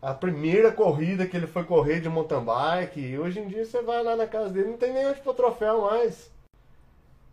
[0.00, 3.00] a primeira corrida que ele foi correr de mountain bike.
[3.00, 5.34] E hoje em dia você vai lá na casa dele, não tem nem onde pôr
[5.34, 6.29] troféu mais.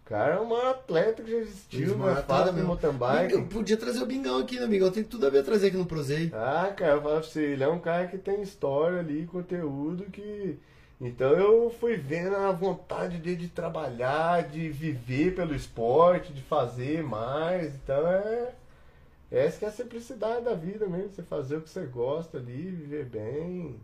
[0.08, 2.70] O cara é o maior atleta que já existiu fase do mesmo.
[2.70, 3.34] mountain bike.
[3.34, 4.89] Eu podia trazer o Bingão aqui, né, Bingão?
[4.89, 6.32] Tem tudo a ver trazer aqui no Prosei.
[6.34, 10.05] Ah, cara, eu falo pra você, ele é um cara que tem história ali, conteúdo
[10.05, 10.58] que.
[11.01, 17.03] Então eu fui vendo a vontade dele de trabalhar, de viver pelo esporte, de fazer
[17.03, 17.76] mais.
[17.76, 18.53] Então é.
[19.30, 22.72] Essa que é a simplicidade da vida mesmo, você fazer o que você gosta ali,
[22.72, 23.76] viver bem.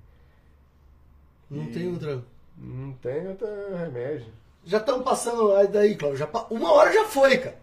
[1.51, 2.23] Não E tem outra.
[2.57, 3.45] Não tem outro
[3.77, 4.27] remédio.
[4.65, 6.19] Já estamos passando aí daí, Cláudio.
[6.19, 7.55] Já pa- Uma hora já foi, cara.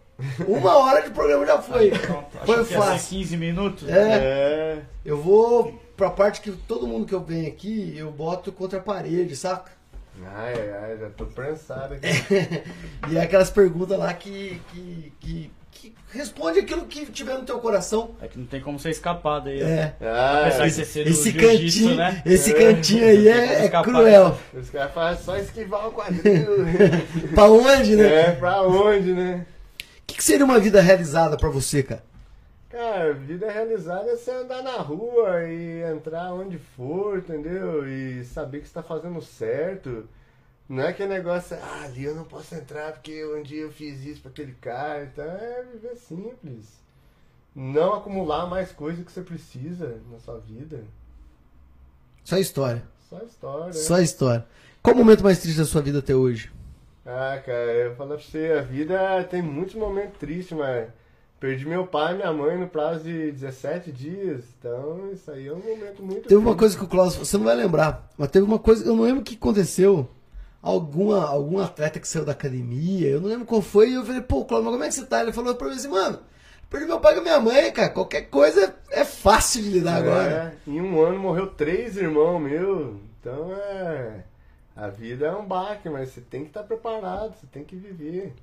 [0.46, 1.90] Uma hora de programa já foi.
[1.92, 3.08] Foi que ia ser fácil.
[3.18, 3.88] 15 minutos.
[3.88, 4.18] É.
[4.18, 4.82] É.
[5.04, 8.82] Eu vou pra parte que todo mundo que eu venho aqui, eu boto contra a
[8.82, 9.70] parede, saca?
[10.22, 12.06] Ai, ai, ai, já tô prensado aqui.
[13.10, 17.58] E é aquelas perguntas lá que, que, que, que responde aquilo que tiver no teu
[17.58, 18.10] coração.
[18.20, 19.60] É que não tem como você escapar daí.
[19.62, 19.94] É.
[20.00, 22.22] Ah, Apesar de esse, você ser do Esse cantinho, né?
[22.26, 24.38] esse cantinho aí é, é cruel.
[24.52, 26.46] os caras fazem só esquivar o quadril.
[27.34, 28.14] Pra onde, né?
[28.14, 29.46] É, pra onde, né?
[29.78, 32.02] O que, que seria uma vida realizada pra você, cara?
[32.68, 37.88] Cara, vida realizada é você andar na rua e entrar onde for, entendeu?
[37.88, 40.08] E saber que você tá fazendo certo.
[40.70, 44.04] Não é aquele negócio, ah, ali eu não posso entrar porque um dia eu fiz
[44.04, 45.02] isso pra aquele cara.
[45.02, 46.66] Então é viver simples.
[47.52, 50.84] Não acumular mais coisa que você precisa na sua vida.
[52.22, 52.84] Só história.
[53.08, 53.72] Só história.
[53.72, 54.46] Só história.
[54.80, 56.52] Qual o momento mais triste da sua vida até hoje?
[57.04, 60.88] Ah, cara, eu falo pra você, a vida tem muitos momentos tristes, mas
[61.40, 64.44] perdi meu pai e minha mãe no prazo de 17 dias.
[64.56, 66.58] Então, isso aí é um momento muito Teve uma triste.
[66.60, 69.22] coisa que o Klaus, você não vai lembrar, mas teve uma coisa, eu não lembro
[69.22, 70.08] o que aconteceu.
[70.62, 74.20] Alguma, algum atleta que saiu da academia, eu não lembro qual foi, e eu falei,
[74.20, 75.22] pô, mas como é que você tá?
[75.22, 76.20] Ele falou pra mim assim, mano,
[76.68, 80.54] perdi meu pai com minha mãe, cara, qualquer coisa é fácil de lidar agora.
[80.66, 82.96] É, em um ano morreu três irmãos meus.
[83.20, 84.24] Então é.
[84.76, 88.34] A vida é um baque, mas você tem que estar preparado, você tem que viver.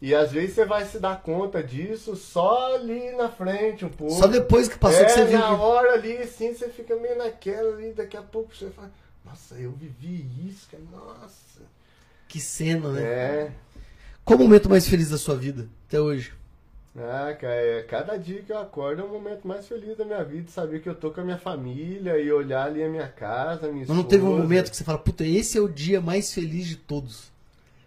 [0.00, 4.14] E às vezes você vai se dar conta disso só ali na frente um pouco.
[4.14, 5.38] Só depois que passou é, que você viu.
[5.38, 8.90] na hora ali, assim, você fica meio naquela ali, daqui a pouco você fala,
[9.26, 11.60] nossa, eu vivi isso, cara, nossa.
[12.28, 13.02] Que cena, né?
[13.02, 13.52] É.
[14.24, 16.32] Qual o momento mais feliz da sua vida até hoje?
[16.98, 20.24] Ah, cara, é, cada dia que eu acordo é o momento mais feliz da minha
[20.24, 23.66] vida, saber que eu tô com a minha família e olhar ali a minha casa,
[23.66, 24.42] a minha Mas não teve um esposa.
[24.42, 27.30] momento que você fala, puta, esse é o dia mais feliz de todos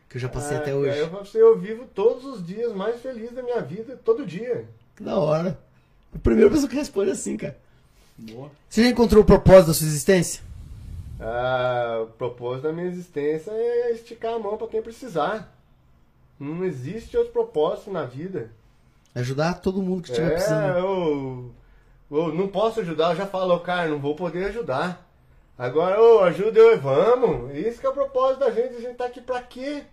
[0.07, 0.97] que eu já passei Ah, até cara, hoje.
[0.97, 4.25] Eu, falo pra você, eu vivo todos os dias mais felizes da minha vida, todo
[4.25, 4.65] dia.
[4.95, 5.59] Que da hora.
[6.13, 7.57] A primeira pessoa que responde assim, cara.
[8.17, 8.51] Boa.
[8.67, 10.41] Você já encontrou o propósito da sua existência?
[11.19, 15.53] Ah, o propósito da minha existência é esticar a mão pra quem precisar.
[16.39, 18.51] Não existe outro propósito na vida.
[19.13, 20.77] Ajudar todo mundo que estiver É, precisando.
[20.77, 21.51] eu,
[22.11, 25.05] eu não posso ajudar, eu já falo, cara, não vou poder ajudar.
[25.57, 27.53] Agora, ô, ajuda eu, vamos.
[27.53, 29.83] Isso que é o propósito da gente, a gente tá aqui pra quê?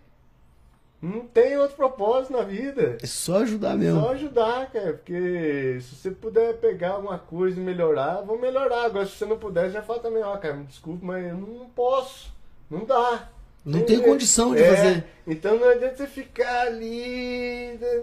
[1.01, 2.97] Não tem outro propósito na vida.
[3.03, 4.01] É só ajudar mesmo.
[4.01, 8.85] Só ajudar, cara, porque se você puder pegar alguma coisa e melhorar, vou melhorar.
[8.85, 11.67] Agora, se você não puder, já fala também, ó, cara, me desculpe, mas eu não
[11.75, 12.31] posso.
[12.69, 13.29] Não dá.
[13.63, 15.03] Não tem condição de É, fazer.
[15.27, 17.77] Então não adianta você ficar ali.
[17.79, 18.01] né?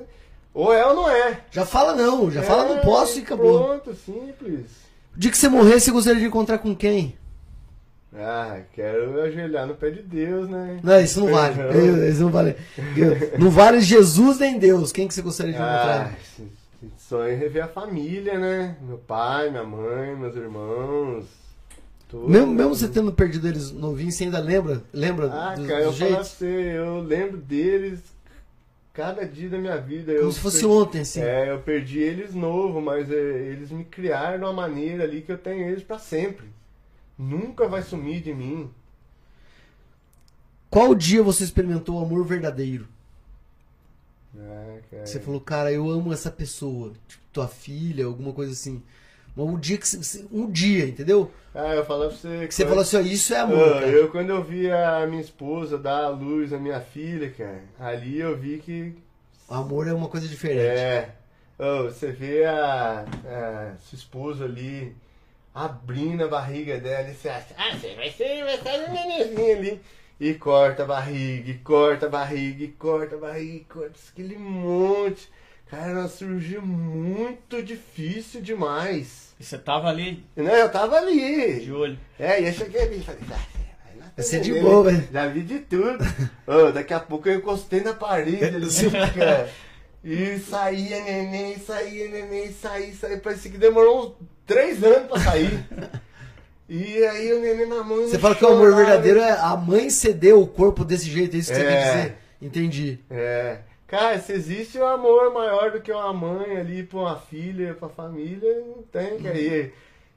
[0.53, 1.41] Ou é ou não é.
[1.51, 3.65] Já fala não, já fala não É, posso e acabou.
[3.65, 4.67] Pronto, simples.
[5.17, 7.17] O dia que você morrer, você gostaria de encontrar com quem?
[8.17, 10.79] Ah, quero ajoelhar no pé de Deus, né?
[10.83, 11.57] Não, isso não vale.
[11.63, 12.07] Não.
[12.09, 12.57] Isso não vale.
[13.39, 14.93] Não vale Jesus nem Deus.
[14.93, 16.19] Quem que você gostaria de Ah, encontrar?
[16.21, 16.49] esse
[16.99, 18.77] sonho é rever a família, né?
[18.83, 21.25] Meu pai, minha mãe, meus irmãos.
[22.09, 22.29] tudo.
[22.29, 24.83] Mesmo, mesmo você tendo perdido eles novinhos, você ainda lembra?
[24.93, 26.25] Lembra Ah, do, cara, do eu falo jeito?
[26.25, 26.47] você,
[26.77, 27.99] eu lembro deles
[28.93, 30.13] cada dia da minha vida.
[30.15, 31.21] Como eu se fosse per- ontem, assim.
[31.21, 35.33] É, eu perdi eles novo, mas é, eles me criaram de uma maneira ali que
[35.33, 36.54] eu tenho eles pra sempre.
[37.19, 38.71] Nunca vai sumir de mim.
[40.69, 42.89] Qual dia você experimentou o amor verdadeiro?
[44.37, 45.07] Ah, cara.
[45.07, 46.93] Você falou, cara, eu amo essa pessoa.
[47.07, 48.83] Tipo, tua filha, alguma coisa assim.
[49.37, 51.31] Mas um dia que você, um dia, entendeu?
[51.55, 52.47] Ah, eu falo pra você.
[52.47, 55.21] Que você falou assim, ó, isso é amor, Ah, eu, quando eu vi a minha
[55.21, 58.95] esposa dar a luz à minha filha, cara, ali eu vi que.
[59.49, 60.61] O amor é uma coisa diferente.
[60.81, 61.15] É.
[61.59, 64.95] Ô, você vê a, a sua esposa ali
[65.55, 69.57] abrindo a barriga dela e você acha, ah, você vai ser, vai ser um nenenzinho
[69.57, 69.81] ali.
[70.21, 74.37] E corta a barriga, e corta a barriga, e corta a barriga, e corta aquele
[74.37, 75.29] monte.
[75.71, 79.35] Cara, ela surgiu muito difícil demais.
[79.41, 81.61] E você tava ali Não, eu tava ali.
[81.61, 81.99] de olho.
[82.19, 84.85] É, e eu cheguei ali e falei, ah, vai lá Vai ser de também, boa,
[84.85, 84.93] né?
[84.99, 85.13] velho.
[85.13, 85.99] Já vi de tudo.
[86.47, 88.67] Ô, daqui a pouco eu encostei na parede ali,
[89.19, 89.51] cara.
[90.05, 93.19] E saía neném, saía neném, saía, saía.
[93.19, 95.65] Parecia que demorou uns três anos pra sair.
[96.69, 97.99] E aí o neném na mão.
[98.09, 101.39] Você fala que o amor verdadeiro é a mãe ceder o corpo desse jeito, é
[101.39, 101.69] isso que você É.
[101.69, 102.17] quer dizer?
[102.41, 102.99] Entendi.
[103.11, 103.59] É.
[103.87, 107.89] Cara, se existe um amor maior do que uma mãe ali pra uma filha, pra
[107.89, 109.39] família, não tem, cara.
[109.39, 109.71] E,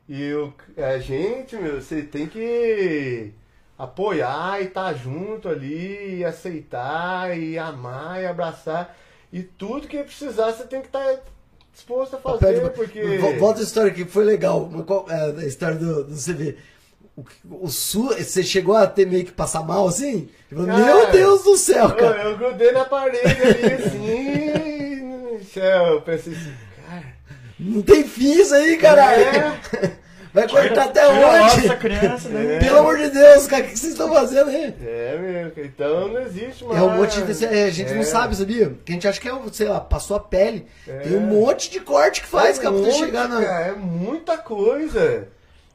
[0.07, 3.31] e o, a gente, meu, você tem que
[3.77, 8.97] apoiar e estar junto ali, e aceitar, e amar, e abraçar.
[9.31, 11.19] E tudo que precisar, você tem que estar
[11.77, 13.17] disposto a fazer, Pede- porque...
[13.17, 14.69] Vo- Volta a história que foi legal.
[15.09, 16.57] É, a história do, do CV.
[17.15, 17.25] O,
[17.65, 20.29] o su, você chegou a ter meio que passar mal assim?
[20.49, 22.23] Tipo, Cara, Meu Deus do céu, Eu, cara.
[22.23, 26.53] eu grudei na parede ali, assim, céu, eu pensei assim,
[26.87, 27.03] cara...
[27.59, 29.23] Não tem fim isso aí, caralho.
[29.23, 29.91] É.
[30.37, 31.75] Vai cortar até onde?
[31.77, 32.59] criança, né?
[32.59, 34.73] Pelo amor de Deus, cara, o que vocês estão fazendo aí?
[34.85, 36.79] É mesmo, então não existe mais.
[36.79, 37.45] É um monte de.
[37.45, 38.05] é, a gente não É.
[38.05, 38.73] sabe, sabia?
[38.85, 40.67] Que a gente acha que é, sei lá, passou a pele.
[40.87, 40.99] É.
[40.99, 43.41] Tem um monte de corte que faz, É cara, pra chegar na.
[43.43, 45.27] cara, é muita coisa.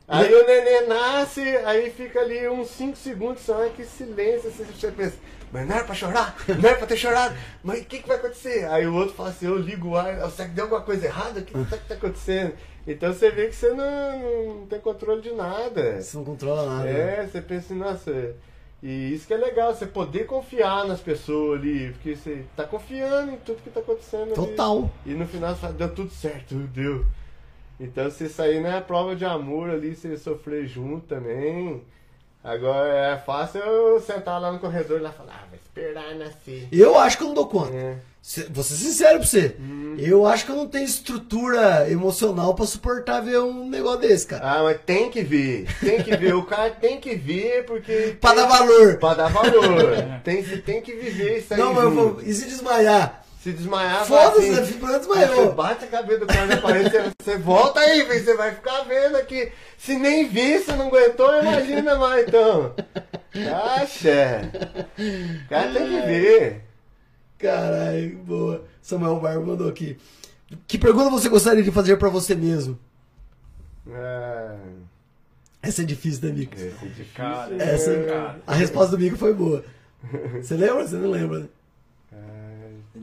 [0.09, 5.15] Aí o neném nasce, aí fica ali uns 5 segundos só, que silêncio, você pensa,
[5.53, 8.17] mas não era pra chorar, não era pra ter chorado, mas o que, que vai
[8.17, 8.65] acontecer?
[8.71, 11.41] Aí o outro fala assim, eu ligo o ar, será que deu alguma coisa errada?
[11.41, 12.55] O que, que tá acontecendo?
[12.87, 16.01] Então você vê que você não, não tem controle de nada.
[16.01, 16.85] Você não controla nada.
[16.85, 17.21] né?
[17.23, 18.35] É, você pensa assim, nossa.
[18.83, 23.31] E isso que é legal, você poder confiar nas pessoas ali, porque você tá confiando
[23.31, 24.35] em tudo que tá acontecendo ali.
[24.35, 24.91] Total.
[25.07, 27.07] E no final você fala, deu tudo certo, deu.
[27.79, 31.83] Então se isso aí não é prova de amor ali, você sofrer junto também.
[32.45, 36.69] Agora é fácil eu sentar lá no corredor e lá falar, ah, vai esperar nascer.
[36.73, 37.73] Eu acho que eu não dou conta.
[37.75, 37.97] É.
[38.21, 39.57] Se- Vou ser sincero pra você.
[39.59, 39.97] Hum.
[39.99, 44.43] Eu acho que eu não tenho estrutura emocional pra suportar ver um negócio desse, cara.
[44.49, 48.17] Ah, mas tem que ver, tem que ver, o cara tem que ver porque.
[48.21, 48.97] Pra dar valor.
[48.99, 49.97] Pra dar valor.
[50.25, 51.59] tem, você tem que viver isso aí.
[51.61, 52.21] Não, mas eu vou.
[52.23, 53.22] E se desmaiar?
[53.43, 54.65] Se desmaiar, Foda-se, assim, né?
[54.67, 55.47] Fico Aí desmaiou.
[55.49, 58.83] Você bate a cabeça do cara na parede, você, você volta aí, você vai ficar
[58.83, 59.51] vendo aqui.
[59.77, 62.73] Se nem vir, você não aguentou, imagina mais então.
[63.75, 64.49] Acha.
[65.45, 66.65] O cara tem que ver.
[67.37, 68.65] Caralho, boa.
[68.81, 69.99] Samuel Barba mandou aqui.
[70.69, 72.79] Que pergunta você gostaria de fazer pra você mesmo?
[73.91, 74.55] Ah,
[75.61, 76.55] Essa é difícil, né, Mico?
[76.55, 77.75] esse é difícil, Cara, né?
[77.75, 78.41] Essa, cara.
[78.47, 79.65] a resposta do Mico foi boa.
[80.41, 80.87] Você lembra?
[80.87, 81.47] Você não lembra, né?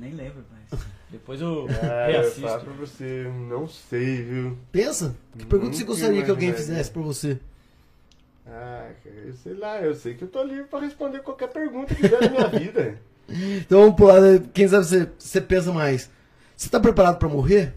[0.01, 2.59] Ah, Eu nem lembro, mas depois eu ah, eu falo reassisto.
[2.65, 4.57] pra você, não sei, viu?
[4.71, 5.15] Pensa.
[5.37, 7.39] Que pergunta você gostaria que alguém fizesse pra você?
[8.47, 12.07] Ah, eu sei lá, eu sei que eu tô livre pra responder qualquer pergunta que
[12.07, 12.97] der na minha vida.
[13.31, 14.41] Então vamos pular, né?
[14.55, 16.09] quem sabe você, você pensa mais.
[16.57, 17.75] Você tá preparado pra morrer?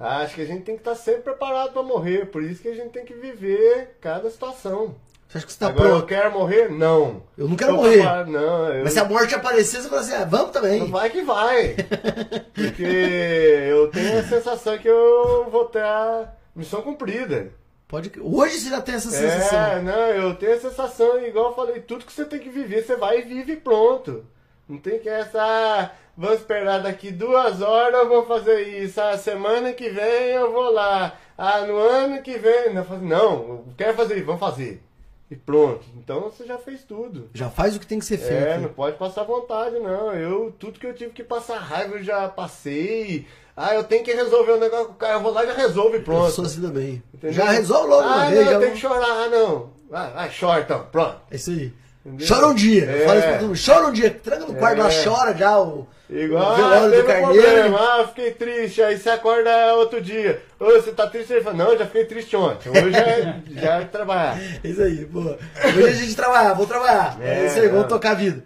[0.00, 2.26] Acho que a gente tem que estar sempre preparado para morrer.
[2.26, 4.96] Por isso que a gente tem que viver cada situação.
[5.34, 6.06] Você acha que você tá Agora eu pronto?
[6.06, 6.70] quero morrer?
[6.70, 7.22] Não.
[7.36, 8.26] Eu não quero morrer.
[8.26, 8.84] Não, eu...
[8.84, 10.88] Mas se a morte aparecer, você fala assim, ah, vamos também.
[10.88, 11.74] Vai que vai.
[12.54, 17.50] Porque eu tenho a sensação que eu vou ter a missão cumprida.
[17.88, 18.12] Pode...
[18.20, 19.82] Hoje você já tem essa É, sensação.
[19.82, 22.94] não, eu tenho a sensação, igual eu falei, tudo que você tem que viver, você
[22.96, 24.24] vai e vive pronto.
[24.68, 29.18] Não tem que essa, ah, vamos esperar daqui duas horas eu vou fazer isso, a
[29.18, 33.64] semana que vem eu vou lá, ah, no ano que vem, não, faz- não eu
[33.76, 34.82] quero fazer isso, vamos fazer.
[35.30, 35.84] E pronto.
[35.96, 37.30] Então você já fez tudo.
[37.32, 38.32] Já faz o que tem que ser feito.
[38.44, 40.12] É, não pode passar vontade, não.
[40.12, 43.26] Eu, tudo que eu tive que passar raiva, eu já passei.
[43.56, 45.54] Ah, eu tenho que resolver um negócio com o cara, eu vou lá e já
[45.54, 46.30] resolvo e Eu pronto.
[46.30, 47.02] sou assim também.
[47.12, 47.32] Entendeu?
[47.32, 48.38] Já resolve logo uma ah, vez.
[48.40, 49.70] não, já eu tenho que chorar, ah, não.
[49.88, 51.16] Vai, vai, chora então, pronto.
[51.30, 51.72] É isso aí.
[52.04, 52.26] Entendeu?
[52.28, 52.84] Chora um dia.
[52.84, 53.06] Eu É.
[53.06, 53.60] falo isso pra todo mundo.
[53.64, 54.10] Chora um dia.
[54.10, 55.04] Tranca no quarto lá, É.
[55.04, 57.42] chora já o, Igual, ah, velório teve do um carneiro.
[57.42, 60.42] problema, ah, eu fiquei triste, aí você acorda outro dia.
[60.60, 61.32] Ô, você tá triste?
[61.32, 64.38] Ele fala, não, eu já fiquei triste ontem, hoje é, já é trabalhar.
[64.38, 65.38] É isso aí, boa.
[65.64, 67.16] Hoje a gente trabalhar, vou trabalhar.
[67.22, 68.44] É, É, isso aí, vamos tocar a vida.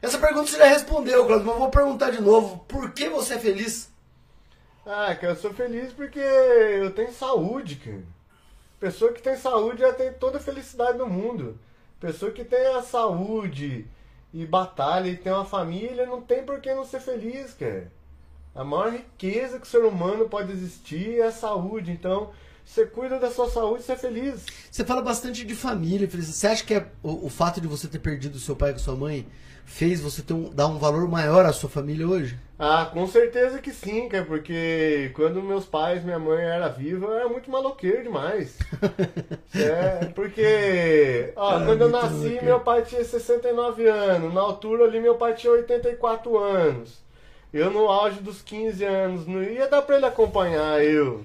[0.00, 2.64] Essa pergunta você já respondeu, Claudio, mas eu vou perguntar de novo.
[2.68, 3.90] Por que você é feliz?
[4.86, 8.00] Ah, cara, eu sou feliz porque eu tenho saúde, cara.
[8.78, 11.58] Pessoa que tem saúde já tem toda a felicidade do mundo.
[12.00, 13.86] Pessoa que tem a saúde
[14.32, 17.90] e batalha e tem uma família, não tem por que não ser feliz, cara.
[18.54, 21.90] A maior riqueza que o ser humano pode existir é a saúde.
[21.90, 22.30] Então,
[22.64, 24.44] você cuida da sua saúde, você é feliz.
[24.70, 26.08] Você fala bastante de família.
[26.08, 28.96] Você acha que é o, o fato de você ter perdido seu pai com sua
[28.96, 29.26] mãe
[29.70, 32.36] fez você ter um, dar um valor maior à sua família hoje?
[32.58, 37.12] Ah, com certeza que sim, cara, porque quando meus pais, minha mãe era viva, eu
[37.14, 38.58] era muito maloqueiro demais.
[39.54, 42.44] é, porque, ó, Ah, quando eu nasci, maloqueiro.
[42.44, 46.98] meu pai tinha 69 anos, na altura ali meu pai tinha 84 anos.
[47.52, 51.24] Eu no auge dos 15 anos, não ia dar pra ele acompanhar eu.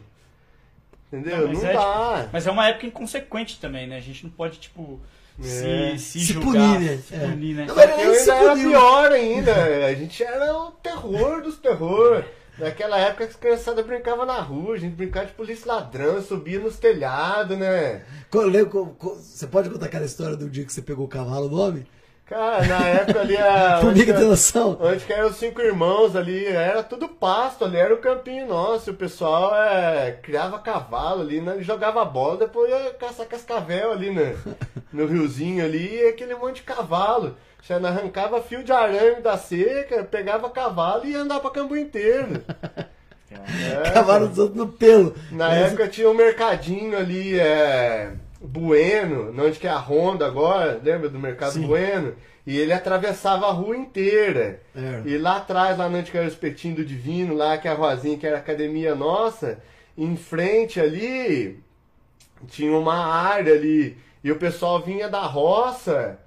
[1.12, 1.42] Entendeu?
[1.42, 2.18] Não, mas, é, dá.
[2.20, 3.98] tipo, mas é uma época inconsequente também, né?
[3.98, 5.02] A gente não pode, tipo,
[5.44, 5.98] É.
[5.98, 7.00] se, Se julgar, punir, né?
[7.08, 7.20] se É.
[7.20, 7.66] punir, né?
[7.68, 8.70] Não, mas- Eu nem se ainda era puniu.
[8.70, 9.86] pior ainda.
[9.88, 12.24] A gente era o terror dos terror.
[12.58, 16.78] Naquela época as criançadas brincavam na rua, a gente brincava de polícia ladrão, subia nos
[16.78, 18.04] telhados, né?
[18.32, 21.86] Você pode contar aquela história do dia que você pegou o cavalo do homem?
[22.26, 23.78] Cara, na época ali a.
[23.82, 24.78] Formiga onde, tem noção?
[24.82, 28.92] onde que eram os cinco irmãos ali, era tudo pasto ali, era o campinho nosso.
[28.92, 31.58] O pessoal é, criava cavalo ali, né?
[31.60, 34.36] jogava bola, depois ia caçar cascavel ali né?
[34.92, 37.38] no riozinho ali, e aquele monte de cavalo.
[37.62, 42.42] Já arrancava fio de arame da seca, pegava cavalo e ia andar pra campo inteiro.
[43.86, 45.14] É, Cavalo dos outros no pelo.
[45.32, 48.14] na Mas- época tinha um mercadinho ali, é,
[48.46, 51.68] Bueno, onde que é a Honda agora, lembra do mercado Sim.
[51.68, 52.14] Bueno?
[52.46, 54.62] E ele atravessava a rua inteira.
[54.76, 55.02] É.
[55.04, 57.74] E lá atrás, lá onde que era o espetinho do Divino, lá que é a
[57.74, 59.60] ruazinha, que era a academia nossa,
[59.98, 61.60] em frente ali,
[62.48, 63.98] tinha uma área ali.
[64.24, 66.20] E o pessoal vinha da roça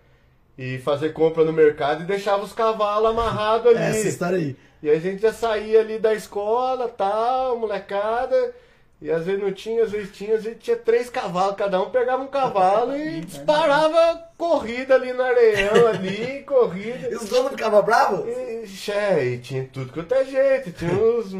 [0.56, 3.78] e fazer compra no mercado e deixava os cavalos amarrados ali.
[3.78, 4.56] Essa história aí.
[4.82, 8.54] E a gente já saía ali da escola, tal, molecada.
[9.00, 11.88] E às vezes não tinha, às vezes tinha, às vezes tinha três cavalos, cada um
[11.88, 17.08] pegava um cavalo e disparava corrida ali no areião, ali, corrida.
[17.08, 18.26] E os donos ficavam bravos?
[18.26, 18.92] E, xe,
[19.34, 21.32] e tinha tudo quanto é jeito, tinha uns.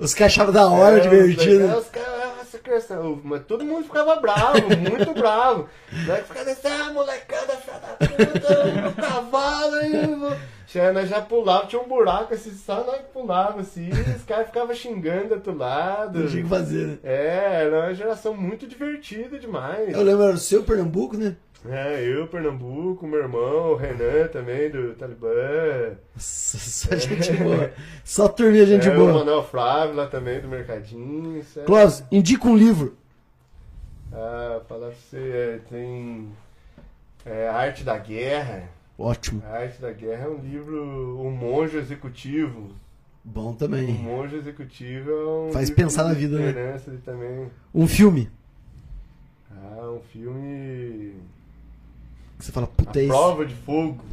[0.00, 1.66] Os que achavam da hora, é, divertido.
[1.66, 4.58] os- os caras, ah, essa criança, mas todo mundo ficava bravo,
[4.90, 5.68] muito bravo.
[6.08, 9.92] Daí ficava assim, ah, molecada, filha da puta, meu cavalo, aí,
[10.76, 14.48] Xe, nós já pulava, tinha um buraco assim, só nós pulava assim, e os caras
[14.48, 16.18] ficavam xingando do outro lado.
[16.18, 16.98] Não tinha o que fazer, né?
[17.02, 19.92] É, era uma geração muito divertida demais.
[19.94, 21.36] Eu lembro, era o seu Pernambuco, né?
[21.68, 25.28] É, eu, Pernambuco, meu irmão, o Renan também, do Talibã.
[26.16, 27.72] Só gente boa.
[28.04, 29.12] Só turminha gente é, O boa.
[29.14, 31.38] Manuel Flávio lá também, do Mercadinho.
[31.38, 32.96] isso é- indica um livro.
[34.12, 36.28] Ah, falar pra você, é, tem
[37.24, 38.68] é, Arte da Guerra.
[38.98, 39.42] Ótimo.
[39.44, 42.70] A Arte da Guerra é um livro, O Monge Executivo.
[43.24, 43.92] Bom O também.
[43.92, 46.78] Monge Executivo é um Faz livro pensar na vida, né?
[47.04, 47.50] também.
[47.74, 48.30] Um filme.
[49.50, 51.14] Ah, um filme...
[52.38, 53.12] que Você fala, A puta, é isso.
[53.12, 54.04] Prova de Fogo.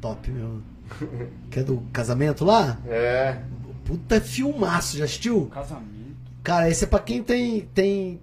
[0.00, 0.60] Top, meu.
[1.50, 2.78] Que é do casamento lá?
[2.86, 3.40] É,
[3.84, 5.46] Puta filmaço, já assistiu?
[5.46, 5.92] Casamento.
[6.42, 7.62] Cara, esse é pra quem tem.
[7.74, 8.20] tem...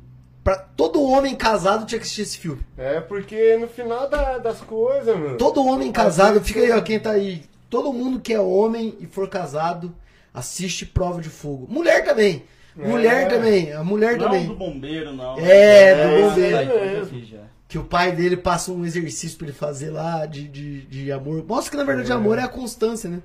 [0.50, 2.62] Pra todo homem casado tinha que assistir esse filme.
[2.76, 5.38] é porque no final da- das coisas, meu...
[5.38, 6.82] Todo homem casado, fica aí, ó, é.
[6.82, 7.44] quem tá aí.
[7.70, 9.94] Todo mundo que é homem e for casado,
[10.34, 11.68] assiste Prova de Fogo.
[11.70, 12.46] Mulher também.
[12.76, 13.26] Mulher É.
[13.28, 13.72] também.
[13.74, 14.48] A mulher Não também.
[14.48, 15.38] do bombeiro, não.
[15.38, 17.40] É, do esse bombeiro.
[17.68, 21.46] Que o pai dele passa um exercício pra ele fazer lá de, de, de amor.
[21.48, 23.20] Mostra que na verdade amor é a constância, né?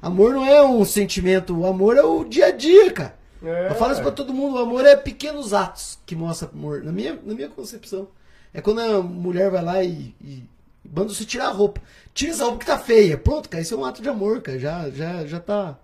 [0.00, 3.16] Amor não é um sentimento, o amor é o dia a dia, cara.
[3.44, 3.68] É.
[3.70, 6.92] Eu falo isso pra todo mundo, o amor é pequenos atos que mostra amor, na
[6.92, 8.08] minha, na minha concepção.
[8.52, 10.44] É quando a mulher vai lá e, e
[10.84, 11.80] manda você tirar a roupa.
[12.12, 13.18] Tira essa roupa que tá feia.
[13.18, 14.58] Pronto, cara, isso é um ato de amor, cara.
[14.58, 15.76] Já, já, já tá.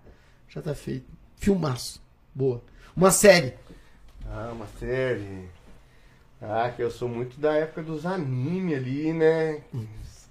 [0.47, 1.05] Já tá feito.
[1.35, 2.01] Filmaço.
[2.33, 2.61] Boa.
[2.95, 3.53] Uma série.
[4.29, 5.49] Ah, uma série.
[6.41, 9.61] Ah, que eu sou muito da época dos anime ali, né?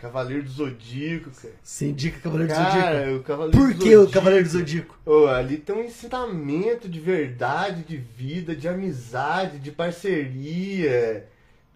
[0.00, 1.54] Cavaleiro do Zodíaco, cara.
[1.62, 2.80] Você indica Cavaleiro do Zodíaco?
[2.80, 4.08] Cara, o Cavaleiro Por do que o.
[4.08, 4.98] Cavaleiro do Zodíaco?
[5.04, 11.26] Ô, ali tem um ensinamento de verdade, de vida, de amizade, de parceria,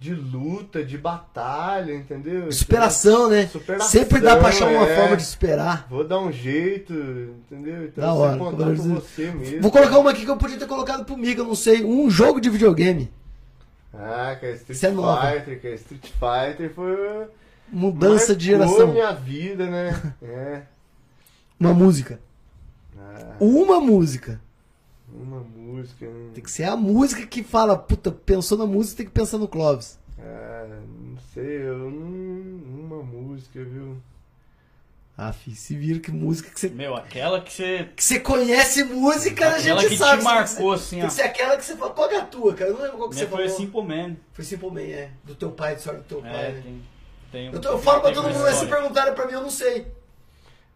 [0.01, 2.51] de luta, de batalha, entendeu?
[2.51, 3.46] Superação, né?
[3.46, 4.96] Superação, Sempre dá pra achar uma é.
[4.96, 5.86] forma de superar.
[5.90, 7.84] Vou dar um jeito, entendeu?
[7.84, 9.60] Então Da hora, Cavaleiro com do- você mesmo.
[9.60, 11.84] Vou colocar uma aqui que eu podia ter colocado pro Miga, eu não sei.
[11.84, 13.10] Um jogo de videogame.
[13.92, 14.90] Ah, é Street é.
[15.38, 17.26] Fighter, que é Street Fighter foi...
[17.73, 18.93] Mudança de marcou geração.
[18.93, 20.15] minha vida, né?
[20.23, 20.62] é.
[21.59, 22.20] Uma música.
[22.99, 24.41] Ah, Uma música.
[25.12, 26.07] uma música...
[26.07, 26.31] né?
[26.35, 29.49] Tem que ser a música que fala, puta, pensou na música, tem que pensar no
[29.49, 29.99] Clóvis.
[30.19, 30.66] Ah,
[31.01, 32.85] não sei, eu não...
[32.85, 33.97] Uma música, viu?
[35.16, 36.69] Ah, filho, se vira que música que você.
[36.69, 37.89] Meu, aquela que você.
[37.95, 40.23] Que você conhece música, a Aquela gente que sabe.
[40.23, 41.07] te Tem marcou, que assim, ser- Tem ó.
[41.07, 41.93] que ser aquela que você fala.
[41.93, 42.70] Qual que é a tua, cara?
[42.70, 43.61] Eu não lembro qual que Minha você foi falou.
[43.61, 44.16] Simple Man.
[44.32, 45.11] Foi Simple Man, é.
[45.23, 46.61] Do teu pai, do história do teu pai, É, né?
[46.65, 46.82] tem.
[47.35, 48.77] Tem Eu, tô- eu falo pra todo mundo, mas se história.
[48.77, 49.86] perguntarem pra mim, eu não sei.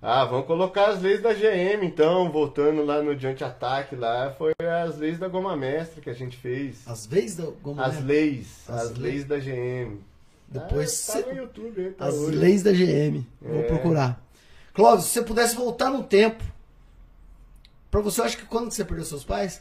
[0.01, 4.53] Ah, vamos colocar as leis da GM, então, voltando lá no Diante Ataque lá, foi
[4.85, 6.87] as leis da Goma Mestra que a gente fez.
[6.87, 8.99] Às vezes da Goma As leis, As as, leis.
[8.99, 9.99] leis da GM.
[10.47, 12.37] Depois ah, cê- tá no YouTube aí, tá As hoje.
[12.37, 13.27] leis da GM.
[13.43, 13.63] Vou É.
[13.65, 14.21] procurar.
[14.73, 16.45] Clóvis, se você pudesse voltar no tempo.
[17.91, 19.61] Pra você, eu acho que quando você perdeu seus pais?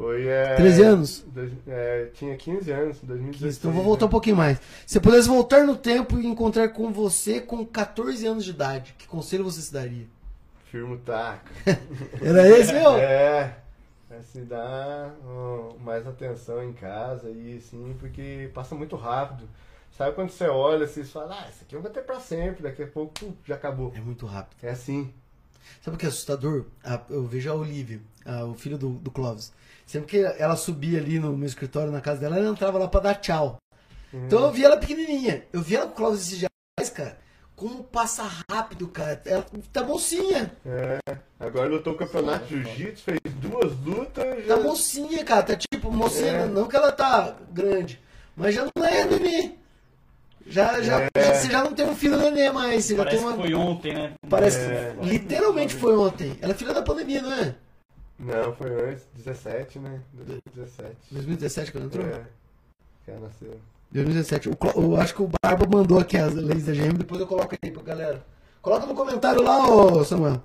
[0.00, 0.54] Foi, é...
[0.54, 1.24] 13 anos?
[1.26, 3.58] dois- é, tinha 15 anos, 2016.
[3.58, 4.56] Então vou voltar um pouquinho mais.
[4.86, 8.94] Se você pudesse voltar no tempo e encontrar com você com 14 anos de idade,
[8.96, 10.06] que conselho você se daria?
[10.70, 11.44] Firma o taco.
[12.24, 12.94] Era esse, meu?
[12.96, 13.58] É,
[14.10, 19.46] é se dá ó, mais atenção em casa e assim, porque passa muito rápido.
[19.98, 22.84] Sabe quando você olha, você fala, ah, isso aqui eu vou ter pra sempre, daqui
[22.84, 23.92] a pouco pum, já acabou.
[23.94, 24.56] É muito rápido.
[24.62, 25.12] É assim.
[25.82, 26.66] Sabe o que é assustador?
[26.84, 28.00] A- eu vejo a Olivia,
[28.48, 29.52] o filho do, do Clóvis.
[29.86, 33.00] Sempre que ela subia ali no meu escritório, na casa dela, ela entrava lá pra
[33.00, 33.58] dar tchau.
[34.12, 35.44] Então eu vi ela pequenininha.
[35.52, 37.18] Eu vi ela com o Clóvis esses dias, cara.
[37.56, 39.20] Como passa rápido, cara.
[39.26, 40.50] Ela tá mocinha.
[41.38, 44.46] Agora lutou o campeonato de jiu-jitsu, fez duas lutas.
[44.46, 44.56] Já...
[44.56, 45.42] Tá mocinha, cara.
[45.42, 46.46] Tá tipo, mocinha.
[46.46, 48.00] Não que ela tá grande,
[48.36, 49.52] mas já não é nenê.
[50.46, 52.84] Já, já, já- você já não tem um filho nenê mais.
[52.84, 53.36] Você já Parece tem uma.
[53.36, 54.12] que foi ontem, né?
[54.28, 54.96] Parece É.
[55.00, 56.36] que literalmente foi ontem.
[56.40, 57.54] Ela é filha da pandemia, não é?
[58.18, 60.00] Não, foi antes, 17, né?
[60.12, 60.96] 2017.
[61.10, 62.06] 2017 que ela entrou?
[62.06, 62.22] É,
[63.04, 63.58] que ela nasceu.
[63.92, 64.48] 2017.
[64.48, 67.26] O Clo- eu acho que o Barba mandou aqui as leis da GM, depois eu
[67.26, 68.24] coloco aí pra galera.
[68.60, 70.42] Coloca no comentário lá, ô Samuel.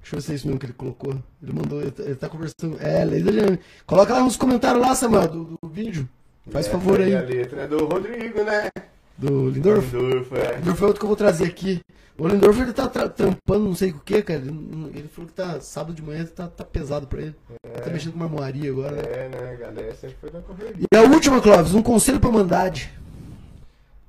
[0.00, 1.14] Deixa eu ver se é isso mesmo que ele colocou.
[1.42, 2.76] Ele mandou, ele tá, ele tá conversando.
[2.80, 3.58] É, leis da GM.
[3.86, 6.08] Coloca lá nos comentários lá, Samuel, do, do vídeo.
[6.50, 7.16] Faz Essa favor aí.
[7.16, 8.68] A letra é do Rodrigo, né?
[9.16, 9.94] Do Lindorf.
[9.94, 10.56] Lindorf, é.
[10.58, 11.80] Lindorf é outro que eu vou trazer aqui.
[12.16, 14.40] O Lindorf ele tá tra- trampando não sei com o que, cara.
[14.40, 17.34] Ele, falou que tá sábado de manhã tá, tá pesado pra ele.
[17.64, 18.96] Ele Tá mexendo com marmoaria agora.
[19.00, 19.56] É, né?
[19.56, 20.86] Galera sempre foi da correria.
[20.92, 22.92] E a última, Clóvis, um conselho pra mandade.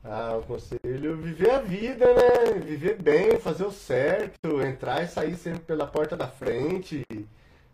[0.04, 2.60] Ah, o conselho viver a vida, né?
[2.64, 7.04] Viver bem, fazer o certo, entrar e sair sempre pela porta da frente,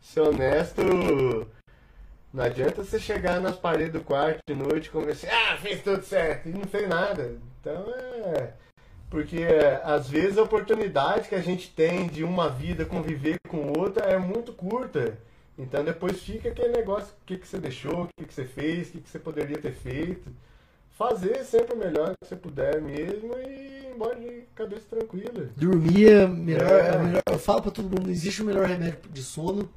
[0.01, 0.81] ser honesto.
[2.33, 6.01] Não adianta você chegar nas paredes do quarto de noite e conversar, ah, fez tudo
[6.03, 7.37] certo, e não fez nada.
[7.59, 8.53] Então é.
[9.09, 13.77] Porque é, às vezes a oportunidade que a gente tem de uma vida conviver com
[13.77, 15.17] outra é muito curta.
[15.59, 18.87] Então depois fica aquele negócio, o que, que você deixou, o que, que você fez,
[18.87, 20.29] o que, que você poderia ter feito
[20.97, 25.49] fazer sempre o melhor que você puder mesmo e ir embora de cabeça tranquila.
[25.57, 26.87] Dormir é melhor, É.
[26.87, 29.69] é melhor- Eu falo pra todo mundo, existe o melhor remédio de sono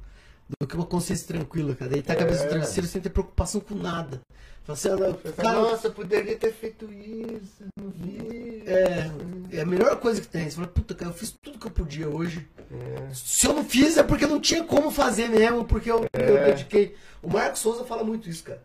[0.59, 1.91] do que uma consciência tranquila, cara.
[1.91, 2.49] Deitar a cabeça no É.
[2.49, 4.21] travesseiro sem ter preocupação com nada.
[4.67, 8.63] Assim, ah, cara, Nossa, eu poderia ter feito isso, não vi.
[8.65, 9.11] é,
[9.57, 10.49] é a melhor coisa que tem.
[10.49, 12.47] Você fala, puta, cara, eu fiz tudo que eu podia hoje.
[12.71, 13.13] É.
[13.13, 16.45] Se eu não fiz é porque não tinha como fazer mesmo, porque eu, eu É.
[16.45, 16.95] dediquei.
[17.21, 18.61] O Marcos Souza fala muito isso, cara.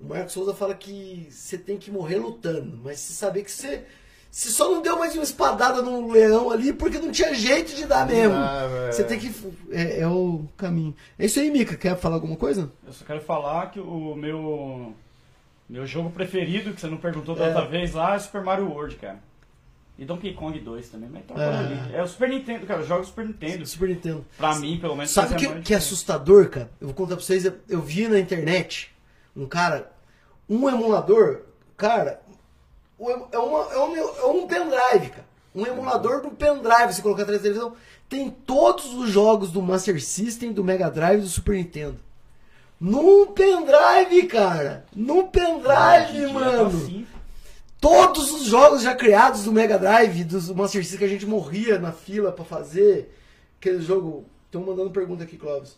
[0.00, 3.84] O Marcos Souza fala que você tem que morrer lutando, mas você saber que você.
[4.34, 7.84] Você só não deu mais uma espadada no leão ali porque não tinha jeito de
[7.84, 8.32] dar mesmo.
[8.34, 8.90] velho.
[8.92, 9.30] Você tem que.
[9.70, 10.96] É, é o caminho.
[11.18, 11.76] É isso aí, Mika.
[11.76, 12.72] Quer falar alguma coisa?
[12.86, 14.94] Eu só quero falar que o meu
[15.68, 17.48] meu jogo preferido, que você não perguntou da É.
[17.48, 19.18] outra vez lá, é Super Mario World, cara.
[19.98, 21.58] E Donkey Kong 2 também, mas tá É.
[21.58, 21.94] ali.
[21.94, 23.66] É o Super Nintendo, cara, eu jogo Super Nintendo.
[23.66, 24.24] Super Nintendo.
[24.38, 25.10] Pra mim, pelo menos.
[25.10, 26.70] Sabe o faz que, que é assustador, cara?
[26.80, 27.44] Eu vou contar pra vocês.
[27.44, 28.90] eu- Eu vi na internet
[29.36, 29.92] um cara,
[30.48, 31.42] um emulador,
[31.76, 32.31] cara, o
[33.10, 35.32] é, uma, é, um, é um pendrive, cara.
[35.54, 37.76] Um emulador do pendrive, você colocar atrás da televisão.
[38.08, 41.98] Tem todos os jogos do Master System, do Mega Drive e do Super Nintendo.
[42.80, 44.84] Num pendrive, cara.
[44.94, 46.66] Num pendrive, dia mano.
[46.66, 47.06] assim.
[47.80, 51.78] Todos os jogos já criados do Mega Drive, dos Master System que a gente morria
[51.78, 53.14] na fila pra fazer.
[53.58, 54.24] Aquele jogo.
[54.46, 55.76] Estão mandando pergunta aqui, Clóvis.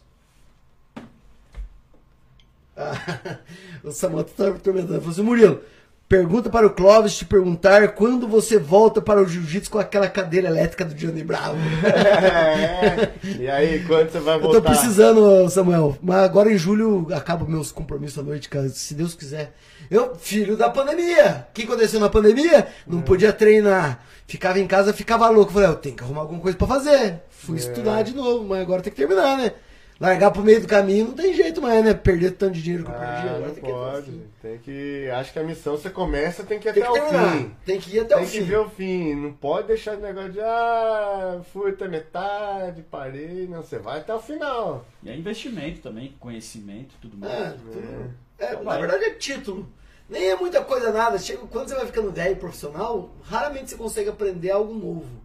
[2.77, 3.39] Ah,
[3.85, 4.99] o Samuel tá atormentando.
[4.99, 5.63] Falou assim, Murilo,
[6.09, 10.49] pergunta para o Clóvis te perguntar quando você volta para o jiu-jitsu com aquela cadeira
[10.49, 11.57] elétrica do Johnny Bravo.
[11.85, 13.13] É.
[13.39, 14.61] E aí, quando você vai Eu voltar?
[14.61, 15.97] tô precisando, Samuel.
[16.03, 18.69] Mas agora em julho acabam meus compromissos à noite, cara.
[18.69, 19.53] Se Deus quiser.
[19.91, 21.47] Eu, filho da pandemia.
[21.51, 22.67] O que aconteceu na pandemia?
[22.87, 24.01] Não podia treinar.
[24.27, 25.53] Ficava em casa, ficava louco.
[25.53, 27.21] Falei, eu tenho que arrumar alguma coisa pra fazer.
[27.29, 29.53] Fui estudar de novo, mas agora tem que terminar, né?
[30.01, 31.95] Largar pro meio do caminho não tem jeito mais, né?
[31.95, 33.13] Perder tanto de dinheiro que eu perdi.
[33.13, 34.11] Ah, Agora não tem que pode.
[34.43, 35.09] Tem que.
[35.11, 37.33] Acho que a missão você começa, tem que ir Tem até que o terminar.
[37.33, 37.55] fim.
[37.65, 38.45] Tem que ir até Tem o que fim.
[38.45, 39.15] ver o fim.
[39.15, 43.47] Não pode deixar esse negócio de ah, fui até metade, parei.
[43.49, 44.85] Não, você vai até o final.
[45.03, 47.33] E é investimento também, conhecimento, tudo mais.
[47.33, 49.69] É, tudo- é, Então na verdade é título.
[50.11, 51.17] Nem é muita coisa nada.
[51.19, 55.24] Chega, quando você vai ficando velho e profissional, raramente você consegue aprender algo novo.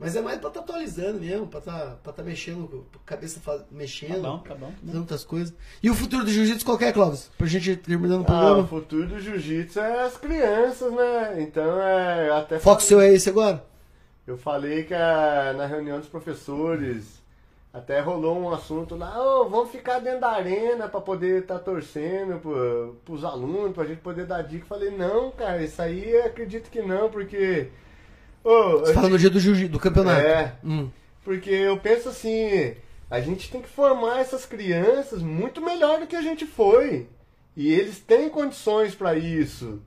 [0.00, 3.64] Mas é mais pra estar atualizando mesmo, pra estar pra tá mexendo, cabeça fa- Tá
[3.70, 4.72] mexendo, bom, tá bom.
[4.80, 5.52] fazendo outras coisas.
[5.82, 7.30] E o futuro do jiu-jitsu qual que é, Clóvis?
[7.36, 8.66] Pra gente terminando o Ah, o programa.
[8.66, 11.42] futuro do jiu-jitsu é as crianças, né?
[11.42, 12.30] Então é.
[12.30, 13.62] Até Foco falei- seu é esse agora?
[14.26, 17.20] Eu falei que a- na reunião dos professores
[17.72, 22.40] até rolou um assunto lá, "Ô, vamos ficar dentro da arena pra poder estar torcendo
[22.40, 24.64] pro, pros alunos, pra gente poder dar dica.
[24.64, 27.68] Eu falei, não, cara, isso aí eu acredito que não, porque.
[28.42, 30.20] Ô, Você eu fala no dia do, do campeonato.
[30.20, 30.54] É.
[30.64, 30.88] Hum.
[31.24, 32.74] porque eu penso assim,
[33.10, 37.08] a gente tem que formar essas crianças muito melhor do que a gente foi.
[37.56, 39.82] E eles têm condições para isso.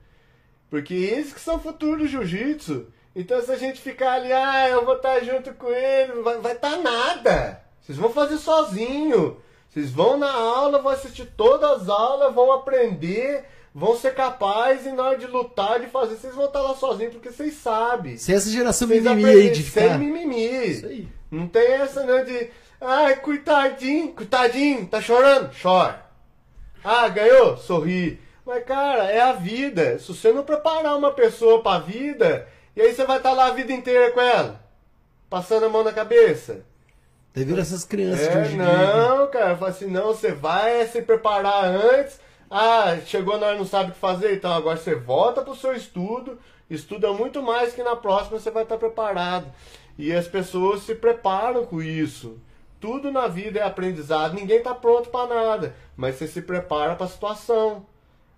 [0.70, 2.88] Porque eles que são o futuro do jiu-jitsu.
[3.16, 6.54] Então se a gente ficar ali, ah, eu vou estar junto com ele, vai, vai
[6.54, 7.62] estar nada.
[7.82, 9.38] Vocês vão fazer sozinho.
[9.70, 13.44] Vocês vão na aula, vão assistir todas as aulas, vão aprender,
[13.74, 17.14] vão ser capazes e na hora de lutar, de fazer, vocês vão estar lá sozinhos
[17.14, 18.18] porque vocês sabem.
[18.18, 19.98] Sem essa geração Vocês mimimi aí de sem ficar.
[19.98, 20.68] mimimi.
[20.70, 21.08] Isso aí.
[21.32, 22.50] Não tem essa não de.
[22.80, 25.50] Ai, coitadinho, coitadinho, tá chorando?
[25.62, 26.06] Chora.
[26.84, 27.58] Ah, ganhou?
[27.58, 28.20] Sorri.
[28.46, 29.98] Mas, cara, é a vida.
[30.00, 32.46] Se você não preparar uma pessoa pra vida,
[32.76, 34.60] e aí você vai estar lá a vida inteira com ela,
[35.30, 36.66] passando a mão na cabeça.
[37.34, 38.68] Viram essas crianças de É, hoje em dia.
[38.68, 42.20] não, cara, fala assim, não, você vai se preparar antes.
[42.56, 45.74] Ah, chegou na hora não sabe o que fazer, então agora você volta pro seu
[45.74, 46.38] estudo,
[46.70, 49.52] estuda muito mais que na próxima você vai estar preparado.
[49.98, 52.40] E as pessoas se preparam com isso.
[52.80, 57.08] Tudo na vida é aprendizado, ninguém tá pronto para nada, mas você se prepara para
[57.08, 57.88] a situação.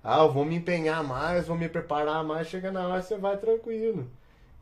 [0.01, 3.35] Ah, eu vou me empenhar mais, vou me preparar mais, chega na hora você vai
[3.35, 4.09] tranquilo.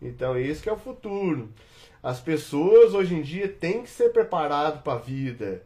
[0.02, 1.54] Então, isso que é o futuro.
[2.02, 5.62] As pessoas hoje em dia têm que ser preparadas para a vida,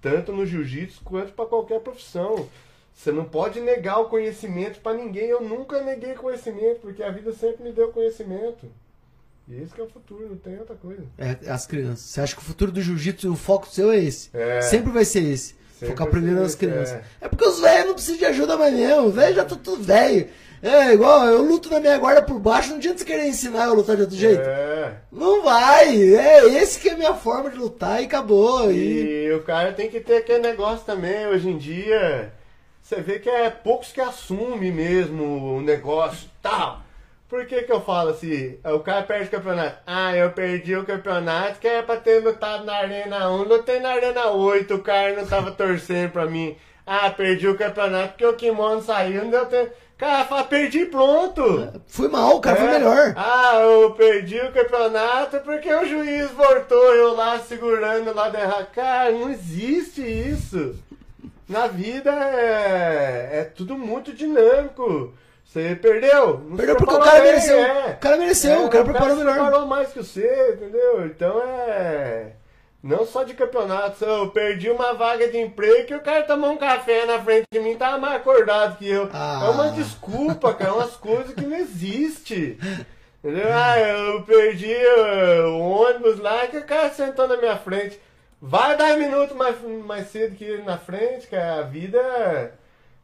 [0.00, 2.48] tanto no jiu-jitsu quanto para qualquer profissão.
[2.94, 5.26] Você não pode negar o conhecimento para ninguém.
[5.26, 8.66] Eu nunca neguei conhecimento, porque a vida sempre me deu conhecimento.
[9.48, 11.02] E esse que é o futuro, não tem outra coisa.
[11.18, 12.00] É, as crianças.
[12.06, 14.30] Você acha que o futuro do jiu-jitsu, o foco seu é esse?
[14.32, 14.60] É.
[14.62, 15.56] Sempre vai ser esse.
[15.78, 16.94] Sempre Focar ser nas esse, crianças.
[16.94, 17.02] é.
[17.22, 17.28] É.
[17.28, 19.06] porque os velhos não precisam de ajuda mais mesmo.
[19.06, 20.28] Os velhos já estão tudo velho.
[20.62, 23.72] É igual, eu luto na minha guarda por baixo, não adianta você querer ensinar eu
[23.72, 24.40] a lutar de outro jeito.
[24.40, 24.94] É.
[25.10, 25.88] Não vai.
[26.14, 28.70] É esse que é a minha forma de lutar e acabou.
[28.70, 29.26] E...
[29.26, 32.32] E o cara tem que ter aquele negócio também, hoje em dia,
[32.82, 36.80] você vê que é poucos que assumem mesmo o negócio tal.
[37.28, 38.58] Por que que eu falo assim?
[38.62, 39.78] O cara perde o campeonato.
[39.86, 43.90] Ah, eu perdi o campeonato que era pra ter lutado na Arena 1, lutei na
[43.90, 46.54] Arena 8, o cara não tava torcendo pra mim.
[46.86, 49.70] Ah, perdi o campeonato porque o kimono saiu, não deu tempo.
[49.96, 51.72] Cara, fala, perdi pronto.
[51.86, 52.72] Fui mal, o cara foi É.
[52.72, 53.14] melhor.
[53.16, 58.66] Ah, eu perdi o campeonato porque o juiz voltou eu lá segurando lá derrado.
[58.74, 60.74] Cara, não existe isso.
[61.52, 65.12] Na vida é, é tudo muito dinâmico.
[65.44, 66.38] Você perdeu?
[66.48, 67.58] Não Perdeu porque o preparou cara bem, mereceu.
[67.58, 67.86] é.
[67.90, 69.34] O cara mereceu, o cara preparou se melhor.
[69.34, 71.04] preparou mais que você, entendeu?
[71.06, 72.32] Então é.
[72.82, 76.56] Não só de campeonato, eu perdi uma vaga de emprego que o cara tomou um
[76.56, 79.08] café na frente de mim tava mais acordado que eu.
[79.12, 79.42] Ah.
[79.46, 82.58] É uma desculpa, cara, é umas coisas que não existe.
[83.22, 83.46] Entendeu?
[83.54, 88.00] Ah, eu perdi uh, o ônibus lá que o cara sentou na minha frente.
[88.44, 89.56] Vai 10 minutos mais,
[89.86, 91.60] mais cedo que ele na frente, cara.
[91.60, 92.52] A vida.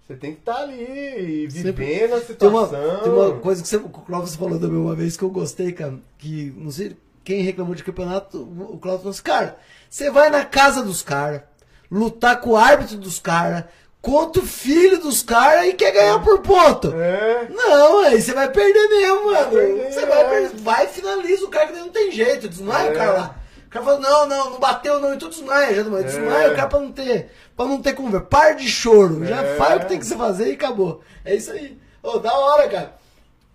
[0.05, 3.01] Você tem que estar ali e Sempre- vivendo a Tem uma, situação.
[3.02, 5.94] tem uma coisa que você, o Clóvis falou também uma vez que eu gostei, cara.
[6.19, 9.56] Que não sei quem reclamou de campeonato, o Clóvis falou assim: cara,
[9.89, 11.43] você vai na casa dos caras,
[11.90, 13.65] lutar com o árbitro dos caras,
[14.01, 16.90] contra o filho dos caras e quer ganhar por ponto.
[16.97, 17.47] É.
[17.51, 19.51] Não, aí você vai perder mesmo, mano.
[19.51, 20.28] perder, você vai é.
[20.31, 20.56] perder.
[20.62, 22.48] Vai e finaliza o cara que não tem jeito.
[22.48, 22.93] Desmaia É.
[22.93, 23.36] o cara lá.
[23.69, 26.05] O cara fala, não, não, não bateu não, então desmaia, já desmaia.
[26.05, 27.31] Desmaia o cara pra não ter.
[27.55, 28.27] pra não ter conversa.
[28.27, 29.24] Par de choro.
[29.27, 29.57] Já É.
[29.57, 31.03] faz o que tem que se fazer e acabou.
[31.23, 31.78] É isso aí.
[32.03, 32.95] Ô, da hora, cara.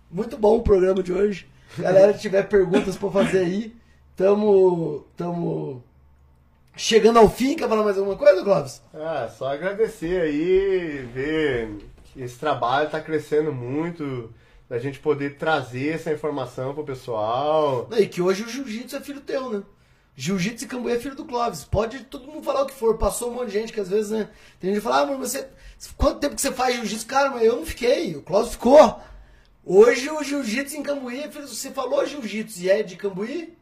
[0.08, 1.48] Muito bom o programa de hoje.
[1.76, 3.74] Galera, se tiver perguntas pra fazer aí,
[4.16, 5.04] tamo.
[5.16, 5.82] tamo.
[6.76, 8.80] Chegando ao fim, quer falar mais alguma coisa, Clóvis?
[8.94, 14.32] Ah, só agradecer aí, ver que esse trabalho tá crescendo muito,
[14.68, 17.88] da gente poder trazer essa informação pro pessoal.
[17.96, 19.62] E que hoje o jiu-jitsu é filho teu, né?
[20.16, 21.64] Jiu-jitsu e cambuí é filho do Clóvis.
[21.64, 22.96] Pode todo mundo falar o que for.
[22.96, 24.28] Passou um monte de gente que às vezes, né?
[24.60, 25.48] Tem gente que fala, ah, mas você.
[25.96, 27.06] Quanto tempo que você faz jiu-jitsu?
[27.06, 28.14] Cara, mas eu não fiquei.
[28.16, 29.00] O Clóvis ficou.
[29.66, 31.48] Hoje o jiu-jitsu em cambuí é filho.
[31.48, 33.54] Você falou jiu-jitsu e é de cambuí?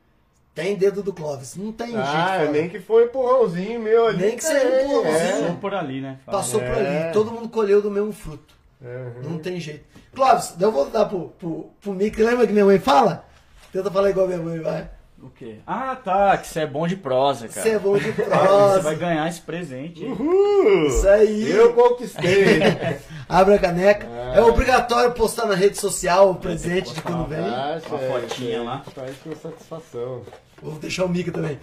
[0.54, 1.56] Tem dedo do Clóvis.
[1.56, 2.02] Não tem jeito.
[2.02, 4.18] de Ah, nem que foi um empurrãozinho meu ali.
[4.22, 5.16] Nem que seja um tem, empurrãozinho.
[5.16, 5.40] é.
[5.40, 6.18] Passou por ali, né?
[6.26, 6.38] Fala.
[6.38, 7.04] Passou por É.
[7.04, 7.12] ali.
[7.14, 8.54] Todo mundo colheu do mesmo fruto.
[8.82, 9.30] Uhum.
[9.30, 9.84] Não tem jeito.
[10.14, 12.20] Clóvis, eu vou dar pro, pro, pro Mick.
[12.22, 13.24] Lembra que minha mãe fala?
[13.72, 14.90] Tenta falar igual minha mãe, vai.
[15.22, 15.58] O quê?
[15.64, 17.62] Ah, tá, que você é bom de prosa, cara.
[17.62, 18.80] Você é bom de Você prosa.
[18.80, 20.04] vai ganhar esse presente.
[20.04, 20.86] Uhul!
[20.88, 21.48] Isso aí.
[21.48, 22.58] Eu conquistei.
[23.28, 24.08] Abre a caneca.
[24.10, 24.32] Ah.
[24.36, 27.40] É obrigatório postar na rede social o presente de quando vem.
[27.40, 28.82] Relaxa, Uma é, fotinha é, lá.
[28.94, 30.22] Faz com satisfação.
[30.60, 31.58] Vou deixar o Mica também.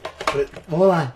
[0.67, 1.13] Vamos lá.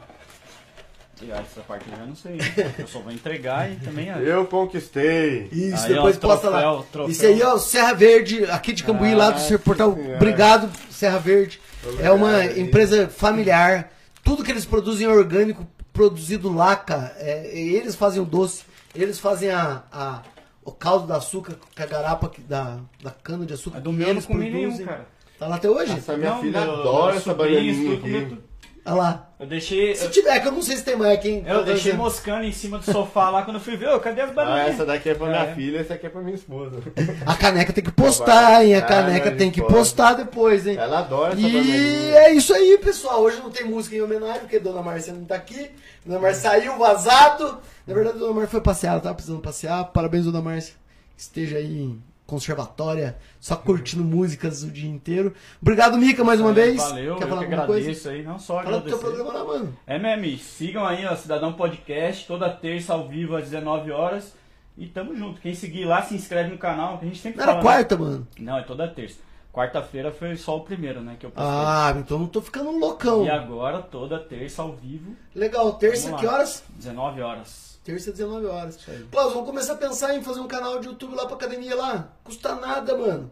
[1.22, 2.38] E ah, essa parte eu já não sei.
[2.78, 4.10] Eu só vou entregar e também.
[4.12, 5.48] ah, Eu conquistei.
[5.50, 6.84] Isso, Aí, ó, depois posta lá.
[6.92, 7.10] troféu.
[7.10, 9.94] Isso aí, ó, Serra Verde, aqui de Cambuí, lá do Ah, seu portal.
[9.94, 10.16] senhora.
[10.18, 11.62] Obrigado, Serra Verde.
[12.00, 13.92] É uma empresa familiar.
[14.24, 17.14] Tudo que eles produzem é orgânico, produzido lá, cara.
[17.18, 18.64] É, eles fazem o doce,
[18.96, 20.22] eles fazem a, a-
[20.64, 23.80] o caldo da açúcar, com a garapa que- da, da cana de açúcar.
[23.80, 24.86] É do que meu eu não eles comi nenhum, produzem.
[24.86, 25.08] cara.
[25.38, 25.92] Tá lá até hoje?
[25.94, 28.38] Essa minha Não, filha meu- adora meu essa sobrinho, bananinha
[28.86, 29.30] Olha lá.
[29.40, 29.96] Eu deixei.
[29.96, 31.30] Se Eu, tiver, que eu não sei se tem mais aqui.
[31.30, 31.44] hein?
[31.48, 33.90] eu deixei Tá moscando em cima do sofá lá quando eu fui ver.
[33.90, 34.70] Ô, cadê as Ah, bananinhas?
[34.76, 35.56] essa daqui é pra minha É.
[35.56, 36.82] filha, essa aqui é pra minha esposa.
[37.26, 38.76] A caneca tem que postar, hein?
[38.76, 39.74] A Ah, caneca mas tem que pode.
[39.74, 40.76] postar depois, hein?
[40.78, 43.22] Ela adora essa E é isso aí, pessoal.
[43.22, 45.70] Hoje não tem música em homenagem, porque Dona Márcia não tá aqui.
[46.06, 47.60] Dona Márcia saiu vazado.
[47.88, 49.86] Na verdade, Dona Márcia foi passear, ela tava precisando passear.
[49.86, 50.74] Parabéns, Dona Márcia.
[51.18, 55.34] Esteja aí em conservatória, só curtindo músicas o dia inteiro.
[55.62, 56.78] Obrigado, Mica, mais uma vez.
[56.78, 58.12] Valeu, Quer eu falar que alguma agradeço coisa?
[58.12, 58.24] aí.
[58.24, 59.06] Não só Fala do teu agradecer.
[59.24, 59.78] programa lá, mano.
[59.86, 64.34] É, meme, sigam aí, ó, Cidadão Podcast, toda terça ao vivo às 19 horas.
[64.78, 65.40] E tamo junto.
[65.40, 67.70] Quem seguir lá, se inscreve no canal, que a gente sempre Não era fala, né?
[67.78, 68.28] quarta, mano.
[68.40, 69.18] Não, é toda terça.
[69.52, 71.48] Quarta-feira foi só o primeiro, né, que eu postei.
[71.48, 73.24] Ah, então não tô ficando loucão.
[73.24, 76.64] E agora, toda terça ao vivo, Legal, terça, que horas?
[76.76, 77.63] 19 horas.
[77.84, 78.78] Terça, 19 horas.
[79.12, 82.14] Cláudio, vamos começar a pensar em fazer um canal de YouTube lá pra academia lá.
[82.24, 83.30] Custa nada, mano.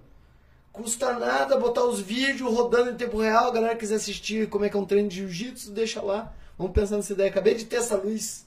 [0.74, 3.48] Custa nada botar os vídeos rodando em tempo real.
[3.48, 6.34] A galera quiser assistir como é que é um treino de jiu-jitsu, deixa lá.
[6.58, 7.30] Vamos pensar nessa ideia.
[7.30, 8.46] Acabei de ter essa luz.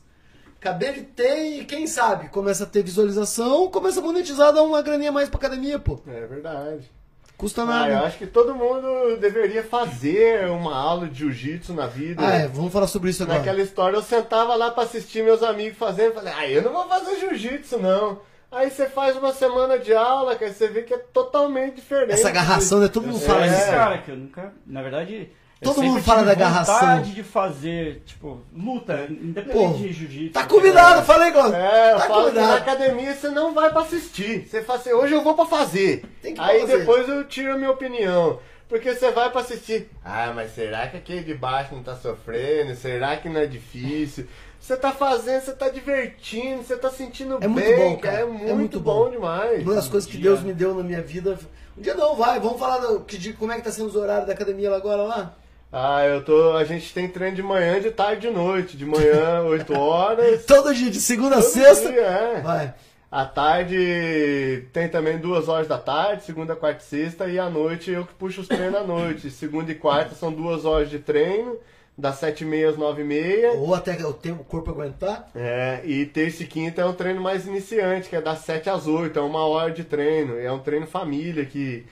[0.61, 4.81] Acabei de ter e quem sabe começa a ter visualização, começa a monetizar, dá uma
[4.81, 6.01] graninha mais pra academia, pô.
[6.07, 6.91] É verdade.
[7.37, 8.07] Custa Ah, eu nada.
[8.07, 12.23] acho que todo mundo deveria fazer uma aula de jiu-jitsu na vida.
[12.25, 13.39] Ah, é, vamos falar sobre isso agora.
[13.39, 16.87] Naquela história, eu sentava lá pra assistir meus amigos fazendo, falei, ah, eu não vou
[16.89, 18.21] fazer jiu-jitsu, não.
[18.53, 22.13] Aí você faz uma semana de aula, cara, você vê que é totalmente diferente.
[22.13, 22.87] Essa agarração, né?
[22.87, 23.59] Todo mundo Eu fala sou É.
[23.59, 23.71] isso.
[23.71, 25.27] cara que eu nunca, na verdade, eu
[25.65, 26.75] Todo mundo fala da agarração.
[26.75, 30.33] vontade de fazer, tipo, luta, independente Pô, de jiu-jitsu.
[30.33, 31.57] Tá convidado, falei, Cláudio.
[31.57, 32.57] É, eu tá falo que na convidado.
[32.71, 34.47] academia você não vai pra assistir.
[34.49, 36.05] Você fala assim, hoje eu vou pra fazer.
[36.23, 36.79] Tem que Aí fazer.
[36.79, 38.39] depois eu tiro a minha opinião.
[38.69, 39.91] Porque você vai pra assistir.
[40.05, 42.75] Ah, mas será que aquele de baixo não tá sofrendo?
[42.75, 44.27] Será que não é difícil?
[44.59, 48.17] Você tá fazendo, você tá divertindo, você tá sentindo É muito bem, bom, cara.
[48.17, 49.11] É É muito, muito bom, bom.
[49.11, 49.63] demais.
[49.63, 51.39] Uma das coisas que dia- Deus me deu na minha vida.
[51.77, 53.97] Um dia não, vai, vamos falar do, que, de como é que tá sendo os
[53.97, 55.35] horários da academia lá agora lá?
[55.77, 56.53] Ah, eu tô.
[56.53, 58.77] A gente tem treino de manhã, de tarde e de noite.
[58.77, 60.45] De manhã, 8 horas.
[60.45, 61.91] Todo dia, de segunda a sexta.
[61.91, 62.41] dia, é.
[62.41, 62.75] Vai.
[63.11, 67.91] À tarde tem também duas horas da tarde, segunda, quarta e sexta, e à noite
[67.91, 69.31] eu que puxo os treinos à noite.
[69.35, 71.57] Segunda e quarta são duas horas de treino,
[71.97, 73.53] das sete e meia às nove e meia.
[73.53, 75.29] Ou até o tempo, o corpo aguentar.
[75.35, 78.87] É, e terça e quinta é um treino mais iniciante, que é das sete às
[78.89, 80.37] oito, é uma hora de treino.
[80.39, 81.85] É um treino família que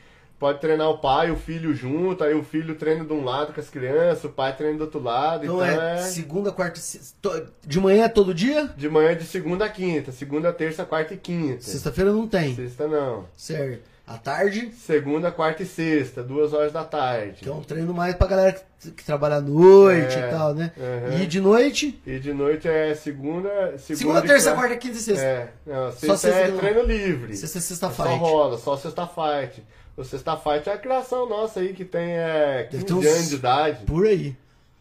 [0.43, 3.53] pode treinar o pai e o filho junto, aí o filho treina de um lado
[3.53, 5.45] com as crianças, o pai treina do outro lado.
[5.45, 8.69] Então, Então, é, é segunda, quarta e De manhã é todo dia?
[8.77, 11.63] de manhã de segunda a quinta, segunda, terça, quarta e quinta.
[11.63, 12.57] Sexta-feira não tem.
[12.57, 13.25] Sexta não.
[13.37, 13.93] Certo.
[14.05, 17.37] À tarde, Segunda, quarta e sexta, duas horas da tarde.
[17.41, 20.53] que é um treino mais pra galera que, que trabalha à noite É, e tal,
[20.55, 20.73] né?
[20.77, 21.23] aham.
[21.23, 23.49] E de noite, E de noite é segunda.
[23.79, 25.25] Segunda, segunda, terça, quarta- quarta, quinta e sexta.
[25.25, 27.37] É, não, sexta, Só sexta é treino livre.
[27.37, 28.19] Sexta, sexta É Só fight.
[28.19, 29.63] rola, só sexta fight.
[29.97, 33.07] O sexta fight é a criação nossa aí, que tem é, Deve 15 ter uns-
[33.07, 33.85] anos de idade.
[33.85, 34.35] Por aí.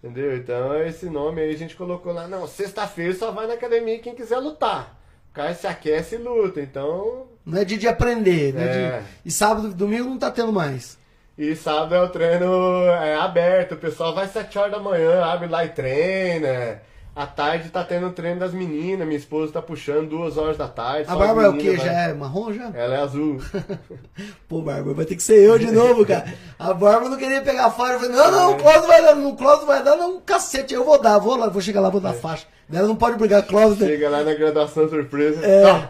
[0.04, 0.36] Entendeu?
[0.38, 2.28] Então esse nome aí a gente colocou lá.
[2.28, 4.98] Não, sexta-feira só vai na academia quem quiser lutar.
[5.32, 6.60] O cara se aquece e luta.
[6.62, 7.28] Então.
[7.46, 8.64] Não é dia de aprender, né?
[8.66, 9.04] É.
[9.26, 10.98] E sábado e domingo não tá tendo mais.
[11.38, 13.74] E sábado é o treino é, aberto.
[13.74, 16.82] O pessoal vai às 7 horas da manhã, abre lá e treina.
[17.14, 20.68] À tarde tá tendo o treino das meninas, minha esposa tá puxando duas horas da
[20.68, 21.10] tarde.
[21.12, 21.76] A Bárbara é o quê?
[21.76, 22.72] vai- Já é marrom já?
[22.74, 23.38] Ela é azul.
[24.48, 26.34] Pô, Bárbara, vai ter que ser eu de novo, cara.
[26.58, 27.94] A Bárbara não queria pegar a faixa.
[27.94, 30.74] Eu falei, não, não, o Cláudio vai dar, o Cláudio vai dar, não, um cacete,
[30.74, 32.46] eu vou dar, vou lá, vou chegar lá, vou dar faixa.
[32.72, 33.92] Ela não pode brigar Cláudio, né?
[33.92, 35.46] Chega lá na graduação surpresa.
[35.46, 35.70] É.
[35.70, 35.90] Ah,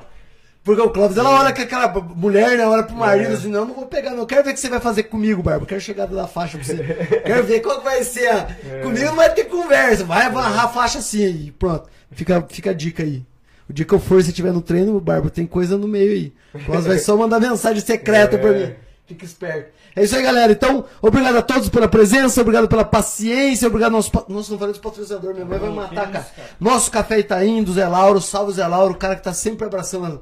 [0.64, 2.68] Porque o Clóvis, ela olha com aquela mulher, né?
[2.68, 3.34] Olha pro marido É.
[3.34, 4.28] assim, não, não vou pegar, não.
[4.28, 5.66] Quero ver o que você vai fazer comigo, Barba.
[5.66, 7.22] Quero chegar da faixa pra você.
[7.26, 8.28] Quero ver qual que vai ser.
[8.28, 8.82] a- É.
[8.82, 10.04] Comigo não vai ter conversa.
[10.04, 11.52] Vai amarrar a faixa assim aí.
[11.52, 11.90] Pronto.
[12.12, 13.26] Fica, fica a dica aí.
[13.68, 16.34] O dia que eu for, se estiver no treino, Barba, tem coisa no meio aí.
[16.54, 18.68] O Clóvis vai só mandar mensagem secreta pra É.
[18.68, 18.74] mim.
[19.08, 19.72] Fica esperto.
[19.96, 20.52] É isso aí, galera.
[20.52, 24.12] Então, obrigado a todos pela presença, obrigado pela paciência, obrigado nosso.
[24.12, 26.28] pa- Nossa, não falei dos patrocinadores, minha mãe vai matar, cara.
[26.60, 30.22] Nosso Café Itaim, do Zé Lauro, salve Zé Lauro, o cara que tá sempre abraçando.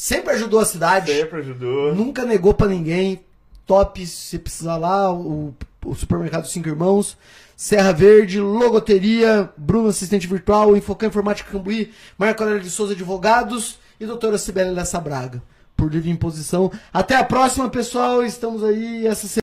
[0.00, 1.12] Sempre ajudou a cidade.
[1.12, 1.92] sempre ajudou.
[1.92, 3.20] Nunca negou pra ninguém.
[3.66, 5.52] Top, se precisar lá, o,
[5.84, 7.16] o supermercado Cinco Irmãos.
[7.56, 14.06] Serra Verde, Logoteria, Bruno Assistente Virtual, Infocam Informática Cambuí, Marco Aurélio de Souza Advogados e
[14.06, 15.42] doutora Sibeli Lessa Braga.
[15.76, 16.70] Por livre imposição.
[16.92, 18.24] Até a próxima, pessoal.
[18.24, 19.36] Estamos aí essa semana.